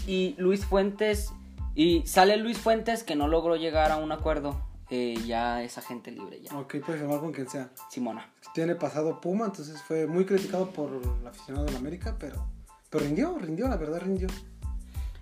Y 0.06 0.34
Luis 0.38 0.64
Fuentes. 0.64 1.34
Y 1.74 2.06
sale 2.06 2.38
Luis 2.38 2.56
Fuentes 2.56 3.04
que 3.04 3.14
no 3.14 3.28
logró 3.28 3.56
llegar 3.56 3.92
a 3.92 3.98
un 3.98 4.10
acuerdo. 4.10 4.58
Eh, 4.88 5.16
ya 5.26 5.62
es 5.62 5.76
agente 5.76 6.12
libre 6.12 6.40
ya. 6.40 6.58
Ok, 6.58 6.76
puede 6.76 6.98
firmar 6.98 7.20
con 7.20 7.32
quien 7.32 7.46
sea. 7.46 7.68
Simona. 7.90 8.32
Tiene 8.54 8.74
pasado 8.74 9.20
Puma, 9.20 9.44
entonces 9.44 9.82
fue 9.82 10.06
muy 10.06 10.24
criticado 10.24 10.70
por 10.70 10.92
el 11.20 11.26
aficionado 11.26 11.66
del 11.66 11.76
América, 11.76 12.16
pero, 12.18 12.46
pero 12.88 13.04
rindió, 13.04 13.36
rindió, 13.38 13.68
la 13.68 13.76
verdad 13.76 14.00
rindió. 14.00 14.28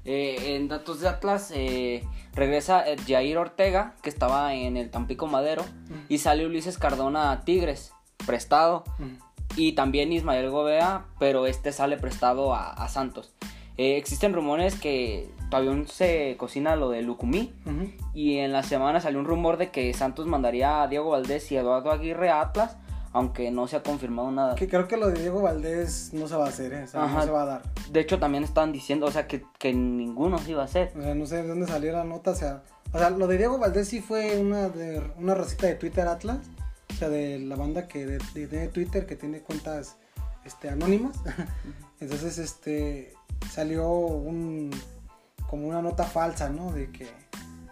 Eh, 0.07 0.55
en 0.55 0.69
datos 0.69 1.01
de 1.01 1.09
Atlas 1.09 1.51
eh, 1.53 2.05
regresa 2.33 2.85
Jair 3.09 3.38
Ortega, 3.38 3.95
que 4.03 4.09
estaba 4.09 4.55
en 4.55 4.77
el 4.77 4.88
Tampico 4.90 5.27
Madero, 5.27 5.64
y 6.09 6.19
sale 6.19 6.47
Ulises 6.47 6.79
Cardona 6.79 7.33
a 7.33 7.40
Tigres, 7.42 7.92
prestado. 8.25 8.85
Y 9.57 9.73
también 9.73 10.12
Ismael 10.12 10.51
Gobea, 10.51 11.07
pero 11.19 11.47
este 11.47 11.73
sale 11.73 11.97
prestado 11.97 12.55
a, 12.55 12.88
Santos. 12.88 13.33
Eh, 13.79 13.97
existen 13.97 14.33
rumores 14.33 14.79
que 14.79 15.29
todavía 15.51 15.85
se 15.87 16.37
cocina 16.38 16.77
lo 16.77 16.90
de 16.90 17.03
Lucumí. 17.03 17.53
Y 18.14 18.38
en 18.38 18.53
la 18.53 18.62
semana 18.62 19.01
salió 19.01 19.19
un 19.19 19.27
rumor 19.27 19.57
de 19.57 19.71
que 19.71 19.92
Santos 19.92 20.27
mandaría 20.27 20.83
a 20.83 20.88
Diego 20.88 21.11
Valdés 21.11 21.51
y 21.51 21.57
Eduardo 21.57 21.90
Aguirre 21.90 22.31
a 22.31 22.42
Atlas 22.42 22.77
aunque 23.16 23.50
no 23.50 23.66
se 23.66 23.76
ha 23.76 23.83
confirmado 23.83 24.31
nada. 24.31 24.57
Que 24.57 24.68
creo 24.68 24.87
que 24.87 24.98
lo 24.98 25.09
de 25.09 25.18
Diego 25.18 25.40
Valdés 25.40 26.11
no 26.12 26.29
se 26.29 26.37
va 26.37 26.44
a 26.44 26.48
hacer, 26.50 26.74
¿eh? 26.74 26.83
o 26.83 26.87
sea, 26.87 27.07
no 27.07 27.22
se 27.22 27.31
va 27.31 27.42
a 27.44 27.46
dar. 27.46 27.62
De 27.90 28.00
hecho, 28.00 28.18
también 28.18 28.44
estaban 28.44 28.72
diciendo, 28.72 29.07
o 29.07 29.11
sea, 29.11 29.26
que, 29.26 29.42
que 29.59 29.72
ninguno 29.72 30.37
se 30.37 30.50
iba 30.50 30.61
a 30.61 30.66
hacer. 30.66 30.92
O 30.94 31.00
sea, 31.00 31.14
no 31.14 31.24
sé 31.24 31.37
de 31.37 31.48
dónde 31.48 31.66
salió 31.66 31.92
la 31.92 32.05
nota, 32.05 32.33
o 32.33 32.35
sea, 32.35 32.62
o 32.92 32.98
sea, 32.98 33.09
lo 33.09 33.26
de 33.26 33.38
Diego 33.38 33.57
Valdés 33.59 33.88
sí 33.88 34.02
fue 34.02 34.38
una 34.38 34.68
de 34.68 35.02
una 35.16 35.35
rosita 35.35 35.66
de 35.66 35.76
Twitter 35.76 36.07
Atlas, 36.07 36.40
o 36.90 36.94
sea, 36.94 37.09
de 37.09 37.38
la 37.38 37.57
banda 37.57 37.88
que 37.88 38.05
de, 38.05 38.46
de, 38.46 38.68
Twitter 38.68 39.07
que 39.07 39.16
tiene 39.16 39.40
cuentas 39.40 39.96
este 40.44 40.68
anónimas. 40.68 41.16
Entonces, 42.00 42.37
este 42.37 43.14
salió 43.50 43.88
un 43.88 44.70
como 45.48 45.68
una 45.68 45.81
nota 45.81 46.05
falsa, 46.05 46.50
¿no? 46.50 46.70
De 46.70 46.90
que 46.90 47.09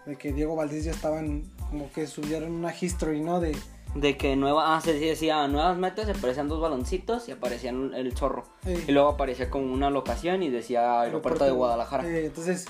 de 0.07 0.15
que 0.15 0.33
Diego 0.33 0.55
Valdés 0.55 0.85
ya 0.85 0.91
estaban 0.91 1.43
como 1.69 1.91
que 1.91 2.07
subieron 2.07 2.51
una 2.51 2.73
history, 2.75 3.21
¿no? 3.21 3.39
De 3.39 3.55
de 3.95 4.17
que 4.17 4.35
nueva, 4.35 4.75
ah, 4.75 4.81
se 4.81 4.93
decía 4.93 5.47
nuevas 5.47 5.77
metas, 5.77 6.09
aparecían 6.09 6.49
dos 6.49 6.61
baloncitos 6.61 7.29
y 7.29 7.31
aparecían 7.31 7.93
el 7.93 8.15
zorro. 8.15 8.43
Y 8.65 8.91
luego 8.91 9.09
aparecía 9.09 9.49
como 9.49 9.73
una 9.73 9.89
locación 9.89 10.43
y 10.43 10.49
decía 10.49 11.01
aeropuerto, 11.01 11.45
de 11.45 11.51
Guadalajara. 11.51 12.07
entonces, 12.07 12.65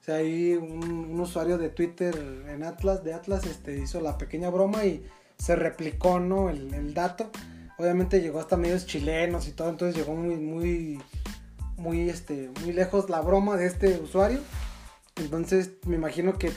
o 0.00 0.04
sea, 0.04 0.16
ahí 0.16 0.54
un, 0.54 1.20
usuario 1.20 1.58
de 1.58 1.68
Twitter 1.68 2.16
en 2.48 2.64
Atlas, 2.64 3.04
de 3.04 3.12
Atlas, 3.12 3.44
este, 3.44 3.78
hizo 3.78 4.00
la 4.00 4.16
pequeña 4.16 4.48
broma 4.48 4.86
y 4.86 5.04
se 5.36 5.54
replicó, 5.54 6.18
¿no? 6.18 6.48
El, 6.48 6.94
dato. 6.94 7.30
Obviamente 7.78 8.22
llegó 8.22 8.40
hasta 8.40 8.56
medios 8.56 8.86
chilenos 8.86 9.48
y 9.48 9.52
todo, 9.52 9.68
entonces 9.68 9.96
llegó 9.96 10.14
muy, 10.14 10.36
muy, 10.36 11.02
muy, 11.76 12.08
este, 12.08 12.50
muy 12.62 12.72
lejos 12.72 13.10
la 13.10 13.20
broma 13.20 13.58
de 13.58 13.66
este 13.66 14.00
usuario. 14.00 14.40
Entonces, 15.16 15.72
me 15.86 15.96
imagino 15.96 16.38
que 16.38 16.50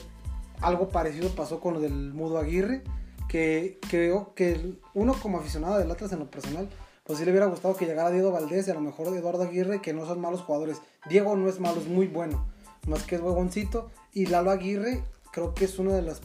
algo 0.62 0.88
parecido 0.88 1.28
pasó 1.30 1.60
con 1.60 1.74
lo 1.74 1.80
del 1.80 2.14
Mudo 2.14 2.38
Aguirre 2.38 2.82
que 3.28 3.78
creo 3.88 4.34
que 4.34 4.74
uno 4.94 5.14
como 5.20 5.38
aficionado 5.38 5.78
del 5.78 5.90
Atlas 5.90 6.12
en 6.12 6.20
lo 6.20 6.30
personal, 6.30 6.68
pues 7.04 7.18
sí 7.18 7.24
le 7.24 7.32
hubiera 7.32 7.46
gustado 7.46 7.76
que 7.76 7.86
llegara 7.86 8.10
Diego 8.10 8.32
Valdés 8.32 8.66
y 8.66 8.70
a 8.70 8.74
lo 8.74 8.80
mejor 8.80 9.08
Eduardo 9.08 9.42
Aguirre, 9.42 9.82
que 9.82 9.92
no 9.92 10.06
son 10.06 10.20
malos 10.20 10.40
jugadores. 10.40 10.78
Diego 11.08 11.36
no 11.36 11.48
es 11.48 11.60
malo, 11.60 11.80
es 11.80 11.86
muy 11.86 12.06
bueno, 12.06 12.46
más 12.86 13.02
que 13.02 13.16
es 13.16 13.20
huevoncito. 13.20 13.90
Y 14.12 14.26
Lalo 14.26 14.50
Aguirre 14.50 15.04
creo 15.32 15.52
que 15.54 15.66
es 15.66 15.78
una 15.78 15.92
de 15.92 16.02
las 16.02 16.22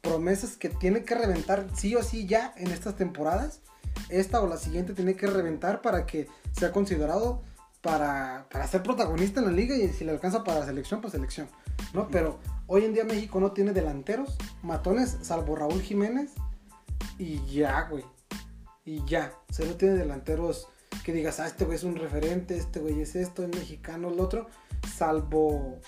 promesas 0.00 0.56
que 0.56 0.68
tiene 0.68 1.04
que 1.04 1.14
reventar 1.14 1.66
sí 1.74 1.96
o 1.96 2.02
sí 2.02 2.26
ya 2.26 2.54
en 2.56 2.70
estas 2.70 2.96
temporadas. 2.96 3.60
Esta 4.08 4.40
o 4.40 4.46
la 4.46 4.58
siguiente 4.58 4.94
tiene 4.94 5.16
que 5.16 5.26
reventar 5.26 5.82
para 5.82 6.06
que 6.06 6.28
sea 6.52 6.70
considerado 6.70 7.42
para, 7.80 8.46
para 8.50 8.66
ser 8.68 8.82
protagonista 8.82 9.40
en 9.40 9.46
la 9.46 9.52
liga 9.52 9.76
y 9.76 9.88
si 9.88 10.04
le 10.04 10.12
alcanza 10.12 10.44
para 10.44 10.64
selección, 10.64 11.00
pues 11.00 11.12
selección. 11.12 11.48
¿No? 11.92 12.08
Pero 12.08 12.38
hoy 12.66 12.84
en 12.84 12.94
día 12.94 13.04
México 13.04 13.40
no 13.40 13.52
tiene 13.52 13.72
delanteros, 13.72 14.36
matones, 14.62 15.18
salvo 15.22 15.56
Raúl 15.56 15.82
Jiménez. 15.82 16.32
Y 17.18 17.44
ya, 17.46 17.88
güey. 17.90 18.04
Y 18.84 19.04
ya. 19.04 19.32
O 19.50 19.52
sea, 19.52 19.66
no 19.66 19.74
tiene 19.74 19.94
delanteros 19.94 20.68
que 21.04 21.12
digas, 21.12 21.40
ah, 21.40 21.46
este 21.46 21.64
güey 21.64 21.76
es 21.76 21.84
un 21.84 21.96
referente, 21.96 22.56
este 22.56 22.80
güey 22.80 23.00
es 23.00 23.16
esto, 23.16 23.42
es 23.42 23.48
mexicano, 23.48 24.08
el 24.08 24.20
otro. 24.20 24.48
Salvo, 24.96 25.78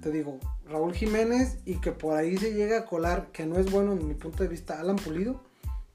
te 0.00 0.10
digo, 0.10 0.38
Raúl 0.66 0.94
Jiménez 0.94 1.58
y 1.64 1.76
que 1.80 1.92
por 1.92 2.16
ahí 2.16 2.36
se 2.36 2.54
llega 2.54 2.78
a 2.78 2.84
colar, 2.86 3.28
que 3.32 3.46
no 3.46 3.58
es 3.58 3.70
bueno 3.70 3.92
en 3.92 4.06
mi 4.06 4.14
punto 4.14 4.42
de 4.42 4.48
vista, 4.48 4.80
Alan 4.80 4.96
Pulido. 4.96 5.42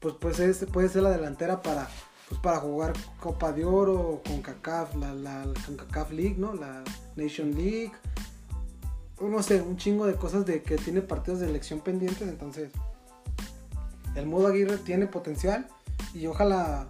Pues, 0.00 0.14
pues 0.18 0.64
puede 0.72 0.88
ser 0.88 1.02
la 1.02 1.10
delantera 1.10 1.60
para, 1.60 1.88
pues 2.28 2.40
para 2.40 2.58
jugar 2.58 2.94
Copa 3.20 3.52
de 3.52 3.64
Oro 3.64 4.22
con 4.26 4.40
CACAF, 4.40 4.94
la, 4.96 5.12
la, 5.12 5.44
League, 6.10 6.36
¿no? 6.38 6.54
La 6.54 6.82
Nation 7.16 7.54
League 7.54 7.92
no 9.28 9.42
sé, 9.42 9.60
un 9.60 9.76
chingo 9.76 10.06
de 10.06 10.14
cosas 10.14 10.46
de 10.46 10.62
que 10.62 10.76
tiene 10.76 11.02
partidos 11.02 11.40
de 11.40 11.48
elección 11.48 11.80
pendientes, 11.80 12.26
entonces 12.28 12.70
el 14.14 14.26
modo 14.26 14.48
Aguirre 14.48 14.78
tiene 14.78 15.06
potencial 15.06 15.66
y 16.14 16.26
ojalá, 16.26 16.88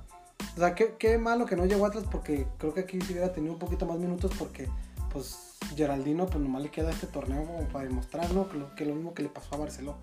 o 0.56 0.58
sea, 0.58 0.74
qué, 0.74 1.18
malo 1.18 1.46
que 1.46 1.56
no 1.56 1.66
llegó 1.66 1.86
atrás 1.86 2.04
porque 2.10 2.46
creo 2.58 2.72
que 2.72 2.80
aquí 2.80 3.00
sí 3.00 3.12
hubiera 3.12 3.32
tenido 3.32 3.52
un 3.52 3.58
poquito 3.58 3.86
más 3.86 3.98
minutos 3.98 4.32
porque 4.38 4.68
pues 5.12 5.56
Geraldino 5.76 6.26
pues 6.26 6.38
nomás 6.42 6.62
le 6.62 6.70
queda 6.70 6.90
este 6.90 7.06
torneo 7.06 7.44
como 7.44 7.68
para 7.68 7.84
demostrar, 7.84 8.32
¿no? 8.32 8.48
Que 8.48 8.58
lo, 8.58 8.74
que 8.74 8.84
lo 8.84 8.94
mismo 8.94 9.12
que 9.12 9.22
le 9.22 9.28
pasó 9.28 9.54
a 9.56 9.58
Barcelona. 9.58 9.98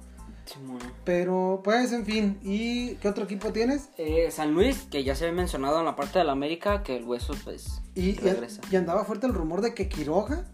Pero, 1.03 1.61
pues, 1.63 1.91
en 1.91 2.05
fin. 2.05 2.39
¿Y 2.41 2.95
qué 2.95 3.09
otro 3.09 3.25
equipo 3.25 3.51
tienes? 3.51 3.89
Eh, 3.97 4.29
San 4.31 4.53
Luis, 4.53 4.87
que 4.89 5.03
ya 5.03 5.15
se 5.15 5.25
había 5.25 5.35
mencionado 5.35 5.79
en 5.79 5.85
la 5.85 5.95
parte 5.95 6.19
de 6.19 6.25
la 6.25 6.31
América, 6.31 6.83
que 6.83 6.95
el 6.95 7.03
hueso, 7.03 7.33
pues, 7.43 7.81
y, 7.95 8.15
regresa. 8.15 8.61
Y, 8.71 8.75
andaba 8.75 9.03
fuerte 9.03 9.27
el 9.27 9.33
rumor 9.33 9.61
de 9.61 9.73
que 9.73 9.89
Quiroga 9.89 10.45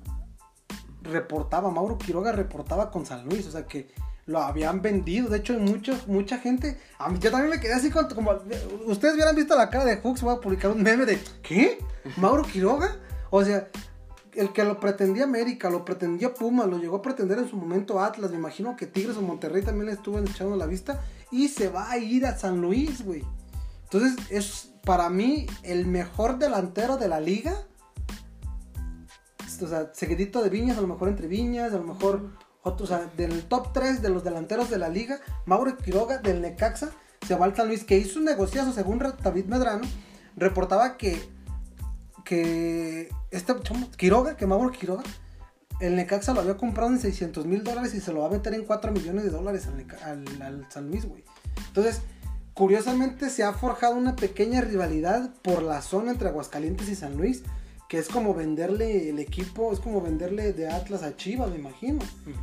reportaba, 1.04 1.70
Mauro 1.70 1.98
Quiroga 1.98 2.32
reportaba 2.32 2.90
con 2.90 3.06
San 3.06 3.26
Luis, 3.26 3.46
o 3.48 3.52
sea 3.52 3.66
que 3.66 3.90
lo 4.26 4.40
habían 4.40 4.82
vendido. 4.82 5.30
De 5.30 5.38
hecho, 5.40 5.54
muchos, 5.60 6.08
mucha 6.08 6.38
gente. 6.38 6.80
A 6.98 7.10
mí 7.10 7.20
yo 7.20 7.32
también 7.32 7.50
me 7.50 7.60
quedé 7.60 7.74
así 7.74 7.90
como, 7.90 8.10
ustedes 8.86 9.14
hubieran 9.14 9.36
visto 9.36 9.56
la 9.56 9.70
cara 9.70 9.86
de 9.86 9.98
Hooks, 9.98 10.22
voy 10.22 10.36
a 10.36 10.40
publicar 10.40 10.72
un 10.72 10.82
meme 10.82 11.06
de 11.06 11.20
¿qué? 11.42 11.78
¿Mauro 12.18 12.44
Quiroga? 12.44 12.96
O 13.30 13.44
sea, 13.44 13.68
el 14.34 14.52
que 14.52 14.64
lo 14.64 14.80
pretendía 14.80 15.26
América, 15.26 15.70
lo 15.70 15.86
pretendía 15.86 16.34
Puma, 16.34 16.66
lo 16.66 16.78
llegó 16.78 16.98
a 16.98 17.02
pretender 17.02 17.38
en 17.40 17.50
su 17.50 17.58
momento 17.58 18.00
Atlas. 18.00 18.32
Me 18.32 18.38
imagino 18.38 18.76
que 18.76 18.88
Tigres 18.88 19.18
o 19.18 19.22
Monterrey 19.22 19.62
también 19.64 19.88
le 19.88 19.94
estuvo 19.94 20.20
echando 20.20 20.56
la 20.56 20.66
vista. 20.66 21.02
Y 21.32 21.50
se 21.50 21.70
va 21.70 21.90
a 21.90 21.98
ir 21.98 22.26
a 22.26 22.38
San 22.38 22.62
Luis, 22.62 23.04
güey. 23.04 23.24
Entonces, 23.84 24.16
es 24.30 24.70
para 24.84 25.10
mí 25.10 25.48
el 25.64 25.86
mejor 25.88 26.38
delantero 26.38 26.98
de 26.98 27.08
la 27.08 27.20
liga 27.20 27.66
o 29.64 29.68
sea, 29.68 29.92
seguidito 29.94 30.42
de 30.42 30.50
Viñas, 30.50 30.78
a 30.78 30.82
lo 30.82 30.88
mejor 30.88 31.10
entre 31.10 31.28
Viñas, 31.28 31.74
a 31.74 31.78
lo 31.78 31.84
mejor 31.84 32.30
otros, 32.62 32.92
o 32.92 32.98
sea, 32.98 33.10
del 33.18 33.44
top 33.44 33.74
3 33.74 34.02
de 34.02 34.10
los 34.10 34.24
delanteros 34.24 34.70
de 34.70 34.78
la 34.78 34.90
liga, 34.90 35.20
Mauro 35.46 35.76
Quiroga 35.78 36.18
del 36.18 36.42
Necaxa 36.42 36.92
se 37.26 37.36
va 37.36 37.46
al 37.46 37.56
San 37.56 37.68
Luis, 37.68 37.84
que 37.84 37.98
hizo 37.98 38.20
un 38.20 38.26
negociazo, 38.26 38.74
según 38.74 39.00
David 39.00 39.46
Medrano, 39.46 39.84
reportaba 40.36 40.98
que, 40.98 41.22
que 42.26 43.10
este 43.32 43.54
Quiroga, 43.98 44.36
que 44.36 44.46
Mauro 44.46 44.72
Quiroga, 44.72 45.04
el 45.80 45.96
Necaxa 45.96 46.34
lo 46.34 46.42
había 46.42 46.58
comprado 46.58 46.92
en 46.92 47.00
600 47.00 47.46
mil 47.46 47.64
dólares 47.64 47.94
y 47.94 48.00
se 48.00 48.14
lo 48.14 48.22
va 48.22 48.28
a 48.28 48.32
meter 48.32 48.54
en 48.54 48.66
4 48.66 48.92
millones 48.92 49.24
de 49.24 49.30
dólares 49.30 49.68
al, 50.04 50.42
al 50.42 50.66
San 50.70 50.88
Luis, 50.90 51.06
güey. 51.06 51.24
Entonces, 51.68 52.02
curiosamente 52.54 53.30
se 53.30 53.44
ha 53.44 53.54
forjado 53.54 53.96
una 53.96 54.16
pequeña 54.16 54.62
rivalidad 54.62 55.34
por 55.42 55.64
la 55.64 55.82
zona 55.82 56.12
entre 56.12 56.30
Aguascalientes 56.30 56.88
y 56.90 56.96
San 56.96 57.18
Luis 57.18 57.44
que 57.88 57.98
es 58.00 58.08
como 58.08 58.34
venderle 58.34 59.10
el 59.10 59.20
equipo, 59.20 59.72
es 59.72 59.80
como 59.80 60.02
venderle 60.02 60.54
de 60.54 60.68
Atlas 60.68 61.04
a 61.04 61.16
Chivas, 61.16 61.50
me 61.50 61.58
imagino, 61.58 62.00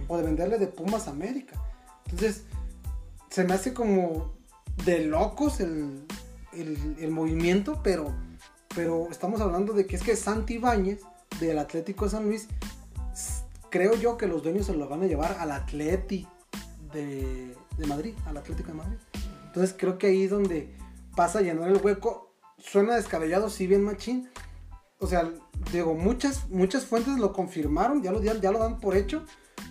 o 0.09 0.17
de 0.17 0.23
venderle 0.23 0.59
de 0.59 0.67
Pumas 0.67 1.09
a 1.09 1.11
América. 1.11 1.61
Entonces, 2.05 2.45
se 3.31 3.45
me 3.45 3.55
hace 3.55 3.73
como 3.73 4.35
de 4.85 5.05
locos 5.05 5.61
el, 5.61 6.07
movimiento, 7.11 7.81
pero, 7.83 8.15
pero 8.75 9.09
estamos 9.11 9.41
hablando 9.41 9.73
de 9.73 9.87
que 9.87 9.97
es 9.97 10.03
que 10.03 10.17
Santi 10.17 10.55
Ibáñez, 10.55 11.01
del 11.41 11.59
Atlético 11.59 12.05
de 12.05 12.11
San 12.11 12.25
Luis, 12.27 12.49
creo 13.71 13.97
yo 13.97 14.17
que 14.17 14.27
los 14.27 14.43
dueños 14.43 14.67
se 14.67 14.75
lo 14.75 14.89
van 14.89 15.03
a 15.03 15.07
llevar 15.07 15.37
al 15.39 15.53
Atleti 15.53 16.27
de, 16.93 17.55
de 17.79 17.87
Madrid, 17.87 18.15
al 18.27 18.37
Atlético 18.37 18.69
de 18.69 18.75
Madrid. 18.75 18.99
Entonces 19.47 19.75
creo 19.79 19.99
que 19.99 20.09
ahí 20.09 20.25
es 20.25 20.31
donde 20.31 20.75
pasa 21.17 21.39
a 21.39 21.43
llenar 21.43 21.69
el 21.69 21.81
hueco. 21.83 22.33
Suena 22.59 22.97
descabellado, 22.97 23.49
si 23.49 23.67
bien 23.67 23.83
machín, 23.83 24.29
o 25.01 25.07
sea, 25.07 25.31
digo, 25.73 25.95
muchas, 25.95 26.49
muchas 26.51 26.85
fuentes 26.85 27.19
lo 27.19 27.33
confirmaron, 27.33 28.03
ya 28.03 28.13
lo, 28.13 28.23
ya, 28.23 28.35
lo 28.35 28.59
dan 28.59 28.81
por 28.81 28.97
hecho, 28.97 29.25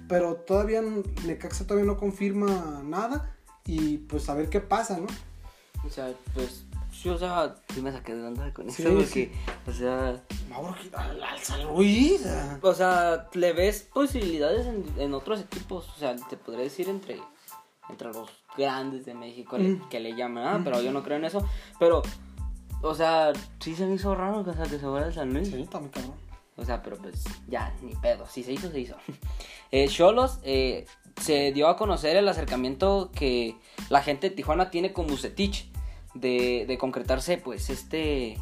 pero 0.08 0.36
todavía 0.36 0.82
Necaxa 1.26 1.66
todavía 1.66 1.86
no 1.86 1.98
confirma 1.98 2.82
nada 2.84 3.36
y 3.66 3.98
pues 3.98 4.28
a 4.28 4.34
ver 4.34 4.50
qué 4.50 4.60
pasa, 4.60 4.98
¿no? 4.98 5.08
O 5.86 5.90
sea, 5.90 6.12
pues 6.34 6.66
sí, 6.92 7.10
o 7.10 7.18
sea, 7.18 7.56
sí 7.74 7.82
me 7.82 7.92
saqué 7.92 8.16
de 8.16 8.26
onda 8.26 8.52
con 8.54 8.70
eso, 8.70 8.84
porque, 8.84 9.32
o 9.68 9.72
sea... 9.72 10.22
Mauro, 10.50 10.76
al 10.94 11.40
San 11.40 11.64
Luis. 11.68 12.26
O 12.62 12.74
sea, 12.74 13.30
le 13.34 13.54
ves 13.54 13.88
posibilidades 13.94 14.66
en, 14.98 15.14
otros 15.14 15.42
equipos, 15.42 15.88
o 15.96 16.00
sea, 16.00 16.16
te 16.16 16.38
podría 16.38 16.64
decir 16.64 16.90
entre, 16.90 17.22
entre 17.88 18.12
los 18.12 18.30
grandes 18.58 19.06
de 19.06 19.14
México 19.14 19.58
mm. 19.60 19.90
que 19.90 20.00
le 20.00 20.16
llaman, 20.16 20.48
ah, 20.48 20.62
pero 20.64 20.82
yo 20.82 20.92
no 20.92 21.04
creo 21.04 21.18
en 21.18 21.26
eso, 21.26 21.48
pero 21.80 22.02
o 22.82 22.96
sea, 22.96 23.34
sí 23.60 23.76
se 23.76 23.86
me 23.86 23.96
hizo 23.96 24.16
raro 24.16 24.44
que, 24.44 24.52
o 24.52 24.54
sea, 24.54 24.64
que 24.64 24.80
se 24.80 24.80
fuera 24.80 25.08
el 25.08 25.14
San 25.14 25.34
Luis. 25.34 25.50
Sí, 25.50 25.68
también 25.70 25.92
cabrón. 25.92 26.30
O 26.56 26.66
sea, 26.66 26.82
pero 26.82 26.98
pues 26.98 27.24
ya, 27.48 27.74
ni 27.82 27.94
pedo. 27.96 28.26
Si 28.28 28.44
se 28.44 28.54
hizo, 28.54 28.72
se 28.72 28.80
hizo. 28.80 28.96
Eh, 29.72 29.88
Cholos 29.88 30.40
eh, 30.42 30.88
se 31.22 31.52
dio 31.52 31.68
a 31.68 31.78
conocer 31.78 32.18
el 32.18 32.28
acercamiento 32.28 33.12
que 33.14 33.56
la 33.90 34.02
gente 34.02 34.32
de 34.32 34.36
Tijuana 34.36 34.72
tiene 34.72 34.94
con 34.94 35.06
Bucetich. 35.06 35.70
De, 36.16 36.66
de 36.68 36.78
concretarse, 36.80 37.38
pues, 37.38 37.70
este. 37.70 38.36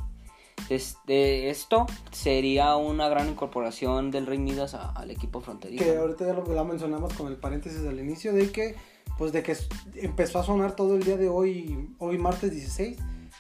este, 0.70 1.50
esto 1.50 1.86
sería 2.12 2.78
una 2.78 3.10
gran 3.10 3.28
incorporación 3.28 4.10
del 4.10 4.26
Rey 4.26 4.38
Midas 4.38 4.74
al 4.74 5.12
equipo 5.12 5.42
fronterizo. 5.42 5.84
Que 5.84 5.98
ahorita 5.98 6.28
ya 6.28 6.34
lo, 6.34 6.66
mencionamos 6.66 7.14
con 7.14 7.28
el 7.28 7.36
paréntesis 7.36 7.86
al 7.86 8.00
inicio 8.00 8.32
de 8.32 8.50
que, 8.54 8.78
pues 9.18 9.34
de 9.34 9.44
que 9.44 9.58
empezó 9.96 10.40
a 10.40 10.46
sonar 10.46 10.78
todo 10.78 10.96
el 10.96 11.04
día 11.04 11.18
de 11.18 11.28
hoy, 11.28 11.94
hoy 12.00 12.18
martes 12.18 12.52
16, 12.52 12.98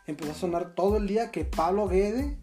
empezó 0.08 0.32
a 0.32 0.36
sonar 0.36 0.74
todo 0.74 0.98
el 0.98 1.08
día 1.08 1.32
que 1.32 1.46
Pablo 1.46 1.88
Guede 1.88 2.38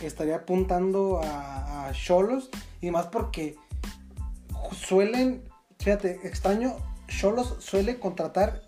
estaría 0.00 0.36
apuntando 0.36 1.20
a 1.22 1.90
Cholos 1.92 2.50
y 2.80 2.90
más 2.90 3.06
porque 3.06 3.56
suelen, 4.72 5.42
fíjate, 5.78 6.20
extraño, 6.24 6.76
Cholos 7.08 7.56
suele 7.60 7.98
contratar 7.98 8.62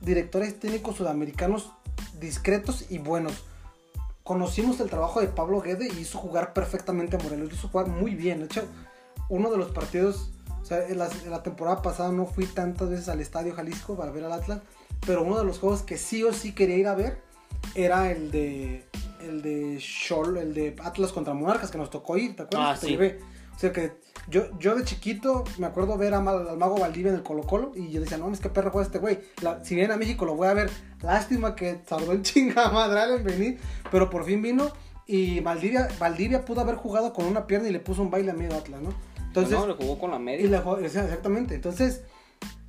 directores 0.00 0.58
técnicos 0.58 0.96
sudamericanos 0.96 1.72
discretos 2.20 2.90
y 2.90 2.98
buenos. 2.98 3.44
Conocimos 4.24 4.80
el 4.80 4.90
trabajo 4.90 5.20
de 5.20 5.28
Pablo 5.28 5.60
Guede 5.60 5.88
y 5.88 6.00
hizo 6.00 6.18
jugar 6.18 6.52
perfectamente 6.52 7.16
a 7.16 7.18
Morelos, 7.20 7.52
hizo 7.52 7.68
jugar 7.68 7.86
muy 7.88 8.14
bien. 8.14 8.40
De 8.40 8.44
hecho, 8.46 8.64
uno 9.28 9.50
de 9.50 9.56
los 9.56 9.70
partidos, 9.70 10.30
o 10.60 10.64
sea, 10.64 10.86
en 10.86 10.98
la, 10.98 11.42
temporada 11.42 11.80
pasada 11.80 12.12
no 12.12 12.26
fui 12.26 12.46
tantas 12.46 12.90
veces 12.90 13.08
al 13.08 13.20
Estadio 13.20 13.54
Jalisco 13.54 13.96
para 13.96 14.10
ver 14.10 14.24
al 14.24 14.32
Atlas, 14.32 14.60
pero 15.06 15.22
uno 15.22 15.38
de 15.38 15.44
los 15.44 15.58
juegos 15.58 15.82
que 15.82 15.96
sí 15.96 16.24
o 16.24 16.32
sí 16.32 16.52
quería 16.52 16.76
ir 16.76 16.88
a 16.88 16.94
ver 16.94 17.22
era 17.74 18.10
el 18.10 18.30
de 18.30 18.84
el 19.20 19.42
de 19.42 19.76
el 19.76 20.54
de 20.54 20.76
Atlas 20.82 21.12
contra 21.12 21.34
Monarcas 21.34 21.70
que 21.70 21.78
nos 21.78 21.90
tocó 21.90 22.16
ir, 22.16 22.36
¿te 22.36 22.42
acuerdas? 22.42 22.78
Ah, 22.82 22.86
sí. 22.86 22.96
O 22.96 23.60
sea 23.60 23.72
que 23.72 23.98
yo, 24.28 24.56
yo 24.58 24.76
de 24.76 24.84
chiquito 24.84 25.42
me 25.58 25.66
acuerdo 25.66 25.98
ver 25.98 26.14
a, 26.14 26.18
al 26.18 26.56
mago 26.56 26.78
Valdivia 26.78 27.10
en 27.10 27.16
el 27.16 27.24
Colo 27.24 27.42
Colo 27.42 27.72
y 27.74 27.90
yo 27.90 28.00
decía, 28.00 28.16
no, 28.16 28.30
es 28.30 28.38
que 28.38 28.48
perro 28.48 28.70
juega 28.70 28.86
este 28.86 29.00
güey. 29.00 29.18
Si 29.64 29.74
viene 29.74 29.94
a 29.94 29.96
México 29.96 30.24
lo 30.24 30.36
voy 30.36 30.46
a 30.46 30.54
ver. 30.54 30.70
Lástima 31.02 31.56
que 31.56 31.74
tardó 31.74 32.12
en 32.12 32.22
chinga 32.22 32.70
madre 32.70 33.16
en 33.16 33.24
venir, 33.24 33.58
pero 33.90 34.08
por 34.10 34.24
fin 34.24 34.42
vino 34.42 34.70
y 35.10 35.40
Valdivia, 35.40 35.88
Valdivia 35.98 36.44
pudo 36.44 36.60
haber 36.60 36.76
jugado 36.76 37.14
con 37.14 37.24
una 37.24 37.46
pierna 37.46 37.68
y 37.68 37.72
le 37.72 37.80
puso 37.80 38.02
un 38.02 38.10
baile 38.10 38.30
a 38.30 38.34
medio 38.34 38.54
Atlas, 38.54 38.82
¿no? 38.82 38.90
Entonces, 39.26 39.58
no, 39.58 39.66
le 39.66 39.72
jugó 39.72 39.98
con 39.98 40.10
la 40.10 40.18
media. 40.18 40.46
Y 40.46 40.84
exactamente. 40.84 41.54
Entonces, 41.54 42.02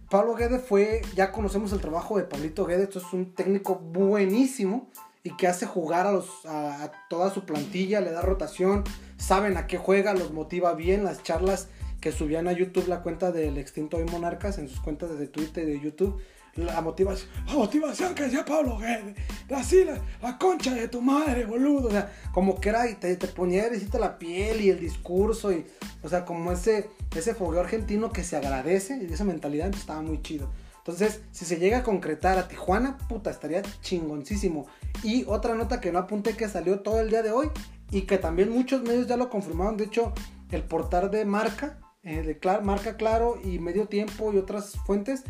Pablo 0.10 0.34
Guede 0.36 0.58
fue, 0.58 1.04
ya 1.16 1.32
conocemos 1.32 1.72
el 1.72 1.82
trabajo 1.82 2.18
de 2.18 2.24
Pablito 2.24 2.66
Guede, 2.66 2.84
esto 2.84 2.98
es 2.98 3.14
un 3.14 3.36
técnico 3.36 3.76
buenísimo 3.76 4.90
y 5.24 5.38
que 5.38 5.48
hace 5.48 5.68
jugar 5.68 6.08
a, 6.08 6.12
los, 6.12 6.28
a, 6.46 6.92
toda 7.10 7.30
su 7.30 7.46
plantilla, 7.46 8.02
le 8.02 8.12
da 8.12 8.24
rotación, 8.24 8.84
saben 9.18 9.56
a 9.56 9.68
qué 9.68 9.78
juega, 9.78 10.16
los 10.16 10.32
motiva 10.32 10.74
bien, 10.74 11.04
las 11.04 11.22
charlas 11.22 11.68
que 12.02 12.12
subían 12.12 12.48
a 12.48 12.54
YouTube 12.54 12.88
la 12.88 13.04
cuenta 13.04 13.32
del 13.32 13.60
extinto 13.60 13.98
Hoy 13.98 14.06
Monarcas 14.06 14.58
en 14.58 14.68
sus 14.68 14.80
cuentas 14.80 15.18
de 15.20 15.28
Twitter 15.28 15.68
y 15.68 15.74
de 15.74 15.80
YouTube. 15.80 16.20
La 16.66 16.82
motivación, 16.82 17.30
la 17.48 17.54
motivación 17.54 18.14
que 18.14 18.24
decía 18.24 18.46
Pablo 18.46 18.78
Guedes, 18.78 19.16
así 19.56 19.84
la, 19.84 20.00
la, 20.22 20.38
concha 20.38 20.74
de 20.74 20.88
tu 20.88 21.02
madre, 21.02 21.46
boludo. 21.46 21.88
O 21.88 21.92
sea, 21.92 22.12
como 22.34 22.60
que 22.60 22.70
era 22.70 22.90
y 22.90 22.96
te, 22.96 23.16
te 23.16 23.28
ponía 23.28 23.66
erecita 23.66 23.98
la 23.98 24.18
piel 24.18 24.62
y 24.62 24.70
el 24.70 24.80
discurso, 24.80 25.52
y, 25.52 25.66
o 26.04 26.10
sea, 26.10 26.26
como 26.26 26.52
ese, 26.52 26.90
ese 27.16 27.34
fogueo 27.34 27.62
argentino 27.62 28.12
que 28.12 28.24
se 28.24 28.36
agradece 28.36 28.98
y 28.98 29.14
esa 29.14 29.24
mentalidad 29.24 29.74
estaba 29.74 30.02
muy 30.02 30.22
chido. 30.22 30.50
Entonces, 30.90 31.22
si 31.32 31.46
se 31.46 31.58
llega 31.58 31.80
a 31.80 31.84
concretar 31.84 32.38
a 32.38 32.48
Tijuana, 32.48 32.98
puta, 32.98 33.30
estaría 33.30 33.62
chingoncísimo. 33.82 34.66
Y 35.04 35.24
otra 35.28 35.54
nota 35.54 35.80
que 35.80 35.92
no 35.92 36.00
apunté 36.00 36.36
que 36.36 36.50
salió 36.50 36.80
todo 36.80 37.00
el 37.00 37.10
día 37.10 37.22
de 37.22 37.32
hoy 37.32 37.50
y 37.92 38.04
que 38.04 38.18
también 38.18 38.50
muchos 38.50 38.82
medios 38.82 39.06
ya 39.06 39.18
lo 39.18 39.30
confirmaron. 39.30 39.78
De 39.78 39.86
hecho, 39.86 40.14
el 40.52 40.64
portal 40.64 41.12
de 41.12 41.26
Marca, 41.26 41.78
eh, 42.04 42.24
de 42.24 42.62
Marca 42.64 42.98
Claro 42.98 43.40
y 43.44 43.60
Medio 43.60 43.88
Tiempo 43.88 44.34
y 44.34 44.38
otras 44.38 44.78
fuentes 44.86 45.24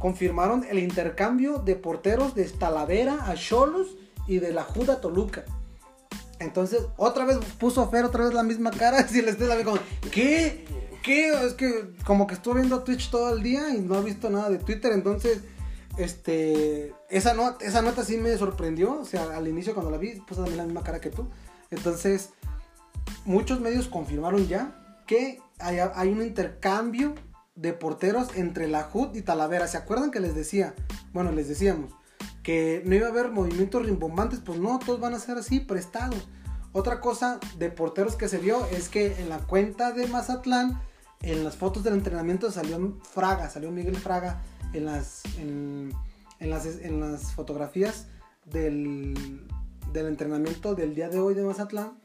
confirmaron 0.00 0.64
el 0.68 0.78
intercambio 0.78 1.58
de 1.58 1.76
porteros 1.76 2.34
de 2.34 2.44
Talavera 2.46 3.30
a 3.30 3.34
Cholos 3.34 3.98
y 4.26 4.38
de 4.38 4.50
la 4.50 4.64
Juda 4.64 5.00
Toluca. 5.00 5.44
Entonces, 6.38 6.86
otra 6.96 7.26
vez 7.26 7.36
puso 7.58 7.88
Fer 7.90 8.06
otra 8.06 8.24
vez 8.24 8.32
la 8.32 8.42
misma 8.42 8.70
cara. 8.70 9.06
Si 9.08 9.20
le 9.20 9.30
estoy 9.30 9.62
como, 9.62 9.78
¿qué? 10.10 10.64
¿Qué? 11.02 11.28
Es 11.44 11.52
que 11.52 11.90
como 12.06 12.26
que 12.26 12.34
estuve 12.34 12.60
viendo 12.60 12.82
Twitch 12.82 13.10
todo 13.10 13.34
el 13.34 13.42
día 13.42 13.74
y 13.74 13.80
no 13.80 13.98
he 13.98 14.02
visto 14.02 14.30
nada 14.30 14.48
de 14.48 14.56
Twitter. 14.56 14.90
Entonces, 14.92 15.42
este, 15.98 16.94
esa, 17.10 17.34
esa 17.60 17.82
nota 17.82 18.02
sí 18.02 18.16
me 18.16 18.34
sorprendió. 18.38 19.00
O 19.00 19.04
sea, 19.04 19.36
al 19.36 19.48
inicio 19.48 19.74
cuando 19.74 19.90
la 19.90 19.98
vi, 19.98 20.18
puse 20.20 20.36
también 20.40 20.56
la 20.56 20.64
misma 20.64 20.82
cara 20.82 21.02
que 21.02 21.10
tú. 21.10 21.28
Entonces, 21.70 22.30
muchos 23.26 23.60
medios 23.60 23.86
confirmaron 23.86 24.48
ya 24.48 25.02
que 25.06 25.40
hay, 25.58 25.76
hay 25.78 26.08
un 26.08 26.22
intercambio 26.22 27.14
de 27.60 27.74
porteros 27.74 28.34
entre 28.36 28.68
la 28.68 28.88
HUD 28.92 29.14
y 29.14 29.22
Talavera. 29.22 29.66
¿Se 29.66 29.76
acuerdan 29.76 30.10
que 30.10 30.20
les 30.20 30.34
decía? 30.34 30.74
Bueno, 31.12 31.30
les 31.30 31.48
decíamos 31.48 31.92
que 32.42 32.82
no 32.86 32.94
iba 32.94 33.06
a 33.06 33.10
haber 33.10 33.30
movimientos 33.30 33.84
rimbombantes. 33.84 34.40
Pues 34.40 34.58
no, 34.58 34.78
todos 34.78 35.00
van 35.00 35.14
a 35.14 35.18
ser 35.18 35.36
así, 35.36 35.60
prestados. 35.60 36.28
Otra 36.72 37.00
cosa 37.00 37.38
de 37.58 37.70
porteros 37.70 38.16
que 38.16 38.28
se 38.28 38.38
vio 38.38 38.64
es 38.66 38.88
que 38.88 39.20
en 39.20 39.28
la 39.28 39.38
cuenta 39.38 39.92
de 39.92 40.06
Mazatlán, 40.06 40.80
en 41.20 41.44
las 41.44 41.56
fotos 41.56 41.84
del 41.84 41.94
entrenamiento 41.94 42.50
salió 42.50 42.98
Fraga, 43.02 43.50
salió 43.50 43.70
Miguel 43.70 43.96
Fraga 43.96 44.40
en 44.72 44.86
las, 44.86 45.22
en, 45.38 45.92
las, 46.38 46.64
en 46.64 47.00
las 47.00 47.32
fotografías 47.32 48.06
del, 48.46 49.46
del 49.92 50.06
entrenamiento 50.06 50.74
del 50.74 50.94
día 50.94 51.08
de 51.08 51.18
hoy 51.20 51.34
de 51.34 51.42
Mazatlán, 51.42 51.98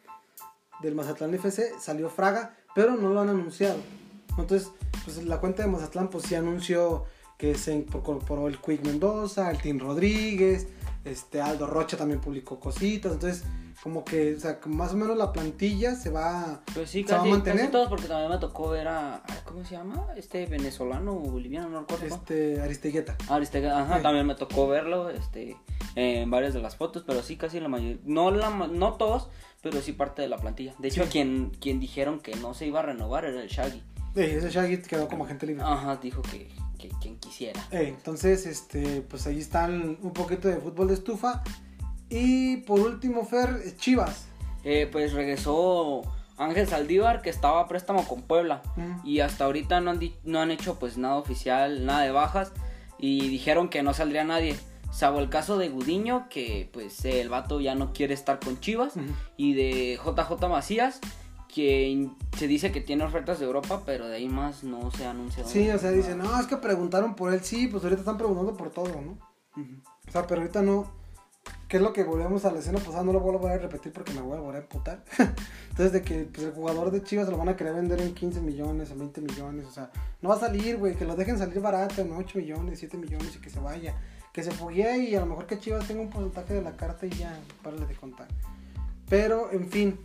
del 0.81 0.95
Mazatlán 0.95 1.33
FC, 1.35 1.71
salió 1.79 2.09
Fraga, 2.09 2.57
pero 2.73 2.97
no 2.97 3.09
lo 3.13 3.21
han 3.21 3.29
anunciado. 3.29 3.77
Entonces, 4.37 4.71
pues 5.03 5.23
la 5.23 5.39
cuenta 5.39 5.63
de 5.63 5.69
Mazatlán 5.69 6.09
pues 6.09 6.25
sí 6.25 6.35
anunció 6.35 7.05
que 7.37 7.55
se 7.55 7.73
incorporó 7.73 8.47
el 8.47 8.59
Quick 8.59 8.85
Mendoza, 8.85 9.51
el 9.51 9.61
Tim 9.61 9.79
Rodríguez, 9.79 10.67
este 11.03 11.41
Aldo 11.41 11.67
Rocha 11.67 11.97
también 11.97 12.21
publicó 12.21 12.59
cositas, 12.59 13.13
entonces 13.13 13.43
como 13.83 14.03
que, 14.03 14.35
o 14.35 14.39
sea, 14.39 14.59
más 14.65 14.93
o 14.93 14.97
menos 14.97 15.15
la 15.17 15.31
plantilla 15.31 15.95
se 15.95 16.09
va, 16.09 16.61
pues 16.73 16.89
sí, 16.89 17.03
casi, 17.03 17.15
va 17.15 17.21
a 17.21 17.25
mantener. 17.25 17.59
Casi 17.59 17.71
todos, 17.71 17.89
porque 17.89 18.07
también 18.07 18.31
me 18.31 18.37
tocó 18.39 18.69
ver 18.69 18.87
a, 18.87 19.21
¿cómo 19.43 19.63
se 19.63 19.75
llama? 19.75 20.07
Este 20.15 20.45
venezolano 20.47 21.13
o 21.13 21.19
boliviano, 21.19 21.69
no 21.69 21.81
recuerdo. 21.81 22.05
Este, 22.07 22.59
Aristegueta. 22.61 23.15
Aristegueta, 23.29 23.81
ajá, 23.81 24.01
también 24.01 24.25
me 24.25 24.35
tocó 24.35 24.67
verlo, 24.67 25.09
este, 25.09 25.57
en 25.95 26.31
varias 26.31 26.53
de 26.53 26.61
las 26.61 26.77
fotos, 26.77 27.03
pero 27.05 27.21
sí, 27.21 27.35
casi 27.35 27.59
la 27.59 27.67
mayoría, 27.67 27.99
no, 28.05 28.31
la, 28.31 28.49
no 28.49 28.93
todos, 28.93 29.29
pero 29.61 29.81
sí 29.81 29.91
parte 29.91 30.21
de 30.21 30.29
la 30.29 30.37
plantilla. 30.37 30.73
De 30.79 30.87
hecho, 30.87 31.03
quien, 31.09 31.51
quien 31.59 31.79
dijeron 31.79 32.19
que 32.19 32.35
no 32.37 32.53
se 32.53 32.65
iba 32.65 32.79
a 32.79 32.83
renovar 32.83 33.25
era 33.25 33.41
el 33.41 33.49
Shaggy. 33.49 33.83
Ese 34.15 34.49
Shaggy 34.49 34.77
quedó 34.77 35.07
como 35.07 35.25
agente 35.25 35.45
libre. 35.45 35.63
Ajá, 35.63 35.97
dijo 35.97 36.21
que, 36.21 36.49
que 36.77 36.89
quien 37.01 37.17
quisiera. 37.17 37.61
entonces, 37.71 38.45
este, 38.45 39.01
pues 39.01 39.27
ahí 39.27 39.39
están 39.39 39.97
un 40.01 40.13
poquito 40.13 40.47
de 40.47 40.57
fútbol 40.57 40.87
de 40.87 40.93
estufa. 40.93 41.43
Y 42.09 42.57
por 42.57 42.79
último, 42.79 43.25
Fer, 43.25 43.75
Chivas. 43.77 44.27
Eh, 44.63 44.89
pues 44.91 45.13
regresó 45.13 46.01
Ángel 46.37 46.67
Saldívar, 46.67 47.21
que 47.21 47.29
estaba 47.29 47.61
a 47.61 47.67
préstamo 47.67 48.07
con 48.07 48.21
Puebla. 48.23 48.61
Y 49.03 49.19
hasta 49.19 49.45
ahorita 49.45 49.81
no 49.81 49.91
han, 49.91 49.99
no 50.23 50.39
han 50.39 50.51
hecho 50.51 50.79
pues 50.79 50.97
nada 50.97 51.15
oficial, 51.15 51.85
nada 51.85 52.01
de 52.01 52.11
bajas. 52.11 52.51
Y 52.97 53.27
dijeron 53.27 53.69
que 53.69 53.83
no 53.83 53.93
saldría 53.93 54.23
nadie. 54.23 54.55
Salvo 54.91 55.19
el 55.19 55.29
caso 55.29 55.57
de 55.57 55.69
Gudiño, 55.69 56.29
que 56.29 56.69
pues 56.71 57.03
el 57.03 57.29
vato 57.29 57.59
ya 57.59 57.75
no 57.75 57.91
quiere 57.91 58.13
estar 58.13 58.39
con 58.39 58.59
Chivas. 58.59 58.93
Y 59.37 59.53
de 59.53 59.99
JJ 60.03 60.47
Macías, 60.47 60.99
que 61.55 62.09
se 62.37 62.49
dice 62.49 62.73
que 62.73 62.81
tiene 62.81 63.05
ofertas 63.05 63.39
de 63.39 63.45
Europa, 63.45 63.83
pero 63.85 64.09
de 64.09 64.17
ahí 64.17 64.27
más 64.27 64.65
no 64.65 64.91
se 64.91 65.05
ha 65.05 65.11
anunciado. 65.11 65.47
Sí, 65.49 65.69
o 65.69 65.79
sea, 65.79 65.91
dicen, 65.91 66.17
no, 66.17 66.37
es 66.37 66.47
que 66.47 66.57
preguntaron 66.57 67.15
por 67.15 67.33
él, 67.33 67.39
sí, 67.41 67.67
pues 67.67 67.81
ahorita 67.81 68.01
están 68.01 68.17
preguntando 68.17 68.57
por 68.57 68.71
todo, 68.71 68.89
¿no? 69.01 69.17
O 70.05 70.11
sea, 70.11 70.27
pero 70.27 70.41
ahorita 70.41 70.61
no, 70.61 70.91
¿Qué 71.69 71.77
es 71.77 71.83
lo 71.83 71.93
que 71.93 72.03
volvemos 72.03 72.43
a 72.43 72.51
la 72.51 72.59
escena 72.59 72.77
pasada? 72.79 73.03
No 73.03 73.13
lo 73.13 73.21
voy 73.21 73.51
a 73.51 73.57
repetir 73.57 73.93
porque 73.93 74.13
me 74.13 74.21
voy 74.21 74.37
a 74.37 74.41
volver 74.41 74.57
a 74.57 74.63
emputar. 74.63 75.03
Entonces, 75.69 75.93
de 75.93 76.01
que 76.01 76.25
pues, 76.25 76.47
el 76.47 76.53
jugador 76.53 76.91
de 76.91 77.03
Chivas 77.03 77.29
lo 77.29 77.37
van 77.37 77.49
a 77.49 77.55
querer 77.55 77.73
vender 77.73 78.01
en 78.01 78.13
15 78.13 78.41
millones, 78.41 78.91
en 78.91 78.99
20 78.99 79.21
millones. 79.21 79.65
O 79.65 79.71
sea, 79.71 79.91
no 80.21 80.29
va 80.29 80.35
a 80.35 80.39
salir, 80.39 80.77
güey. 80.77 80.95
Que 80.95 81.05
lo 81.05 81.15
dejen 81.15 81.37
salir 81.37 81.59
barato 81.61 82.01
en 82.01 82.11
8 82.11 82.37
millones, 82.37 82.79
7 82.79 82.97
millones 82.97 83.35
y 83.35 83.39
que 83.39 83.49
se 83.49 83.59
vaya. 83.59 83.95
Que 84.33 84.43
se 84.43 84.51
foguee 84.51 85.09
y 85.09 85.15
a 85.15 85.21
lo 85.21 85.27
mejor 85.27 85.47
que 85.47 85.57
Chivas 85.57 85.87
tenga 85.87 86.01
un 86.01 86.09
porcentaje 86.09 86.53
de 86.53 86.61
la 86.61 86.75
carta 86.77 87.05
y 87.05 87.11
ya, 87.11 87.39
párale 87.63 87.85
de 87.87 87.95
contar. 87.95 88.27
Pero, 89.07 89.51
en 89.51 89.69
fin, 89.69 89.99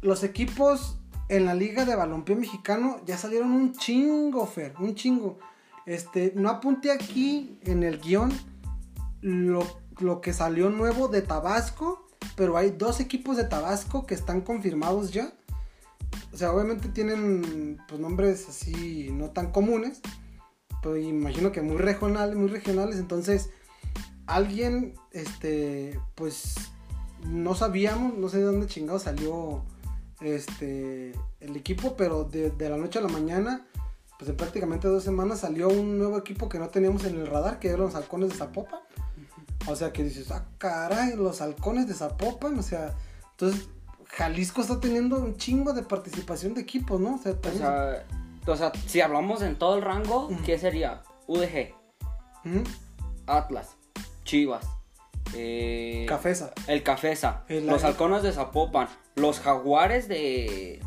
los 0.00 0.24
equipos 0.24 0.98
en 1.28 1.46
la 1.46 1.54
Liga 1.54 1.84
de 1.84 1.96
Balompié 1.96 2.36
Mexicano 2.36 3.00
ya 3.06 3.16
salieron 3.16 3.52
un 3.52 3.72
chingo, 3.72 4.46
Fer, 4.46 4.74
un 4.78 4.94
chingo. 4.94 5.38
Este, 5.86 6.32
no 6.36 6.50
apunté 6.50 6.92
aquí 6.92 7.58
en 7.62 7.82
el 7.82 8.00
guion 8.00 8.32
lo 9.22 9.80
lo 10.00 10.20
que 10.20 10.32
salió 10.32 10.70
nuevo 10.70 11.08
de 11.08 11.22
Tabasco, 11.22 12.06
pero 12.36 12.56
hay 12.56 12.70
dos 12.70 13.00
equipos 13.00 13.36
de 13.36 13.44
Tabasco 13.44 14.06
que 14.06 14.14
están 14.14 14.40
confirmados 14.40 15.12
ya. 15.12 15.32
O 16.32 16.36
sea, 16.36 16.52
obviamente 16.52 16.88
tienen 16.88 17.78
pues, 17.88 18.00
nombres 18.00 18.48
así 18.48 19.10
no 19.12 19.30
tan 19.30 19.52
comunes, 19.52 20.00
pero 20.82 20.96
imagino 20.96 21.52
que 21.52 21.62
muy 21.62 21.76
regionales, 21.76 22.36
muy 22.36 22.48
regionales. 22.48 22.96
Entonces, 22.96 23.50
alguien, 24.26 24.94
este, 25.12 26.00
pues 26.14 26.54
no 27.26 27.54
sabíamos, 27.54 28.16
no 28.16 28.28
sé 28.28 28.38
de 28.38 28.44
dónde 28.44 28.66
chingado 28.66 28.98
salió 28.98 29.62
este 30.20 31.12
el 31.40 31.56
equipo, 31.56 31.96
pero 31.96 32.24
de, 32.24 32.50
de, 32.50 32.68
la 32.68 32.76
noche 32.76 32.98
a 32.98 33.02
la 33.02 33.08
mañana, 33.08 33.66
pues 34.18 34.28
en 34.30 34.36
prácticamente 34.36 34.88
dos 34.88 35.02
semanas 35.02 35.40
salió 35.40 35.68
un 35.68 35.98
nuevo 35.98 36.18
equipo 36.18 36.48
que 36.48 36.58
no 36.58 36.68
teníamos 36.68 37.04
en 37.04 37.18
el 37.18 37.26
radar, 37.26 37.58
que 37.58 37.68
eran 37.68 37.80
los 37.80 37.94
halcones 37.94 38.30
de 38.30 38.36
Zapopan. 38.36 38.80
O 39.66 39.76
sea, 39.76 39.92
que 39.92 40.02
dices, 40.02 40.30
ah, 40.30 40.46
caray, 40.58 41.16
los 41.16 41.40
halcones 41.40 41.86
de 41.86 41.94
Zapopan, 41.94 42.58
o 42.58 42.62
sea, 42.62 42.94
Entonces, 43.32 43.68
Jalisco 44.06 44.60
está 44.60 44.80
teniendo 44.80 45.18
un 45.18 45.36
chingo 45.36 45.72
de 45.72 45.82
participación 45.82 46.54
de 46.54 46.62
equipos, 46.62 47.00
¿no? 47.00 47.14
O 47.14 47.18
sea, 47.18 47.32
O 47.32 47.56
sea, 47.56 48.06
o 48.46 48.56
sea, 48.56 48.72
si 48.86 49.00
hablamos 49.00 49.42
en 49.42 49.58
todo 49.58 49.76
el 49.76 49.82
rango. 49.82 50.28
¿qué 50.44 50.58
sería? 50.58 51.02
UDG. 51.26 51.74
Atlas, 53.26 53.76
Chivas, 54.24 54.66
eh, 55.34 56.04
Cafesa. 56.08 56.52
el 56.66 56.82
Cafesa, 56.82 57.44
El- 57.48 57.66
los 57.66 57.84
Halcones 57.84 58.22
de 58.22 58.32
Zapopan, 58.32 58.88
los 59.16 59.40
Jaguares 59.40 60.08
de, 60.08 60.80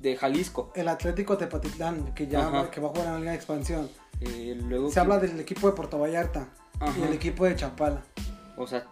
de 0.00 0.16
Jalisco. 0.16 0.72
El 0.74 0.88
Atlético 0.88 1.36
Tepatitlán, 1.38 2.14
que 2.14 2.26
ya 2.26 2.48
va, 2.48 2.70
que 2.70 2.80
va 2.80 2.88
a 2.88 2.90
jugar 2.90 3.06
en 3.06 3.12
la 3.14 3.18
Liga 3.20 3.30
de 3.32 3.36
Expansión. 3.36 3.88
eh, 4.20 4.58
luego 4.62 4.88
Se 4.88 4.94
que- 4.94 5.00
habla 5.00 5.18
del 5.18 5.38
equipo 5.40 5.66
de 5.68 5.74
Puerto 5.74 5.98
Vallarta 5.98 6.48
Ajá. 6.80 6.92
y 6.98 7.02
el 7.02 7.12
equipo 7.12 7.44
de 7.44 7.54
Chapala. 7.56 8.02
O 8.56 8.66
sea, 8.66 8.86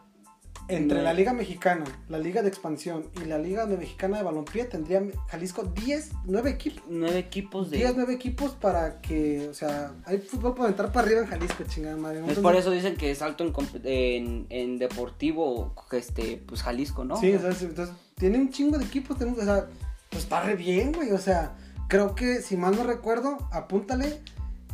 Entre 0.69 0.99
No. 0.99 1.05
la 1.05 1.13
Liga 1.13 1.33
Mexicana, 1.35 1.85
la 2.09 2.19
Liga 2.19 2.41
de 2.43 2.49
Expansión 2.49 3.11
y 3.23 3.27
la 3.27 3.39
Liga 3.39 3.67
de 3.67 3.77
Mexicana 3.77 4.17
de 4.19 4.23
Balompié 4.25 4.65
tendría 4.65 5.03
Jalisco 5.29 5.65
10, 5.65 6.13
9 6.25 6.51
equipos. 6.51 6.83
nueve 6.89 7.19
equipos 7.19 7.71
de... 7.71 7.77
10, 7.79 7.97
9 7.97 8.15
equipos 8.15 8.53
para 8.53 9.01
que, 9.03 9.47
o 9.49 9.55
sea, 9.55 9.93
hay 10.07 10.19
fútbol 10.19 10.55
para 10.55 10.71
entrar 10.71 10.91
para 10.91 11.07
arriba 11.07 11.21
en 11.21 11.27
Jalisco, 11.27 11.65
chingada 11.69 11.97
madre. 11.97 12.23
Es 12.29 12.39
por 12.39 12.57
eso 12.57 12.71
dicen 12.71 12.97
que 12.97 13.11
es 13.11 13.21
alto 13.21 13.45
en, 13.45 13.53
en, 13.85 14.47
en 14.49 14.79
deportivo, 14.79 15.75
este, 15.93 16.43
pues 16.47 16.63
Jalisco, 16.63 17.05
¿no? 17.05 17.17
Sí, 17.19 17.35
o 17.35 17.41
sea, 17.41 17.53
sí, 17.53 17.67
entonces 17.67 17.95
tiene 18.17 18.39
un 18.39 18.51
chingo 18.51 18.79
de 18.79 18.85
equipos, 18.85 19.19
tenemos, 19.19 19.41
o 19.41 19.45
sea, 19.45 19.67
pues 20.09 20.23
está 20.25 20.41
re 20.43 20.57
bien, 20.57 20.93
güey, 20.93 21.13
o 21.13 21.19
sea, 21.19 21.57
creo 21.89 22.15
que 22.15 22.41
si 22.41 22.57
mal 22.57 22.75
no 22.75 22.85
recuerdo, 22.85 23.37
apúntale, 23.53 24.21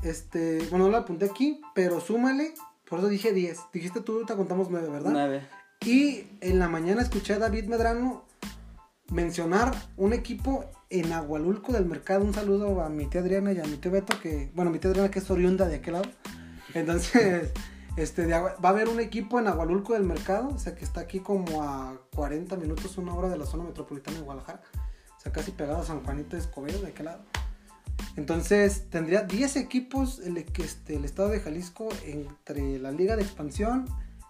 este, 0.04 0.58
bueno, 0.70 0.84
no 0.84 0.92
lo 0.92 0.96
apunté 0.98 1.26
aquí, 1.26 1.60
pero 1.74 2.00
súmale, 2.00 2.54
por 2.88 3.00
eso 3.00 3.08
dije 3.08 3.32
10, 3.32 3.58
dijiste 3.72 4.00
tú, 4.00 4.24
te 4.24 4.34
contamos 4.34 4.70
9, 4.70 4.88
¿verdad? 4.88 5.10
Nueve. 5.10 5.42
Y 5.84 6.26
en 6.42 6.58
la 6.58 6.68
mañana 6.68 7.00
escuché 7.00 7.32
a 7.32 7.38
David 7.38 7.64
Medrano 7.64 8.26
mencionar 9.10 9.74
un 9.96 10.12
equipo 10.12 10.66
en 10.90 11.12
Agualulco 11.12 11.72
del 11.72 11.86
mercado. 11.86 12.22
Un 12.22 12.34
saludo 12.34 12.82
a 12.82 12.90
mi 12.90 13.06
tía 13.06 13.22
Adriana 13.22 13.52
y 13.52 13.60
a 13.60 13.64
mi 13.64 13.76
tío 13.76 13.90
Beto, 13.90 14.18
que, 14.20 14.50
bueno, 14.54 14.70
mi 14.70 14.78
tía 14.78 14.90
Adriana 14.90 15.10
que 15.10 15.20
es 15.20 15.30
oriunda 15.30 15.66
de 15.66 15.76
aquel 15.76 15.94
lado. 15.94 16.10
Entonces, 16.74 17.50
este, 17.96 18.26
va 18.26 18.56
a 18.62 18.68
haber 18.68 18.88
un 18.88 19.00
equipo 19.00 19.40
en 19.40 19.48
Agualulco 19.48 19.94
del 19.94 20.04
mercado, 20.04 20.48
o 20.48 20.58
sea, 20.58 20.74
que 20.74 20.84
está 20.84 21.00
aquí 21.00 21.20
como 21.20 21.62
a 21.62 21.98
40 22.14 22.56
minutos, 22.56 22.98
una 22.98 23.14
hora 23.14 23.30
de 23.30 23.38
la 23.38 23.46
zona 23.46 23.64
metropolitana 23.64 24.18
de 24.18 24.22
Guadalajara. 24.22 24.60
O 25.16 25.20
sea, 25.20 25.32
casi 25.32 25.50
pegado 25.50 25.80
a 25.80 25.84
San 25.84 26.04
Juanito 26.04 26.36
de 26.36 26.42
Escobedo, 26.42 26.82
de 26.82 26.88
aquel 26.88 27.06
lado. 27.06 27.24
Entonces, 28.16 28.90
tendría 28.90 29.22
10 29.22 29.56
equipos 29.56 30.18
el, 30.20 30.36
este, 30.36 30.96
el 30.96 31.06
estado 31.06 31.30
de 31.30 31.40
Jalisco 31.40 31.88
entre 32.04 32.78
la 32.78 32.90
Liga 32.90 33.16
de 33.16 33.22
Expansión, 33.22 33.86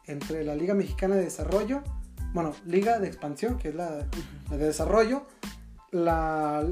entre 0.06 0.44
la 0.44 0.54
Liga 0.54 0.74
Mexicana 0.74 1.14
de 1.16 1.22
Desarrollo, 1.24 1.82
bueno, 2.32 2.52
Liga 2.66 2.98
de 2.98 3.08
Expansión, 3.08 3.58
que 3.58 3.68
es 3.68 3.74
la, 3.74 4.06
la 4.50 4.56
de 4.56 4.66
Desarrollo, 4.66 5.26
la, 5.90 6.64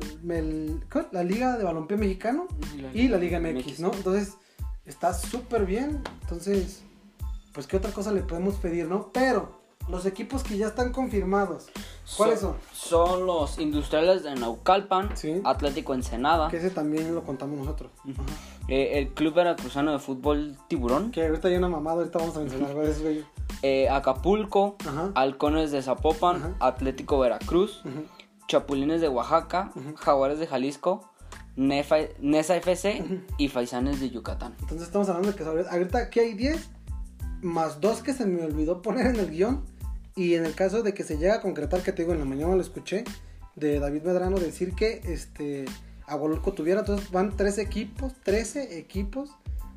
la 1.13 1.25
Liga 1.25 1.57
de 1.57 1.65
Balompié 1.65 1.97
Mexicano 1.97 2.47
y 2.95 3.09
la 3.09 3.19
Liga 3.19 3.41
MX, 3.41 3.81
¿no? 3.81 3.91
Entonces, 3.93 4.35
está 4.85 5.13
súper 5.15 5.67
bien. 5.67 6.03
Entonces, 6.23 6.83
pues, 7.53 7.67
¿qué 7.67 7.77
otra 7.77 7.91
cosa 7.93 8.13
le 8.13 8.23
podemos 8.23 8.55
pedir, 8.57 8.87
no? 8.87 9.11
Pero, 9.13 9.59
los 9.89 10.05
equipos 10.07 10.43
que 10.45 10.59
ya 10.59 10.67
están 10.69 10.93
confirmados, 10.93 11.69
¿cuáles 12.17 12.41
son? 12.41 12.57
Son 12.73 13.27
los 13.27 13.59
industriales 13.59 14.23
de 14.23 14.35
Naucalpan, 14.35 15.17
Sí. 15.17 15.41
Atlético 15.45 15.95
Ensenada, 15.95 16.49
Que 16.51 16.59
ese 16.59 16.71
también 16.71 17.15
lo 17.15 17.25
contamos 17.25 17.59
nosotros. 17.59 17.91
Ujú. 18.05 18.23
Eh, 18.69 18.99
el 18.99 19.09
Club 19.15 19.35
Veracruzano 19.35 19.93
de 19.93 19.99
Fútbol 19.99 20.57
Tiburón, 20.69 21.11
Que 21.11 21.27
ahorita 21.27 21.49
hay 21.49 21.57
una 21.57 21.69
mamada, 21.69 21.99
ahorita 21.99 22.19
vamos 22.19 22.37
a 22.37 22.41
mencionar 22.41 22.75
güey. 23.03 23.25
eh, 23.63 23.89
Acapulco, 23.89 24.77
Ajá. 24.87 25.11
Halcones 25.15 25.71
de 25.73 25.83
Zapopan, 25.83 26.37
Ajá. 26.37 26.55
Atlético 26.61 27.19
Veracruz. 27.19 27.83
Chapulines 28.47 29.01
de 29.01 29.09
Oaxaca. 29.09 29.73
Jaguares 29.97 30.39
de 30.39 30.47
Jalisco, 30.47 31.11
Nefa- 31.57 32.09
Nesa 32.21 32.57
FC 32.57 33.05
y 33.37 33.49
Faisanes 33.49 34.01
de 34.01 34.11
Yucatán. 34.11 34.55
Entonces 34.61 34.87
estamos 34.87 35.09
hablando 35.09 35.33
de 35.33 35.37
que 35.37 35.45
ahorita, 35.45 35.99
aquí 35.99 36.21
hay 36.21 36.35
10, 36.35 36.71
más 37.43 37.81
dos 37.81 38.03
que 38.03 38.13
se 38.15 38.25
me 38.27 38.43
olvidó 38.45 38.81
poner 38.83 39.07
en 39.07 39.17
el 39.17 39.31
guion. 39.31 39.65
Y 40.17 40.35
en 40.35 40.45
el 40.47 40.55
caso 40.55 40.83
de 40.83 40.95
que 40.95 41.05
se 41.05 41.15
llegue 41.15 41.31
a 41.31 41.41
concretar, 41.41 41.83
que 41.83 41.93
te 41.93 42.03
digo, 42.03 42.13
en 42.13 42.19
la 42.21 42.25
mañana 42.25 42.55
lo 42.55 42.61
escuché, 42.61 43.05
de 43.55 43.79
David 43.81 44.03
Medrano 44.03 44.37
decir 44.39 44.75
que 44.75 45.01
este 45.05 45.65
Agualulco 46.09 46.53
tuviera, 46.53 46.81
entonces 46.81 47.11
van 47.11 47.37
13 47.37 47.63
equipos, 47.63 48.13
13 48.23 48.79
equipos 48.79 49.31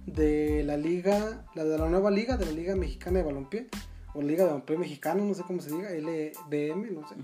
de 0.05 0.63
la 0.63 0.77
liga, 0.77 1.45
la 1.55 1.63
de 1.63 1.77
la 1.77 1.87
nueva 1.89 2.09
liga, 2.11 2.37
de 2.37 2.45
la 2.45 2.51
Liga 2.51 2.75
Mexicana 2.75 3.19
de 3.19 3.25
Balompié, 3.25 3.67
o 4.13 4.21
Liga 4.21 4.43
de 4.43 4.49
Balompié 4.49 4.77
Mexicano, 4.77 5.23
no 5.23 5.33
sé 5.33 5.43
cómo 5.43 5.61
se 5.61 5.71
diga, 5.71 5.89
LBM, 5.91 6.91
no 6.91 7.07
sé. 7.07 7.15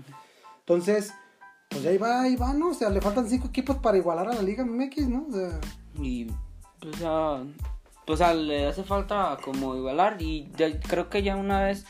Entonces, 0.60 1.12
pues 1.70 1.82
ya 1.82 1.90
ahí 1.90 1.98
va, 1.98 2.22
ahí 2.22 2.36
va, 2.36 2.52
¿no? 2.54 2.68
O 2.70 2.74
sea, 2.74 2.88
le 2.90 3.00
faltan 3.00 3.28
5 3.28 3.48
equipos 3.48 3.76
para 3.78 3.96
igualar 3.98 4.28
a 4.28 4.34
la 4.34 4.42
Liga 4.42 4.64
MX, 4.64 5.08
¿no? 5.08 5.26
O 5.28 5.32
sea, 5.32 5.60
Y 6.00 6.26
pues 6.80 6.98
ya, 7.00 7.42
pues 8.06 8.20
a- 8.20 8.32
le 8.34 8.66
hace 8.68 8.84
falta 8.84 9.36
como 9.44 9.74
igualar 9.74 10.22
y 10.22 10.48
ya- 10.56 10.78
creo 10.80 11.10
que 11.10 11.22
ya 11.22 11.34
una 11.36 11.62
vez 11.64 11.84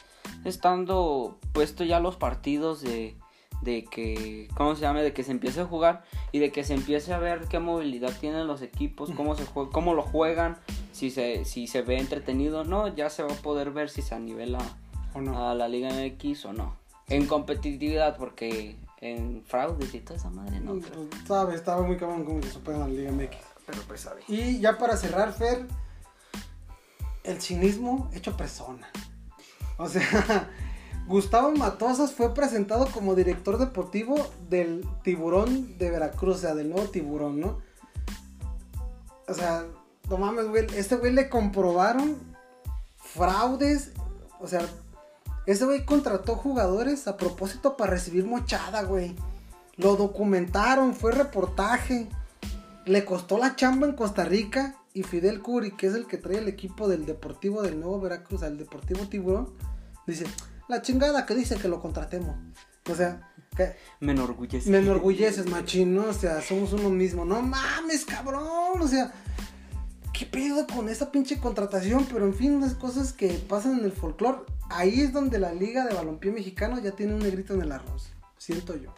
estando 0.45 1.39
puesto 1.53 1.85
ya 1.85 2.01
los 2.01 2.17
partidos 2.17 2.81
de, 2.81 3.17
de 3.63 3.85
que, 3.85 4.49
¿cómo 4.57 4.75
se 4.75 4.83
llama? 4.83 5.01
De 5.03 5.13
que 5.13 5.23
se 5.25 5.33
empiece 5.33 5.61
a 5.61 5.67
jugar 5.67 6.05
y 6.33 6.39
de 6.39 6.53
que 6.53 6.63
se 6.65 6.75
empiece 6.75 7.13
a 7.13 7.19
ver 7.19 7.47
qué 7.49 7.59
movilidad 7.59 8.13
tienen 8.21 8.47
los 8.47 8.63
equipos, 8.63 9.11
cómo 9.17 9.35
se 9.35 9.45
jue- 9.47 9.71
cómo 9.71 9.95
lo 9.95 10.03
juegan, 10.03 10.57
si 10.93 11.11
se, 11.11 11.45
si 11.45 11.67
se 11.67 11.83
ve 11.83 11.99
entretenido, 11.99 12.65
no, 12.65 12.89
ya 12.95 13.11
se 13.11 13.23
va 13.23 13.33
a 13.33 13.37
poder 13.37 13.71
ver 13.73 13.91
si 13.91 14.03
se 14.03 14.15
anivela 14.15 14.59
¿o 15.15 15.21
no? 15.21 15.49
a 15.49 15.55
la 15.55 15.69
Liga 15.69 15.89
MX 15.91 16.45
o 16.47 16.53
no. 16.53 16.77
En 17.09 17.27
competitividad, 17.27 18.17
porque 18.17 18.77
en 19.01 19.43
fraudes 19.47 19.95
y 19.95 20.01
toda 20.01 20.17
esa 20.19 20.31
madre 20.31 20.61
no. 20.61 20.79
creo. 20.81 21.09
Pues, 21.09 21.23
sabe, 21.27 21.55
estaba 21.55 21.83
muy 21.83 21.97
cabrón 21.97 22.25
como 22.25 22.43
se 22.43 22.51
supera 22.51 22.79
la 22.79 22.89
Liga 22.89 23.11
MX. 23.13 23.37
Pero 23.67 23.83
pues 23.87 24.01
sabe. 24.03 24.23
Y 24.29 24.61
ya 24.61 24.79
para 24.79 24.97
cerrar, 24.97 25.33
Fer, 25.33 25.67
el 27.25 27.41
cinismo 27.41 28.11
hecho 28.15 28.37
persona. 28.37 28.89
O 29.77 29.89
sea, 29.89 30.51
Gustavo 31.09 31.53
Matosas 31.53 32.13
fue 32.13 32.35
presentado 32.35 32.87
como 32.93 33.15
director 33.15 33.57
deportivo 33.57 34.31
del 34.51 34.87
Tiburón 35.03 35.79
de 35.79 35.91
Veracruz, 35.91 36.37
o 36.37 36.39
sea, 36.39 36.55
del 36.55 36.69
nuevo 36.69 36.89
Tiburón, 36.89 37.41
¿no? 37.41 37.59
O 39.27 39.33
sea, 39.33 39.65
no 40.11 40.19
mames, 40.19 40.49
güey, 40.49 40.67
este 40.77 40.97
güey 40.97 41.13
le 41.13 41.31
comprobaron 41.31 42.19
fraudes, 42.97 43.93
o 44.39 44.47
sea, 44.47 44.61
ese 45.47 45.65
güey 45.65 45.87
contrató 45.87 46.37
jugadores 46.37 47.09
a 47.09 47.17
propósito 47.17 47.79
para 47.79 47.93
recibir 47.93 48.27
mochada, 48.27 48.83
güey. 48.83 49.17
Lo 49.79 49.97
documentaron, 49.97 50.95
fue 50.95 51.13
reportaje. 51.13 52.07
Le 52.85 53.07
costó 53.07 53.39
la 53.39 53.57
chamba 53.57 53.87
en 53.87 53.95
Costa 53.95 54.25
Rica. 54.27 54.75
Y 54.93 55.05
Fidel 55.05 55.41
Curi, 55.41 55.71
que 55.71 55.87
es 55.87 55.95
el 55.95 56.07
que 56.07 56.19
trae 56.19 56.39
el 56.39 56.49
equipo 56.49 56.87
del 56.87 57.07
Deportivo 57.07 57.63
del 57.63 57.81
Nuevo 57.81 57.99
Veracruz, 58.01 58.43
al 58.43 58.59
Deportivo 58.59 59.07
Tiburón, 59.07 59.49
dice, 60.07 60.27
la 60.69 60.83
chingada 60.83 61.27
que 61.27 61.35
dice 61.35 61.57
que 61.57 61.69
lo 61.69 61.81
contratemos. 61.81 62.37
O 62.91 62.95
sea, 62.95 63.33
que 63.57 63.75
Me 64.01 64.13
enorgullece. 64.13 64.71
me 64.71 64.79
enorgulleces, 64.79 65.49
machín, 65.49 65.95
¿no? 65.95 66.05
O 66.07 66.13
sea, 66.13 66.41
somos 66.41 66.73
uno 66.73 66.91
mismo. 66.91 67.25
No 67.25 67.43
mames, 67.43 68.05
cabrón. 68.05 68.81
O 68.81 68.89
sea, 68.89 69.13
¿qué 70.13 70.27
pedo 70.27 70.67
con 70.67 70.89
esa 70.89 71.11
pinche 71.11 71.39
contratación? 71.39 72.07
Pero 72.11 72.27
en 72.27 72.35
fin, 72.35 72.61
las 72.61 72.75
cosas 72.75 73.13
que 73.13 73.29
pasan 73.49 73.79
en 73.79 73.85
el 73.85 73.93
folclore. 73.93 74.41
Ahí 74.71 75.01
es 75.01 75.13
donde 75.13 75.39
la 75.39 75.53
Liga 75.53 75.87
de 75.87 75.95
Balompié 75.95 76.31
Mexicano 76.31 76.79
ya 76.79 76.93
tiene 76.93 77.15
un 77.15 77.21
negrito 77.21 77.55
en 77.55 77.63
el 77.63 77.73
arroz. 77.73 78.11
Siento 78.37 78.77
yo. 78.77 78.95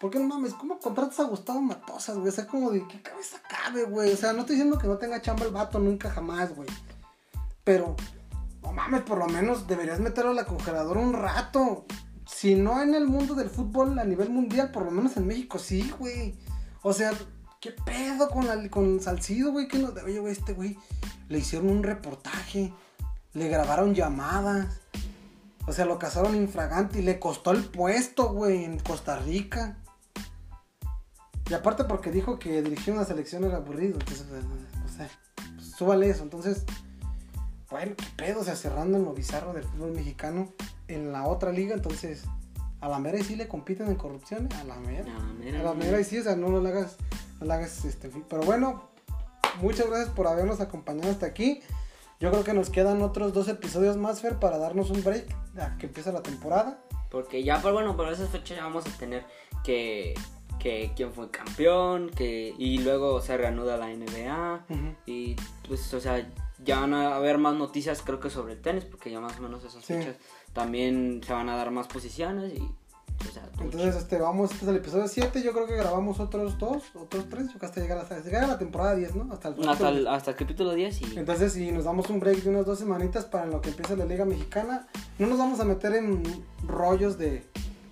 Porque 0.00 0.18
no 0.18 0.26
mames, 0.26 0.54
¿cómo 0.54 0.78
contratas 0.80 1.20
a 1.20 1.24
Gustavo 1.24 1.60
Matosas, 1.60 2.16
güey? 2.16 2.28
O 2.28 2.32
sea, 2.32 2.46
como 2.46 2.70
de 2.70 2.86
qué 2.88 3.00
cabeza 3.02 3.40
cabe, 3.48 3.84
güey. 3.84 4.12
O 4.12 4.16
sea, 4.16 4.32
no 4.32 4.40
estoy 4.40 4.56
diciendo 4.56 4.78
que 4.78 4.88
no 4.88 4.96
tenga 4.96 5.22
chamba 5.22 5.44
el 5.44 5.52
vato 5.52 5.78
nunca 5.78 6.10
jamás, 6.10 6.54
güey. 6.54 6.68
Pero, 7.62 7.94
no 8.62 8.72
mames, 8.72 9.02
por 9.02 9.18
lo 9.18 9.26
menos 9.26 9.66
deberías 9.66 10.00
meterlo 10.00 10.30
a 10.30 10.34
la 10.34 10.46
congeladora 10.46 11.00
un 11.00 11.12
rato. 11.12 11.86
Si 12.26 12.54
no 12.54 12.80
en 12.80 12.94
el 12.94 13.06
mundo 13.06 13.34
del 13.34 13.50
fútbol 13.50 13.98
a 13.98 14.04
nivel 14.04 14.30
mundial, 14.30 14.70
por 14.70 14.84
lo 14.84 14.90
menos 14.90 15.16
en 15.16 15.26
México 15.26 15.58
sí, 15.58 15.92
güey. 15.98 16.34
O 16.82 16.92
sea, 16.92 17.12
¿qué 17.60 17.72
pedo 17.72 18.28
con, 18.28 18.46
la, 18.46 18.68
con 18.70 19.00
Salcido, 19.00 19.52
güey? 19.52 19.68
Que 19.68 19.78
no, 19.78 19.92
oye, 20.04 20.18
güey, 20.18 20.32
este 20.32 20.52
güey 20.52 20.78
le 21.28 21.38
hicieron 21.38 21.70
un 21.70 21.82
reportaje, 21.82 22.72
le 23.34 23.48
grabaron 23.48 23.94
llamadas. 23.94 24.80
O 25.66 25.72
sea, 25.72 25.84
lo 25.84 25.98
cazaron 25.98 26.34
infragante 26.34 27.00
y 27.00 27.02
le 27.02 27.20
costó 27.20 27.52
el 27.52 27.64
puesto, 27.64 28.32
güey, 28.32 28.64
en 28.64 28.78
Costa 28.78 29.18
Rica. 29.18 29.78
Y 31.50 31.54
aparte 31.54 31.84
porque 31.84 32.10
dijo 32.10 32.38
que 32.38 32.62
dirigir 32.62 32.94
una 32.94 33.04
selección 33.04 33.44
era 33.44 33.58
aburrido. 33.58 33.98
Entonces, 33.98 34.26
pues, 34.28 34.44
no 34.44 34.88
sé, 34.88 35.08
pues, 35.54 35.66
súbale 35.76 36.08
eso. 36.10 36.22
Entonces, 36.22 36.64
bueno, 37.72 37.96
qué 37.96 38.06
pedo, 38.16 38.40
o 38.40 38.44
sea, 38.44 38.54
cerrando 38.54 38.98
en 38.98 39.04
lo 39.04 39.12
bizarro 39.12 39.52
del 39.52 39.64
fútbol 39.64 39.92
mexicano 39.92 40.52
en 40.86 41.10
la 41.10 41.26
otra 41.26 41.50
liga. 41.50 41.74
Entonces, 41.74 42.24
a 42.80 42.88
la 42.88 42.98
mera 42.98 43.18
y 43.18 43.24
sí 43.24 43.34
le 43.34 43.48
compiten 43.48 43.88
en 43.88 43.96
corrupción, 43.96 44.48
a 44.60 44.64
la 44.64 44.76
mera. 44.76 45.10
A 45.16 45.62
la 45.62 45.74
mera 45.74 46.00
y 46.00 46.04
sí, 46.04 46.18
o 46.18 46.22
sea, 46.22 46.36
no 46.36 46.48
lo 46.48 46.66
hagas, 46.68 46.96
no 47.40 47.46
lo 47.46 47.52
hagas 47.52 47.84
este. 47.84 48.10
Pero 48.28 48.42
bueno, 48.42 48.90
muchas 49.60 49.88
gracias 49.88 50.10
por 50.10 50.28
habernos 50.28 50.60
acompañado 50.60 51.10
hasta 51.10 51.26
aquí. 51.26 51.60
Yo 52.20 52.30
creo 52.30 52.44
que 52.44 52.52
nos 52.52 52.70
quedan 52.70 53.02
otros 53.02 53.32
dos 53.32 53.48
episodios 53.48 53.96
más, 53.96 54.20
Fer, 54.20 54.38
para 54.38 54.58
darnos 54.58 54.90
un 54.90 55.02
break 55.02 55.34
a 55.58 55.76
que 55.78 55.86
empieza 55.86 56.12
la 56.12 56.22
temporada. 56.22 56.78
Porque 57.10 57.42
ya, 57.42 57.60
pero 57.60 57.74
bueno, 57.74 57.96
para 57.96 58.12
esas 58.12 58.30
fechas 58.30 58.58
ya 58.58 58.64
vamos 58.64 58.86
a 58.86 58.96
tener 58.96 59.24
que, 59.64 60.14
que 60.58 60.92
quién 60.94 61.12
fue 61.12 61.30
campeón, 61.30 62.10
que 62.10 62.54
y 62.56 62.78
luego 62.78 63.20
se 63.20 63.36
reanuda 63.36 63.76
la 63.76 63.88
NBA 63.88 64.66
y 65.04 65.36
pues, 65.66 65.92
o 65.92 66.00
sea, 66.00 66.26
ya 66.64 66.80
van 66.80 66.94
a 66.94 67.16
haber 67.16 67.38
más 67.38 67.54
noticias 67.54 68.02
creo 68.02 68.20
que 68.20 68.30
sobre 68.30 68.54
el 68.54 68.60
tenis, 68.62 68.84
porque 68.84 69.10
ya 69.10 69.20
más 69.20 69.38
o 69.38 69.42
menos 69.42 69.64
esas 69.64 69.84
Sí. 69.84 69.94
fechas 69.94 70.16
también 70.52 71.20
se 71.26 71.32
van 71.32 71.48
a 71.48 71.56
dar 71.56 71.70
más 71.70 71.86
posiciones 71.88 72.52
y, 72.54 72.60
o 72.60 73.32
sea, 73.32 73.48
Entonces, 73.60 73.94
este, 73.96 74.18
vamos, 74.18 74.50
este 74.52 74.64
es 74.64 74.70
el 74.70 74.76
episodio 74.76 75.06
7, 75.08 75.42
yo 75.42 75.52
creo 75.52 75.66
que 75.66 75.76
grabamos 75.76 76.18
otros 76.20 76.58
dos, 76.58 76.82
otros 76.94 77.28
tres, 77.28 77.48
yo 77.52 77.58
hasta 77.60 77.80
llegar 77.80 77.98
hasta 77.98 78.18
llegar 78.20 78.44
a 78.44 78.46
la 78.48 78.58
temporada 78.58 78.94
10, 78.96 79.14
¿no? 79.14 79.32
Hasta 79.32 79.48
el 79.48 79.68
hasta, 79.68 79.88
el, 79.88 80.06
hasta 80.08 80.30
el 80.32 80.36
capítulo 80.36 80.74
10 80.74 81.00
y... 81.02 81.18
Entonces, 81.18 81.52
si 81.52 81.70
nos 81.72 81.84
damos 81.84 82.10
un 82.10 82.20
break 82.20 82.38
de 82.42 82.50
unas 82.50 82.66
dos 82.66 82.78
semanitas 82.78 83.24
para 83.24 83.46
lo 83.46 83.60
que 83.60 83.70
empiece 83.70 83.96
la 83.96 84.04
Liga 84.04 84.24
Mexicana, 84.24 84.88
no 85.18 85.26
nos 85.28 85.38
vamos 85.38 85.60
a 85.60 85.64
meter 85.64 85.94
en 85.94 86.22
rollos 86.66 87.16
de, 87.18 87.44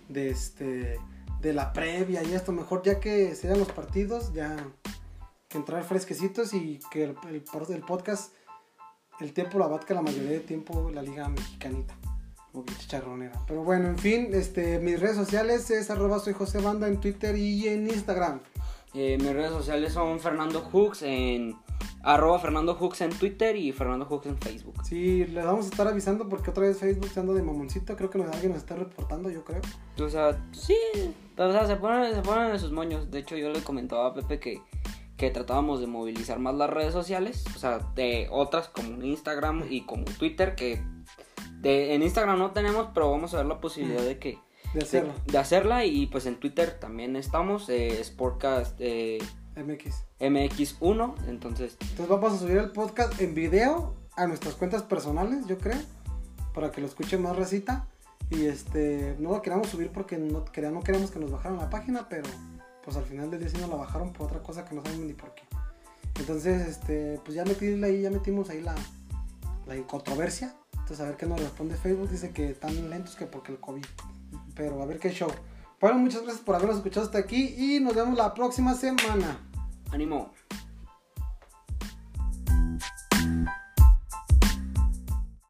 de 0.08 0.30
este 0.30 0.98
de 1.40 1.54
la 1.54 1.72
previa 1.72 2.22
y 2.22 2.34
esto, 2.34 2.52
mejor 2.52 2.82
ya 2.82 3.00
que 3.00 3.34
se 3.34 3.48
dan 3.48 3.58
los 3.60 3.72
partidos, 3.72 4.34
ya 4.34 4.56
que 5.48 5.56
entrar 5.56 5.82
fresquecitos 5.84 6.52
y 6.52 6.78
que 6.90 7.04
el, 7.04 7.16
el, 7.30 7.40
por- 7.42 7.70
el 7.72 7.80
podcast, 7.80 8.32
el 9.20 9.32
tiempo 9.32 9.58
lo 9.58 9.64
abarca 9.64 9.94
la 9.94 10.02
mayoría 10.02 10.30
de 10.30 10.40
tiempo 10.40 10.90
la 10.92 11.02
Liga 11.02 11.28
Mexicanita. 11.28 11.94
O 12.52 12.64
chicharronera. 12.64 13.40
Pero 13.46 13.62
bueno, 13.62 13.86
en 13.88 13.96
fin, 13.98 14.30
este, 14.32 14.80
mis 14.80 14.98
redes 14.98 15.14
sociales 15.16 15.70
es 15.70 15.88
arroba 15.88 16.18
soy 16.18 16.32
José 16.32 16.58
Banda 16.60 16.88
en 16.88 16.98
Twitter 17.00 17.36
y 17.36 17.68
en 17.68 17.86
Instagram. 17.88 18.40
Eh, 18.92 19.18
mis 19.20 19.32
redes 19.32 19.52
sociales 19.52 19.92
son 19.92 20.18
Fernando 20.18 20.60
Hooks 20.62 21.02
en 21.02 21.54
arroba 22.02 22.40
Fernando 22.40 22.74
Hooks 22.74 23.02
en 23.02 23.10
Twitter 23.10 23.54
y 23.54 23.70
Fernando 23.70 24.04
Hooks 24.06 24.26
en 24.26 24.36
Facebook. 24.38 24.74
Sí, 24.84 25.24
les 25.26 25.44
vamos 25.44 25.66
a 25.66 25.68
estar 25.68 25.86
avisando 25.86 26.28
porque 26.28 26.50
otra 26.50 26.64
vez 26.66 26.78
Facebook 26.78 27.08
se 27.08 27.20
anda 27.20 27.34
de 27.34 27.42
mamoncito. 27.42 27.94
Creo 27.94 28.10
que 28.10 28.18
nos- 28.18 28.32
alguien 28.32 28.50
nos 28.50 28.62
está 28.62 28.74
reportando, 28.74 29.30
yo 29.30 29.44
creo. 29.44 29.60
O 30.04 30.08
sea, 30.10 30.36
sí, 30.50 30.76
o 31.36 31.52
sea, 31.52 31.68
se 31.68 31.76
ponen, 31.76 32.12
se 32.16 32.22
ponen 32.22 32.50
en 32.50 32.58
sus 32.58 32.72
moños. 32.72 33.12
De 33.12 33.20
hecho, 33.20 33.36
yo 33.36 33.50
le 33.50 33.60
comentaba 33.62 34.08
a 34.08 34.14
Pepe 34.14 34.40
que, 34.40 34.60
que 35.20 35.30
tratábamos 35.30 35.80
de 35.82 35.86
movilizar 35.86 36.38
más 36.38 36.54
las 36.54 36.70
redes 36.70 36.94
sociales, 36.94 37.44
o 37.54 37.58
sea, 37.58 37.78
de 37.94 38.26
otras 38.30 38.68
como 38.68 39.02
Instagram 39.02 39.64
y 39.68 39.82
como 39.82 40.04
Twitter, 40.04 40.54
que 40.54 40.82
de, 41.60 41.94
en 41.94 42.02
Instagram 42.02 42.38
no 42.38 42.52
tenemos, 42.52 42.88
pero 42.94 43.10
vamos 43.10 43.34
a 43.34 43.36
ver 43.36 43.46
la 43.46 43.60
posibilidad 43.60 44.00
de 44.02 44.18
que 44.18 44.38
De 44.72 44.80
hacerlo. 44.82 45.12
de, 45.26 45.32
de 45.32 45.38
hacerla 45.38 45.84
y 45.84 46.06
pues 46.06 46.24
en 46.24 46.36
Twitter 46.36 46.78
también 46.80 47.16
estamos, 47.16 47.68
eh, 47.68 48.02
Sportcast 48.02 48.76
eh, 48.78 49.18
MX. 49.56 50.04
MX1, 50.20 51.14
entonces 51.28 51.76
Entonces 51.82 52.08
vamos 52.08 52.32
a 52.32 52.38
subir 52.38 52.56
el 52.56 52.70
podcast 52.72 53.20
en 53.20 53.34
video 53.34 53.94
a 54.16 54.26
nuestras 54.26 54.54
cuentas 54.54 54.82
personales, 54.84 55.46
yo 55.46 55.58
creo. 55.58 55.78
Para 56.54 56.70
que 56.72 56.80
lo 56.80 56.86
escuche 56.86 57.18
más 57.18 57.36
recita. 57.36 57.86
Y 58.30 58.46
este, 58.46 59.16
no 59.18 59.32
lo 59.32 59.42
queramos 59.42 59.68
subir 59.68 59.90
porque 59.90 60.16
no, 60.16 60.44
quería- 60.46 60.70
no 60.70 60.80
queremos 60.82 61.10
que 61.10 61.18
nos 61.18 61.30
bajaran 61.30 61.58
la 61.58 61.68
página, 61.68 62.08
pero 62.08 62.24
pues 62.84 62.96
al 62.96 63.04
final 63.04 63.30
del 63.30 63.40
día 63.40 63.48
sí 63.48 63.58
nos 63.58 63.68
la 63.68 63.76
bajaron 63.76 64.12
por 64.12 64.26
otra 64.26 64.42
cosa 64.42 64.64
que 64.64 64.74
no 64.74 64.82
sabemos 64.82 65.06
ni 65.06 65.12
por 65.12 65.34
qué. 65.34 65.42
Entonces, 66.18 66.68
este, 66.68 67.20
pues 67.24 67.34
ya 67.34 67.44
metí 67.44 67.66
ahí, 67.82 68.02
ya 68.02 68.10
metimos 68.10 68.50
ahí 68.50 68.60
la, 68.60 68.74
la 69.66 69.86
controversia. 69.86 70.54
Entonces 70.72 71.00
a 71.00 71.04
ver 71.04 71.16
qué 71.16 71.26
nos 71.26 71.40
responde 71.40 71.76
Facebook. 71.76 72.10
Dice 72.10 72.30
que 72.30 72.50
están 72.50 72.90
lentos 72.90 73.14
que 73.16 73.26
porque 73.26 73.52
el 73.52 73.60
COVID. 73.60 73.84
Pero 74.54 74.82
a 74.82 74.86
ver 74.86 74.98
qué 74.98 75.10
show. 75.10 75.30
Bueno, 75.80 75.98
muchas 75.98 76.22
gracias 76.22 76.44
por 76.44 76.54
habernos 76.54 76.76
escuchado 76.76 77.06
hasta 77.06 77.18
aquí 77.18 77.54
y 77.56 77.80
nos 77.80 77.94
vemos 77.94 78.16
la 78.18 78.34
próxima 78.34 78.74
semana. 78.74 79.38
ánimo. 79.92 80.32